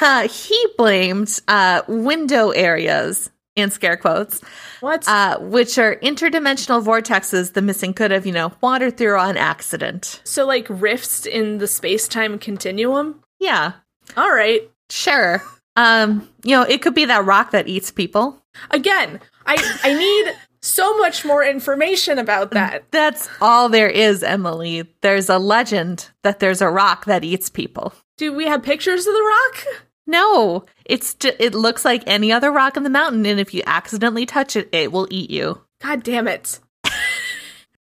uh, 0.00 0.28
he 0.28 0.66
blamed 0.78 1.40
uh, 1.48 1.82
window 1.88 2.50
areas 2.50 3.30
in 3.56 3.70
scare 3.70 3.96
quotes, 3.96 4.40
What? 4.80 5.06
uh, 5.08 5.38
which 5.38 5.78
are 5.78 5.96
interdimensional 5.96 6.82
vortexes 6.84 7.52
the 7.52 7.62
missing 7.62 7.94
could 7.94 8.10
have, 8.10 8.26
you 8.26 8.32
know, 8.32 8.52
wandered 8.60 8.96
through 8.96 9.16
on 9.18 9.36
accident. 9.36 10.20
so 10.24 10.44
like 10.46 10.66
rifts 10.68 11.24
in 11.26 11.58
the 11.58 11.66
space 11.68 12.08
time 12.08 12.38
continuum. 12.38 13.20
Yeah, 13.40 13.72
All 14.16 14.30
right. 14.32 14.68
sure. 14.90 15.42
Um, 15.76 16.28
you 16.44 16.56
know, 16.56 16.62
it 16.62 16.82
could 16.82 16.94
be 16.94 17.04
that 17.06 17.24
rock 17.24 17.50
that 17.50 17.66
eats 17.68 17.90
people. 17.90 18.40
Again, 18.70 19.20
I 19.46 19.56
I 19.82 19.92
need 19.94 20.32
so 20.62 20.96
much 20.98 21.24
more 21.24 21.42
information 21.44 22.18
about 22.18 22.50
that. 22.52 22.84
That's 22.92 23.28
all 23.40 23.68
there 23.68 23.88
is, 23.88 24.22
Emily. 24.22 24.88
There's 25.00 25.28
a 25.28 25.38
legend 25.38 26.10
that 26.22 26.38
there's 26.38 26.60
a 26.62 26.70
rock 26.70 27.06
that 27.06 27.24
eats 27.24 27.50
people. 27.50 27.92
Do 28.16 28.32
we 28.32 28.44
have 28.46 28.62
pictures 28.62 29.06
of 29.06 29.12
the 29.14 29.22
rock? 29.22 29.64
No, 30.06 30.64
it's 30.84 31.14
ju- 31.14 31.32
it 31.38 31.54
looks 31.54 31.84
like 31.84 32.02
any 32.06 32.30
other 32.32 32.50
rock 32.52 32.76
in 32.76 32.82
the 32.82 32.90
mountain, 32.90 33.24
and 33.26 33.40
if 33.40 33.54
you 33.54 33.62
accidentally 33.66 34.26
touch 34.26 34.56
it, 34.56 34.68
it 34.72 34.92
will 34.92 35.08
eat 35.10 35.30
you. 35.30 35.60
God 35.80 36.02
damn 36.02 36.28
it. 36.28 36.60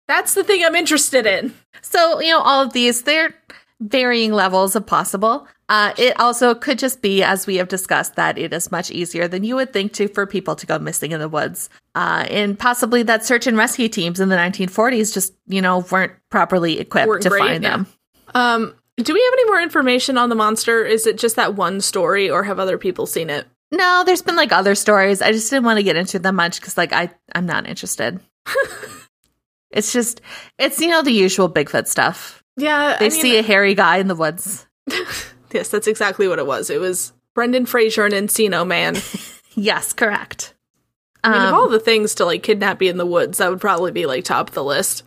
That's 0.08 0.34
the 0.34 0.44
thing 0.44 0.62
I'm 0.64 0.74
interested 0.74 1.26
in. 1.26 1.54
So, 1.80 2.20
you 2.20 2.30
know, 2.30 2.40
all 2.40 2.62
of 2.62 2.72
these, 2.72 3.02
they're 3.02 3.34
varying 3.80 4.32
levels 4.32 4.76
of 4.76 4.86
possible. 4.86 5.46
Uh, 5.68 5.94
it 5.96 6.18
also 6.20 6.54
could 6.54 6.78
just 6.78 7.00
be, 7.00 7.22
as 7.22 7.46
we 7.46 7.56
have 7.56 7.68
discussed, 7.68 8.16
that 8.16 8.36
it 8.36 8.52
is 8.52 8.70
much 8.70 8.90
easier 8.90 9.26
than 9.26 9.44
you 9.44 9.56
would 9.56 9.72
think 9.72 9.94
to 9.94 10.08
for 10.08 10.26
people 10.26 10.54
to 10.56 10.66
go 10.66 10.78
missing 10.78 11.12
in 11.12 11.20
the 11.20 11.28
woods. 11.28 11.70
Uh, 11.94 12.26
and 12.30 12.58
possibly 12.58 13.02
that 13.02 13.24
search 13.24 13.46
and 13.46 13.56
rescue 13.56 13.88
teams 13.88 14.20
in 14.20 14.28
the 14.28 14.36
1940s 14.36 15.14
just, 15.14 15.32
you 15.46 15.62
know, 15.62 15.78
weren't 15.90 16.12
properly 16.30 16.78
equipped 16.80 17.08
Weren't 17.08 17.22
to 17.22 17.30
great, 17.30 17.38
find 17.40 17.62
yeah. 17.62 17.70
them. 17.70 17.86
Um, 18.34 18.74
do 18.96 19.12
we 19.14 19.22
have 19.22 19.32
any 19.32 19.44
more 19.46 19.60
information 19.60 20.16
on 20.18 20.28
the 20.28 20.34
monster? 20.34 20.84
Is 20.84 21.06
it 21.06 21.18
just 21.18 21.36
that 21.36 21.54
one 21.54 21.80
story 21.80 22.30
or 22.30 22.44
have 22.44 22.58
other 22.58 22.78
people 22.78 23.06
seen 23.06 23.30
it? 23.30 23.46
No, 23.72 24.02
there's 24.06 24.22
been 24.22 24.36
like 24.36 24.52
other 24.52 24.74
stories. 24.74 25.20
I 25.20 25.32
just 25.32 25.50
didn't 25.50 25.64
want 25.64 25.78
to 25.78 25.82
get 25.82 25.96
into 25.96 26.18
them 26.18 26.36
much 26.36 26.60
because, 26.60 26.76
like, 26.76 26.92
I 26.92 27.10
I'm 27.34 27.46
not 27.46 27.66
interested. 27.66 28.20
it's 29.70 29.92
just, 29.92 30.20
it's 30.58 30.78
you 30.80 30.88
know 30.88 31.02
the 31.02 31.10
usual 31.12 31.50
Bigfoot 31.50 31.86
stuff. 31.86 32.42
Yeah, 32.56 32.96
They 32.98 33.06
I 33.06 33.08
mean, 33.08 33.20
see 33.20 33.36
a 33.38 33.42
hairy 33.42 33.74
guy 33.74 33.96
in 33.96 34.08
the 34.08 34.14
woods. 34.14 34.66
Yes, 35.52 35.68
that's 35.68 35.86
exactly 35.86 36.26
what 36.26 36.40
it 36.40 36.46
was. 36.48 36.68
It 36.68 36.80
was 36.80 37.12
Brendan 37.32 37.64
Fraser 37.66 38.04
and 38.04 38.12
Encino 38.12 38.66
Man. 38.66 38.96
Yes, 39.56 39.92
correct. 39.92 40.52
I 41.22 41.30
mean, 41.30 41.40
of 41.42 41.48
Um, 41.50 41.54
all 41.54 41.68
the 41.68 41.78
things 41.78 42.16
to 42.16 42.24
like 42.24 42.42
kidnap 42.42 42.82
you 42.82 42.90
in 42.90 42.96
the 42.96 43.06
woods, 43.06 43.38
that 43.38 43.48
would 43.50 43.60
probably 43.60 43.92
be 43.92 44.04
like 44.04 44.24
top 44.24 44.48
of 44.48 44.54
the 44.56 44.64
list. 44.64 45.04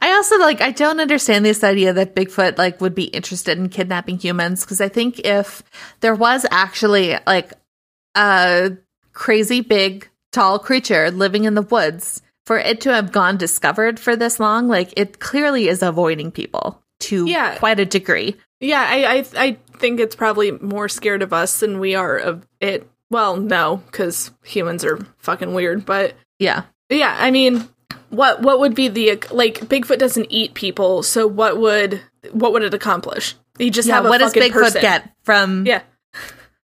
I 0.00 0.12
also 0.12 0.38
like 0.38 0.60
I 0.60 0.70
don't 0.70 1.00
understand 1.00 1.44
this 1.44 1.62
idea 1.64 1.92
that 1.92 2.14
Bigfoot 2.14 2.58
like 2.58 2.80
would 2.80 2.94
be 2.94 3.04
interested 3.04 3.58
in 3.58 3.68
kidnapping 3.68 4.18
humans 4.18 4.64
because 4.64 4.80
I 4.80 4.88
think 4.88 5.20
if 5.20 5.62
there 6.00 6.14
was 6.14 6.46
actually 6.50 7.16
like 7.26 7.52
a 8.14 8.72
crazy 9.12 9.60
big 9.60 10.08
tall 10.32 10.58
creature 10.58 11.10
living 11.10 11.44
in 11.44 11.54
the 11.54 11.62
woods 11.62 12.22
for 12.44 12.58
it 12.58 12.80
to 12.82 12.92
have 12.92 13.12
gone 13.12 13.36
discovered 13.36 13.98
for 13.98 14.14
this 14.16 14.38
long 14.38 14.68
like 14.68 14.92
it 14.96 15.18
clearly 15.18 15.68
is 15.68 15.82
avoiding 15.82 16.30
people 16.30 16.82
to 17.00 17.26
Yeah. 17.26 17.56
quite 17.56 17.80
a 17.80 17.84
degree. 17.84 18.36
Yeah, 18.60 18.84
I, 18.88 19.16
I 19.18 19.24
I 19.36 19.56
think 19.78 20.00
it's 20.00 20.16
probably 20.16 20.52
more 20.52 20.88
scared 20.88 21.22
of 21.22 21.32
us 21.32 21.60
than 21.60 21.78
we 21.78 21.94
are 21.94 22.16
of 22.16 22.46
it. 22.60 22.88
Well, 23.10 23.36
no, 23.36 23.82
because 23.86 24.30
humans 24.44 24.84
are 24.84 24.98
fucking 25.18 25.52
weird. 25.54 25.84
But 25.84 26.14
Yeah. 26.38 26.62
yeah, 26.88 27.14
I 27.18 27.30
mean, 27.30 27.68
what 28.10 28.42
what 28.42 28.60
would 28.60 28.74
be 28.74 28.88
the 28.88 29.22
like? 29.30 29.60
Bigfoot 29.60 29.98
doesn't 29.98 30.26
eat 30.30 30.54
people, 30.54 31.02
so 31.02 31.26
what 31.26 31.58
would 31.58 32.00
what 32.32 32.52
would 32.52 32.62
it 32.62 32.74
accomplish? 32.74 33.34
You 33.58 33.70
just 33.70 33.88
Yeah, 33.88 33.96
have 33.96 34.06
a 34.06 34.08
what 34.08 34.18
does 34.18 34.32
Bigfoot 34.34 34.52
person. 34.52 34.80
get 34.80 35.10
from 35.22 35.66
Yeah, 35.66 35.82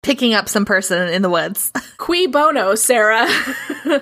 picking 0.03 0.33
up 0.33 0.49
some 0.49 0.65
person 0.65 1.07
in 1.09 1.21
the 1.21 1.29
woods? 1.29 1.71
cui 1.97 2.27
bono, 2.27 2.75
Sarah. 2.75 3.27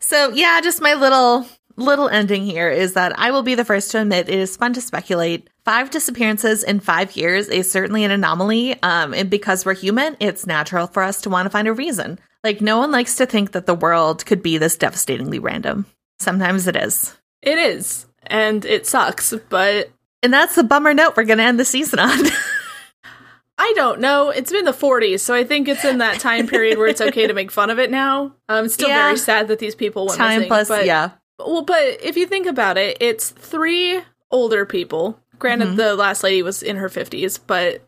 So 0.00 0.30
yeah, 0.30 0.60
just 0.62 0.80
my 0.80 0.94
little 0.94 1.46
little 1.76 2.08
ending 2.08 2.44
here 2.46 2.70
is 2.70 2.94
that 2.94 3.18
I 3.18 3.30
will 3.30 3.42
be 3.42 3.54
the 3.54 3.64
first 3.64 3.90
to 3.90 4.00
admit 4.00 4.28
it 4.30 4.38
is 4.38 4.56
fun 4.56 4.72
to 4.72 4.80
speculate. 4.80 5.50
Five 5.68 5.90
disappearances 5.90 6.64
in 6.64 6.80
five 6.80 7.14
years 7.14 7.46
is 7.48 7.70
certainly 7.70 8.02
an 8.02 8.10
anomaly. 8.10 8.82
Um, 8.82 9.12
and 9.12 9.28
because 9.28 9.66
we're 9.66 9.74
human, 9.74 10.16
it's 10.18 10.46
natural 10.46 10.86
for 10.86 11.02
us 11.02 11.20
to 11.20 11.28
want 11.28 11.44
to 11.44 11.50
find 11.50 11.68
a 11.68 11.74
reason. 11.74 12.18
Like 12.42 12.62
no 12.62 12.78
one 12.78 12.90
likes 12.90 13.16
to 13.16 13.26
think 13.26 13.52
that 13.52 13.66
the 13.66 13.74
world 13.74 14.24
could 14.24 14.42
be 14.42 14.56
this 14.56 14.78
devastatingly 14.78 15.38
random. 15.38 15.84
Sometimes 16.20 16.66
it 16.68 16.74
is. 16.74 17.14
it 17.42 17.58
is, 17.58 18.06
and 18.26 18.64
it 18.64 18.86
sucks, 18.86 19.34
but 19.50 19.90
And 20.22 20.32
that's 20.32 20.54
the 20.54 20.64
bummer 20.64 20.94
note 20.94 21.18
we're 21.18 21.24
gonna 21.24 21.42
end 21.42 21.60
the 21.60 21.66
season 21.66 21.98
on. 21.98 22.18
I 23.58 23.70
don't 23.76 24.00
know. 24.00 24.30
It's 24.30 24.50
been 24.50 24.64
the 24.64 24.72
40s, 24.72 25.20
so 25.20 25.34
I 25.34 25.44
think 25.44 25.68
it's 25.68 25.84
in 25.84 25.98
that 25.98 26.18
time 26.18 26.46
period 26.46 26.78
where 26.78 26.86
it's 26.88 27.02
okay 27.02 27.26
to 27.26 27.34
make 27.34 27.50
fun 27.50 27.68
of 27.68 27.78
it 27.78 27.90
now. 27.90 28.32
Um, 28.48 28.64
it's 28.64 28.72
still 28.72 28.88
Yeah. 28.88 29.02
very 29.04 29.18
sad 29.18 29.48
that 29.48 29.58
these 29.58 29.74
people 29.74 30.06
went 30.06 30.16
Time 30.16 30.36
missing, 30.38 30.48
plus 30.48 30.68
but, 30.68 30.86
yeah. 30.86 31.10
Well, 31.38 31.60
but 31.60 32.02
if 32.02 32.16
you 32.16 32.26
think 32.26 32.46
about 32.46 32.78
it, 32.78 32.96
it's 33.02 33.28
three 33.28 34.00
older 34.30 34.64
people. 34.64 35.20
Granted, 35.38 35.68
Mhm. 35.68 35.76
the 35.76 35.94
last 35.96 36.22
lady 36.22 36.42
was 36.42 36.62
in 36.62 36.76
her 36.76 36.88
50s, 36.88 37.38
but 37.46 37.82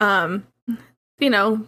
um, 0.00 0.46
you 1.18 1.30
know, 1.30 1.64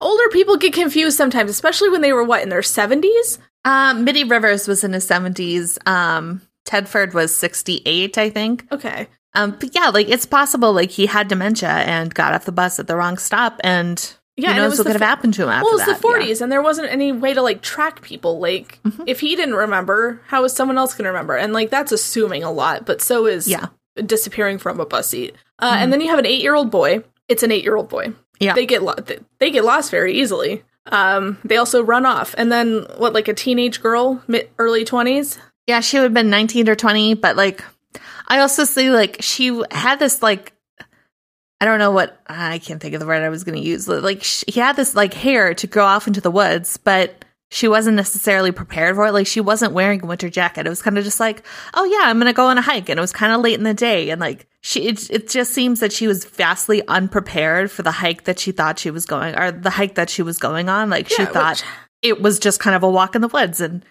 older 0.00 0.28
people 0.30 0.56
get 0.56 0.72
confused 0.72 1.16
sometimes, 1.16 1.50
especially 1.50 1.88
when 1.90 2.00
they 2.00 2.12
were 2.12 2.24
what 2.24 2.42
in 2.42 2.48
their 2.48 2.62
70s. 2.62 3.38
Um 3.64 4.04
Middie 4.04 4.24
Rivers 4.24 4.66
was 4.66 4.82
in 4.82 4.92
his 4.92 5.06
seventies. 5.06 5.78
Um 5.86 6.42
Tedford 6.66 7.12
was 7.14 7.34
sixty 7.34 7.80
eight, 7.86 8.18
I 8.18 8.28
think. 8.30 8.66
Okay, 8.72 9.08
Um, 9.34 9.56
but 9.58 9.74
yeah, 9.74 9.88
like 9.88 10.08
it's 10.08 10.26
possible 10.26 10.72
like 10.72 10.90
he 10.90 11.06
had 11.06 11.28
dementia 11.28 11.68
and 11.68 12.12
got 12.14 12.34
off 12.34 12.44
the 12.44 12.52
bus 12.52 12.78
at 12.80 12.86
the 12.88 12.96
wrong 12.96 13.18
stop 13.18 13.60
and 13.64 14.14
Yeah, 14.36 14.48
Who 14.48 14.50
and 14.52 14.58
it 14.58 14.62
knows 14.62 14.70
was 14.70 14.78
what 14.78 14.84
the 14.84 14.92
could 14.92 15.00
have 15.00 15.08
happened 15.08 15.34
to 15.34 15.42
him 15.42 15.48
after 15.50 15.64
Well, 15.64 15.72
it 15.74 15.76
was 15.76 15.86
that? 15.86 16.00
the 16.00 16.08
yeah. 16.08 16.14
Mm-hmm. 16.14 16.30
40s, 16.30 16.40
and 16.40 16.50
there 16.52 16.62
wasn't 16.62 16.90
any 16.90 17.12
way 17.12 17.34
to 17.34 17.42
like 17.42 17.60
track 17.62 18.00
people. 18.02 18.38
Like, 18.40 18.78
if 19.06 19.20
he 19.20 19.36
didn't 19.36 19.54
remember, 19.56 20.22
how 20.26 20.42
is 20.44 20.52
someone 20.54 20.78
else 20.78 20.94
going 20.94 21.04
to 21.04 21.10
remember? 21.10 21.36
And 21.36 21.52
like, 21.52 21.68
that's 21.70 21.92
assuming 21.92 22.42
a 22.42 22.50
lot, 22.50 22.86
but 22.86 23.02
so 23.02 23.26
is 23.26 23.46
Yeah. 23.46 23.66
Mm-hmm. 23.98 24.06
disappearing 24.06 24.58
from 24.58 24.80
a 24.80 24.86
bus 24.86 25.08
seat. 25.08 25.34
Uh, 25.58 25.76
And 25.78 25.92
then 25.92 26.00
you 26.00 26.08
have 26.08 26.18
an 26.18 26.26
eight-year-old 26.26 26.70
boy. 26.70 27.04
It's 27.28 27.42
an 27.42 27.52
eight-year-old 27.52 27.88
boy. 27.88 28.14
Yeah. 28.40 28.54
they 28.54 28.66
get 28.66 28.82
lo- 28.82 28.96
they 29.38 29.50
get 29.50 29.64
lost 29.64 29.90
very 29.90 30.14
easily. 30.18 30.64
Um, 30.86 31.38
they 31.44 31.58
also 31.58 31.80
run 31.84 32.04
off, 32.04 32.34
and 32.36 32.50
then 32.50 32.86
what? 32.96 33.12
Like 33.12 33.28
a 33.28 33.34
teenage 33.34 33.80
girl, 33.80 34.20
mid 34.26 34.50
early 34.58 34.84
twenties. 34.84 35.38
Yeah, 35.68 35.78
she 35.80 35.98
would 35.98 36.04
have 36.04 36.14
been 36.14 36.28
19 36.28 36.68
or 36.68 36.74
20, 36.74 37.14
but 37.14 37.36
like, 37.36 37.62
I 38.26 38.40
also 38.40 38.64
see 38.64 38.90
like 38.90 39.18
she 39.20 39.62
had 39.70 40.00
this 40.00 40.20
like, 40.22 40.51
I 41.62 41.64
don't 41.64 41.78
know 41.78 41.92
what, 41.92 42.20
I 42.26 42.58
can't 42.58 42.80
think 42.80 42.92
of 42.94 42.98
the 42.98 43.06
word 43.06 43.22
I 43.22 43.28
was 43.28 43.44
going 43.44 43.56
to 43.56 43.64
use. 43.64 43.86
Like, 43.86 44.24
she 44.24 44.50
had 44.58 44.74
this 44.74 44.96
like 44.96 45.14
hair 45.14 45.54
to 45.54 45.66
go 45.68 45.84
off 45.84 46.08
into 46.08 46.20
the 46.20 46.28
woods, 46.28 46.76
but 46.76 47.24
she 47.52 47.68
wasn't 47.68 47.94
necessarily 47.94 48.50
prepared 48.50 48.96
for 48.96 49.06
it. 49.06 49.12
Like, 49.12 49.28
she 49.28 49.40
wasn't 49.40 49.72
wearing 49.72 50.02
a 50.02 50.06
winter 50.06 50.28
jacket. 50.28 50.66
It 50.66 50.70
was 50.70 50.82
kind 50.82 50.98
of 50.98 51.04
just 51.04 51.20
like, 51.20 51.46
oh 51.74 51.84
yeah, 51.84 52.10
I'm 52.10 52.18
going 52.18 52.26
to 52.26 52.32
go 52.32 52.46
on 52.46 52.58
a 52.58 52.62
hike. 52.62 52.88
And 52.88 52.98
it 52.98 53.00
was 53.00 53.12
kind 53.12 53.32
of 53.32 53.42
late 53.42 53.54
in 53.54 53.62
the 53.62 53.74
day. 53.74 54.10
And 54.10 54.20
like, 54.20 54.48
she, 54.60 54.88
it, 54.88 55.08
it 55.08 55.28
just 55.28 55.52
seems 55.52 55.78
that 55.78 55.92
she 55.92 56.08
was 56.08 56.24
vastly 56.24 56.82
unprepared 56.88 57.70
for 57.70 57.84
the 57.84 57.92
hike 57.92 58.24
that 58.24 58.40
she 58.40 58.50
thought 58.50 58.80
she 58.80 58.90
was 58.90 59.06
going, 59.06 59.38
or 59.38 59.52
the 59.52 59.70
hike 59.70 59.94
that 59.94 60.10
she 60.10 60.22
was 60.22 60.38
going 60.38 60.68
on. 60.68 60.90
Like, 60.90 61.08
she 61.08 61.24
thought 61.26 61.58
which- 61.58 61.64
it 62.02 62.20
was 62.20 62.40
just 62.40 62.58
kind 62.58 62.74
of 62.74 62.82
a 62.82 62.90
walk 62.90 63.14
in 63.14 63.20
the 63.20 63.28
woods. 63.28 63.60
And 63.60 63.84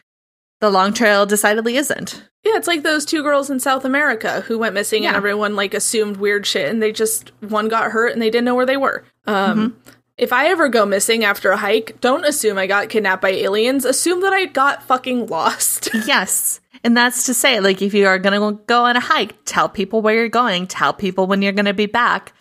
the 0.61 0.69
long 0.69 0.93
trail 0.93 1.25
decidedly 1.25 1.75
isn't. 1.75 2.23
Yeah, 2.43 2.55
it's 2.55 2.67
like 2.67 2.81
those 2.83 3.05
two 3.05 3.21
girls 3.21 3.49
in 3.49 3.59
South 3.59 3.83
America 3.85 4.41
who 4.41 4.57
went 4.57 4.73
missing, 4.73 5.05
and 5.05 5.15
everyone 5.15 5.55
like 5.55 5.73
assumed 5.73 6.17
weird 6.17 6.45
shit, 6.47 6.69
and 6.69 6.81
they 6.81 6.91
just 6.91 7.31
one 7.41 7.67
got 7.67 7.91
hurt 7.91 8.13
and 8.13 8.21
they 8.21 8.29
didn't 8.29 8.45
know 8.45 8.55
where 8.55 8.65
they 8.65 8.77
were. 8.77 9.03
Um, 9.27 9.59
Mm-hmm. 9.59 9.89
If 10.17 10.31
I 10.31 10.49
ever 10.49 10.69
go 10.69 10.85
missing 10.85 11.23
after 11.23 11.49
a 11.49 11.57
hike, 11.57 11.99
don't 11.99 12.25
assume 12.25 12.59
I 12.59 12.67
got 12.67 12.89
kidnapped 12.89 13.23
by 13.23 13.29
aliens. 13.31 13.85
Assume 13.85 14.21
that 14.21 14.33
I 14.33 14.45
got 14.45 14.83
fucking 14.83 15.27
lost. 15.27 15.89
Yes. 16.05 16.59
And 16.83 16.95
that's 16.95 17.25
to 17.25 17.33
say, 17.33 17.59
like, 17.59 17.81
if 17.81 17.93
you 17.95 18.05
are 18.05 18.19
going 18.19 18.39
to 18.39 18.63
go 18.65 18.85
on 18.85 18.95
a 18.95 18.99
hike, 18.99 19.33
tell 19.45 19.67
people 19.67 20.01
where 20.01 20.13
you're 20.13 20.29
going, 20.29 20.67
tell 20.67 20.93
people 20.93 21.25
when 21.25 21.41
you're 21.41 21.53
going 21.53 21.65
to 21.65 21.73
be 21.73 21.87
back. 21.87 22.33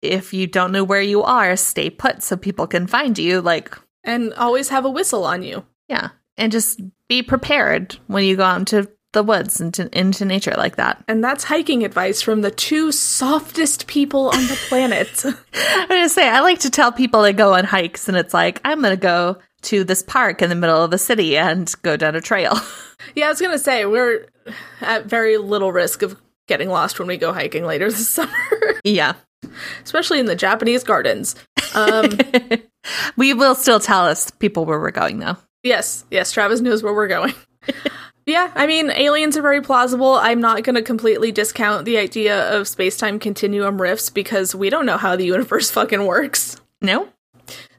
If 0.00 0.32
you 0.32 0.46
don't 0.46 0.70
know 0.70 0.84
where 0.84 1.00
you 1.00 1.22
are, 1.24 1.56
stay 1.56 1.90
put 1.90 2.22
so 2.22 2.36
people 2.36 2.68
can 2.68 2.86
find 2.86 3.18
you. 3.18 3.40
Like, 3.40 3.76
and 4.04 4.32
always 4.34 4.68
have 4.68 4.84
a 4.84 4.90
whistle 4.90 5.24
on 5.24 5.42
you. 5.42 5.64
yeah. 5.88 6.10
And 6.36 6.50
just 6.50 6.80
be 7.08 7.22
prepared 7.22 7.96
when 8.08 8.24
you 8.24 8.36
go 8.36 8.44
out 8.44 8.58
into 8.58 8.90
the 9.12 9.22
woods 9.22 9.60
into, 9.60 9.88
into 9.96 10.24
nature 10.24 10.54
like 10.56 10.74
that. 10.76 11.02
And 11.06 11.22
that's 11.22 11.44
hiking 11.44 11.84
advice 11.84 12.20
from 12.20 12.40
the 12.40 12.50
two 12.50 12.90
softest 12.90 13.86
people 13.86 14.30
on 14.30 14.46
the 14.48 14.58
planet. 14.68 15.24
I'm 15.24 15.88
going 15.88 16.02
to 16.02 16.08
say, 16.08 16.28
I 16.28 16.40
like 16.40 16.58
to 16.60 16.70
tell 16.70 16.90
people 16.90 17.22
to 17.22 17.32
go 17.32 17.54
on 17.54 17.64
hikes, 17.64 18.08
and 18.08 18.16
it's 18.16 18.34
like, 18.34 18.60
I'm 18.64 18.80
going 18.80 18.90
to 18.90 19.00
go 19.00 19.38
to 19.64 19.84
this 19.84 20.02
park 20.02 20.42
in 20.42 20.48
the 20.48 20.54
middle 20.54 20.82
of 20.82 20.90
the 20.90 20.98
city 20.98 21.36
and 21.36 21.72
go 21.82 21.96
down 21.96 22.14
a 22.14 22.20
trail. 22.20 22.58
yeah, 23.14 23.26
I 23.26 23.28
was 23.30 23.40
gonna 23.40 23.58
say 23.58 23.84
we're 23.84 24.26
at 24.80 25.06
very 25.06 25.36
little 25.38 25.72
risk 25.72 26.02
of 26.02 26.20
getting 26.46 26.68
lost 26.68 26.98
when 26.98 27.08
we 27.08 27.16
go 27.16 27.32
hiking 27.32 27.64
later 27.64 27.90
this 27.90 28.08
summer, 28.10 28.30
yeah. 28.84 29.14
especially 29.82 30.20
in 30.20 30.26
the 30.26 30.36
Japanese 30.36 30.84
gardens. 30.84 31.34
Um, 31.74 32.18
we 33.16 33.34
will 33.34 33.54
still 33.54 33.80
tell 33.80 34.04
us 34.04 34.30
people 34.30 34.64
where 34.64 34.78
we're 34.78 34.90
going, 34.90 35.18
though. 35.18 35.36
Yes, 35.64 36.04
yes, 36.10 36.30
Travis 36.30 36.60
knows 36.60 36.82
where 36.82 36.92
we're 36.92 37.08
going. 37.08 37.32
yeah, 38.26 38.52
I 38.54 38.66
mean, 38.66 38.90
aliens 38.90 39.34
are 39.36 39.42
very 39.42 39.62
plausible. 39.62 40.14
I'm 40.14 40.40
not 40.40 40.62
going 40.62 40.76
to 40.76 40.82
completely 40.82 41.32
discount 41.32 41.86
the 41.86 41.96
idea 41.96 42.54
of 42.54 42.68
space 42.68 42.98
time 42.98 43.18
continuum 43.18 43.80
rifts 43.80 44.10
because 44.10 44.54
we 44.54 44.68
don't 44.68 44.84
know 44.84 44.98
how 44.98 45.16
the 45.16 45.24
universe 45.24 45.70
fucking 45.72 46.04
works. 46.04 46.60
No? 46.82 47.08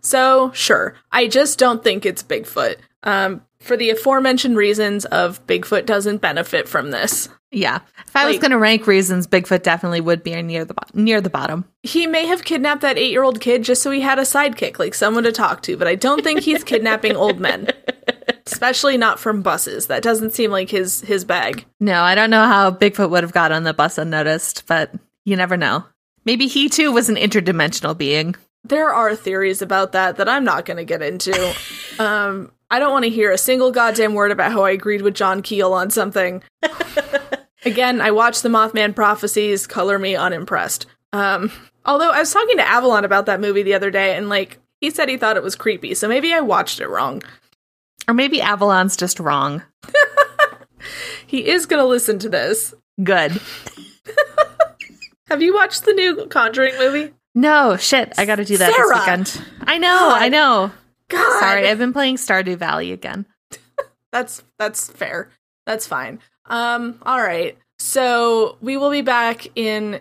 So, 0.01 0.51
sure. 0.53 0.95
I 1.11 1.27
just 1.27 1.59
don't 1.59 1.83
think 1.83 2.05
it's 2.05 2.23
Bigfoot. 2.23 2.77
Um, 3.03 3.41
for 3.66 3.76
the 3.76 3.89
aforementioned 3.89 4.55
reasons 4.55 5.05
of 5.05 5.45
Bigfoot 5.47 5.86
doesn't 5.86 6.22
benefit 6.22 6.70
from 6.70 6.91
this. 6.91 7.30
Yeah. 7.51 7.80
If 8.05 8.16
I 8.16 8.28
was 8.28 8.38
going 8.38 8.51
to 8.51 8.57
rank 8.57 8.86
reasons, 8.86 9.28
Bigfoot 9.28 9.63
definitely 9.63 10.01
would 10.01 10.24
be 10.24 10.39
near 10.41 10.66
the 10.66 10.74
bo- 10.74 10.88
near 10.93 11.20
the 11.22 11.30
bottom. 11.30 11.66
He 11.84 12.05
may 12.05 12.26
have 12.28 12.43
kidnapped 12.43 12.82
that 12.82 12.97
eight 12.97 13.11
year 13.11 13.24
old 13.24 13.39
kid 13.39 13.63
just 13.63 13.82
so 13.82 13.91
he 13.91 14.01
had 14.01 14.20
a 14.20 14.24
sidekick, 14.24 14.78
like 14.78 14.93
someone 14.93 15.24
to 15.24 15.32
talk 15.32 15.61
to, 15.63 15.78
but 15.78 15.88
I 15.88 15.95
don't 15.95 16.24
think 16.24 16.41
he's 16.41 16.63
kidnapping 16.66 17.16
old 17.16 17.39
men. 17.39 17.70
Especially 18.45 18.97
not 18.97 19.20
from 19.20 19.41
buses. 19.41 19.88
That 19.88 20.03
doesn't 20.03 20.34
seem 20.34 20.51
like 20.51 20.70
his 20.70 21.01
his 21.01 21.26
bag. 21.26 21.66
No, 21.80 22.03
I 22.03 22.13
don't 22.13 22.30
know 22.30 22.45
how 22.45 22.72
Bigfoot 22.72 23.09
would 23.09 23.24
have 23.24 23.34
got 23.34 23.51
on 23.51 23.63
the 23.63 23.74
bus 23.74 23.97
unnoticed, 23.97 24.68
but 24.68 24.93
you 25.24 25.36
never 25.36 25.57
know. 25.57 25.86
Maybe 26.26 26.47
he 26.47 26.70
too 26.70 26.91
was 26.91 27.09
an 27.09 27.16
interdimensional 27.16 27.97
being. 27.97 28.36
There 28.63 28.93
are 28.93 29.16
theories 29.16 29.61
about 29.61 29.93
that 29.93 30.18
that 30.18 30.28
I'm 30.28 30.43
not 30.43 30.66
going 30.66 30.78
to 30.78 30.84
get 30.84 31.01
into. 31.01 31.55
um, 31.99 32.51
I 32.70 32.80
don't 32.80 32.91
want 32.91 33.05
to 33.05 33.09
hear 33.09 33.32
a 33.32 33.38
single 33.38 33.72
goddamn 33.72 34.13
word 34.13 34.32
about 34.32 34.51
how 34.51 34.63
I 34.63 34.72
agreed 34.72 35.01
with 35.01 35.16
John 35.16 35.41
Keel 35.41 35.74
on 35.74 35.89
something. 35.89 36.43
Again, 37.66 38.01
I 38.01 38.11
watched 38.11 38.43
the 38.43 38.49
Mothman 38.49 38.95
prophecies, 38.95 39.68
color 39.68 39.97
me 39.97 40.16
unimpressed. 40.16 40.86
Um, 41.13 41.51
although 41.86 42.11
I 42.11 42.20
was 42.20 42.34
talking 42.34 42.57
to 42.57 42.68
Avalon 42.68 43.05
about 43.05 43.26
that 43.28 43.41
movie 43.41 43.63
the 43.63 43.74
other 43.74 43.91
day, 43.91 44.16
and 44.16 44.30
like 44.30 44.59
he 44.82 44.89
said 44.89 45.09
he 45.09 45.18
thought 45.18 45.38
it 45.38 45.43
was 45.43 45.55
creepy, 45.55 45.93
so 45.93 46.07
maybe 46.07 46.34
I 46.34 46.41
watched 46.41 46.80
it 46.80 46.89
wrong. 46.89 47.24
Or 48.07 48.13
maybe 48.13 48.41
Avalon's 48.41 48.97
just 48.97 49.20
wrong. 49.20 49.63
He 51.28 51.47
is 51.47 51.66
going 51.66 51.82
to 51.82 51.88
listen 51.88 52.20
to 52.20 52.30
this. 52.30 52.74
Good. 53.03 53.39
Have 55.28 55.41
you 55.41 55.53
watched 55.53 55.86
the 55.86 55.93
new 55.93 56.28
Conjuring 56.28 56.78
movie? 56.78 57.13
No, 57.34 57.78
shit. 57.78 58.13
I 58.18 58.26
got 58.26 58.36
to 58.36 58.45
do 58.45 58.57
that 58.57 58.74
Sarah! 58.74 58.88
this 58.88 58.99
weekend. 58.99 59.47
I 59.61 59.78
know, 59.78 60.11
I 60.13 60.30
know. 60.30 60.72
God, 61.09 61.39
Sorry, 61.39 61.67
I've 61.67 61.77
been 61.77 61.93
playing 61.93 62.15
Stardew 62.17 62.57
Valley 62.57 62.91
again. 62.91 63.25
That's 64.11 64.43
that's 64.57 64.89
fair. 64.89 65.29
That's 65.65 65.85
fine. 65.87 66.19
Um, 66.45 66.99
all 67.05 67.21
right. 67.21 67.57
So 67.79 68.57
we 68.61 68.77
will 68.77 68.89
be 68.91 69.01
back 69.01 69.45
in 69.55 69.99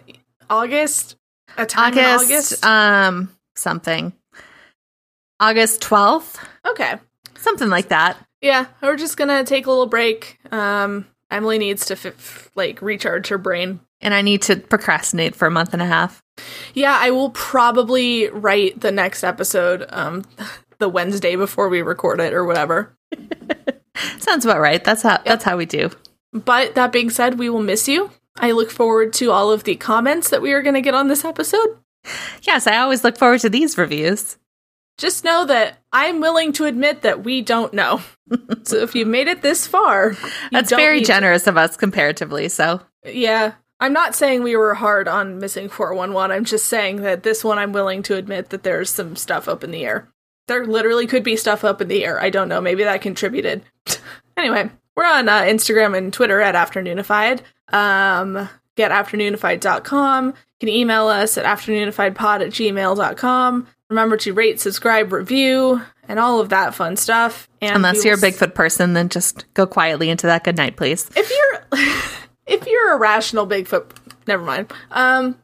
August. 0.48 1.16
A 1.58 1.66
time 1.66 1.92
in 1.98 2.04
August, 2.04 2.62
August. 2.64 2.64
um, 2.64 3.36
something. 3.56 4.12
August 5.40 5.80
12th? 5.82 6.36
okay. 6.66 6.94
Something 7.36 7.68
like 7.68 7.88
that. 7.88 8.16
Yeah, 8.40 8.66
we're 8.82 8.96
just 8.96 9.16
gonna 9.16 9.42
take 9.44 9.66
a 9.66 9.70
little 9.70 9.86
break. 9.86 10.38
Um, 10.52 11.06
Emily 11.30 11.58
needs 11.58 11.84
to 11.86 11.94
f- 11.94 12.06
f- 12.06 12.50
like 12.54 12.80
recharge 12.80 13.28
her 13.28 13.38
brain. 13.38 13.80
And 14.00 14.14
I 14.14 14.22
need 14.22 14.42
to 14.42 14.56
procrastinate 14.56 15.34
for 15.34 15.46
a 15.46 15.50
month 15.50 15.72
and 15.72 15.82
a 15.82 15.86
half. 15.86 16.22
Yeah, 16.74 16.96
I 17.00 17.10
will 17.10 17.30
probably 17.30 18.28
write 18.28 18.80
the 18.80 18.92
next 18.92 19.24
episode 19.24 19.86
um 19.90 20.24
the 20.78 20.88
Wednesday 20.88 21.36
before 21.36 21.68
we 21.68 21.82
record 21.82 22.20
it 22.20 22.32
or 22.32 22.44
whatever. 22.44 22.96
Sounds 24.18 24.44
about 24.44 24.60
right. 24.60 24.82
That's 24.82 25.02
how 25.02 25.18
that's 25.24 25.44
how 25.44 25.56
we 25.56 25.66
do. 25.66 25.90
But 26.32 26.74
that 26.74 26.92
being 26.92 27.10
said, 27.10 27.38
we 27.38 27.48
will 27.48 27.62
miss 27.62 27.86
you. 27.88 28.10
I 28.36 28.50
look 28.50 28.70
forward 28.70 29.12
to 29.14 29.30
all 29.30 29.52
of 29.52 29.62
the 29.64 29.76
comments 29.76 30.30
that 30.30 30.42
we 30.42 30.52
are 30.52 30.62
going 30.62 30.74
to 30.74 30.80
get 30.80 30.94
on 30.94 31.06
this 31.06 31.24
episode. 31.24 31.78
Yes, 32.42 32.66
I 32.66 32.78
always 32.78 33.04
look 33.04 33.16
forward 33.16 33.40
to 33.40 33.48
these 33.48 33.78
reviews. 33.78 34.36
Just 34.98 35.24
know 35.24 35.44
that 35.46 35.78
I'm 35.92 36.20
willing 36.20 36.52
to 36.54 36.64
admit 36.64 37.02
that 37.02 37.22
we 37.24 37.40
don't 37.42 37.72
know. 37.72 38.00
so 38.64 38.76
if 38.78 38.94
you 38.96 39.06
made 39.06 39.28
it 39.28 39.42
this 39.42 39.66
far, 39.66 40.10
you 40.12 40.16
That's 40.50 40.70
very 40.70 40.98
need 40.98 41.06
to- 41.06 41.12
generous 41.12 41.46
of 41.46 41.56
us 41.56 41.76
comparatively. 41.76 42.48
So, 42.48 42.80
Yeah. 43.04 43.52
I'm 43.80 43.92
not 43.92 44.14
saying 44.14 44.42
we 44.44 44.56
were 44.56 44.74
hard 44.74 45.08
on 45.08 45.38
missing 45.40 45.68
411. 45.68 46.34
I'm 46.34 46.44
just 46.44 46.66
saying 46.66 47.02
that 47.02 47.22
this 47.24 47.42
one 47.44 47.58
I'm 47.58 47.72
willing 47.72 48.02
to 48.04 48.16
admit 48.16 48.50
that 48.50 48.62
there's 48.62 48.88
some 48.88 49.16
stuff 49.16 49.48
up 49.48 49.62
in 49.64 49.72
the 49.72 49.84
air. 49.84 50.08
There 50.46 50.66
literally 50.66 51.06
could 51.06 51.22
be 51.24 51.36
stuff 51.36 51.64
up 51.64 51.80
in 51.80 51.88
the 51.88 52.04
air. 52.04 52.20
I 52.20 52.30
don't 52.30 52.48
know. 52.48 52.60
Maybe 52.60 52.84
that 52.84 53.00
contributed. 53.00 53.62
anyway, 54.36 54.70
we're 54.96 55.06
on 55.06 55.28
uh, 55.28 55.42
Instagram 55.42 55.96
and 55.96 56.12
Twitter 56.12 56.40
at 56.40 56.54
Afternoonified. 56.54 57.40
Um, 57.72 58.48
get 58.76 58.90
afternoonified.com. 58.90 60.26
You 60.26 60.34
can 60.60 60.68
email 60.68 61.06
us 61.08 61.38
at 61.38 61.44
afternoonifiedpod 61.44 62.42
at 62.42 62.50
gmail.com. 62.50 63.66
Remember 63.90 64.16
to 64.18 64.32
rate, 64.32 64.60
subscribe, 64.60 65.12
review, 65.12 65.80
and 66.08 66.18
all 66.18 66.40
of 66.40 66.48
that 66.48 66.74
fun 66.74 66.96
stuff. 66.96 67.48
And 67.60 67.76
unless 67.76 68.04
you're 68.04 68.14
a 68.14 68.18
Bigfoot 68.18 68.54
person, 68.54 68.94
then 68.94 69.08
just 69.08 69.52
go 69.54 69.66
quietly 69.66 70.10
into 70.10 70.26
that 70.26 70.44
good 70.44 70.56
night, 70.56 70.76
please. 70.76 71.10
if 71.16 71.30
you're 71.30 71.80
if 72.46 72.66
you're 72.66 72.92
a 72.94 72.98
rational 72.98 73.46
Bigfoot, 73.46 73.90
never 74.26 74.44
mind. 74.44 74.72
Um. 74.90 75.38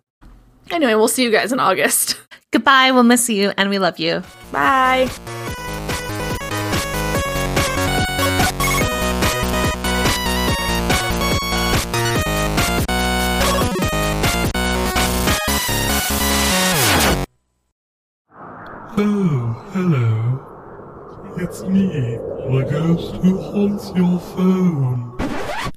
Anyway, 0.70 0.94
we'll 0.94 1.08
see 1.08 1.24
you 1.24 1.32
guys 1.32 1.52
in 1.52 1.58
August. 1.60 2.20
Goodbye. 2.52 2.90
We'll 2.90 3.04
miss 3.04 3.28
you 3.28 3.52
and 3.56 3.70
we 3.70 3.78
love 3.78 3.98
you. 3.98 4.22
Bye. 4.50 5.08
Oh, 19.02 19.70
hello. 19.72 21.34
It's 21.38 21.62
me, 21.62 21.86
the 21.86 22.66
ghost 22.68 23.14
who 23.22 23.40
haunts 23.40 23.92
your 23.94 24.18
phone. 24.18 25.19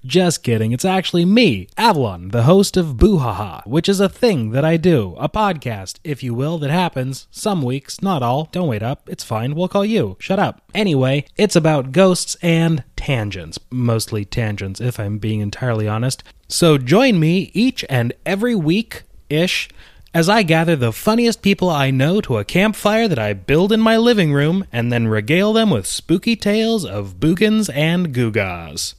Just 0.06 0.44
kidding. 0.44 0.74
It's 0.74 0.84
actually 0.84 1.24
me, 1.24 1.70
Avalon, 1.78 2.30
the 2.30 2.44
host 2.44 2.76
of 2.76 2.98
Boo 2.98 3.20
Haha, 3.20 3.62
which 3.66 3.88
is 3.88 4.02
a 4.02 4.10
thing 4.10 4.50
that 4.50 4.66
I 4.66 4.76
do. 4.76 5.16
A 5.18 5.30
podcast, 5.30 6.00
if 6.04 6.22
you 6.22 6.34
will, 6.34 6.58
that 6.58 6.70
happens 6.70 7.28
some 7.32 7.62
weeks, 7.62 8.02
not 8.02 8.22
all. 8.22 8.50
Don't 8.52 8.68
wait 8.68 8.84
up. 8.84 9.08
It's 9.08 9.24
fine. 9.24 9.56
We'll 9.56 9.70
call 9.70 9.86
you. 9.86 10.18
Shut 10.20 10.40
up. 10.40 10.62
Anyway, 10.76 11.26
it's 11.38 11.56
about 11.56 11.94
ghosts 11.94 12.36
and 12.42 12.84
tangents. 12.98 13.58
Mostly 13.72 14.26
tangents, 14.26 14.82
if 14.82 15.00
I'm 15.00 15.20
being 15.20 15.40
entirely 15.40 15.88
honest. 15.88 16.22
So 16.50 16.78
join 16.78 17.18
me 17.18 17.50
each 17.54 17.86
and 17.90 18.12
every 18.26 18.56
week 18.56 19.04
ish 19.30 19.70
as 20.14 20.28
I 20.28 20.44
gather 20.44 20.76
the 20.76 20.92
funniest 20.92 21.42
people 21.42 21.70
I 21.70 21.92
know 21.92 22.20
to 22.22 22.38
a 22.38 22.46
campfire 22.46 23.08
that 23.08 23.18
I 23.18 23.32
build 23.32 23.72
in 23.72 23.80
my 23.80 23.96
living 23.96 24.34
room 24.34 24.66
and 24.70 24.92
then 24.92 25.08
regale 25.08 25.54
them 25.54 25.70
with 25.70 25.88
spooky 25.88 26.36
tales 26.36 26.84
of 26.84 27.22
boogans 27.22 27.74
and 27.74 28.14
googas. 28.14 28.96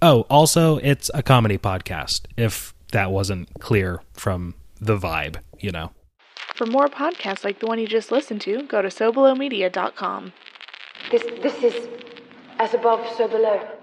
Oh, 0.00 0.26
also, 0.30 0.78
it's 0.78 1.10
a 1.12 1.22
comedy 1.22 1.58
podcast, 1.58 2.22
if 2.36 2.72
that 2.92 3.10
wasn't 3.10 3.48
clear 3.58 4.00
from 4.12 4.54
the 4.80 4.96
vibe, 4.96 5.36
you 5.58 5.72
know. 5.72 5.90
For 6.54 6.66
more 6.66 6.86
podcasts 6.86 7.44
like 7.44 7.58
the 7.58 7.66
one 7.66 7.78
you 7.78 7.86
just 7.86 8.12
listened 8.12 8.40
to, 8.42 8.62
go 8.62 8.80
to 8.82 8.88
SoBelowMedia.com. 8.88 10.32
This, 11.10 11.22
this 11.42 11.62
is 11.62 11.88
as 12.58 12.74
above, 12.74 13.06
so 13.16 13.28
below. 13.28 13.77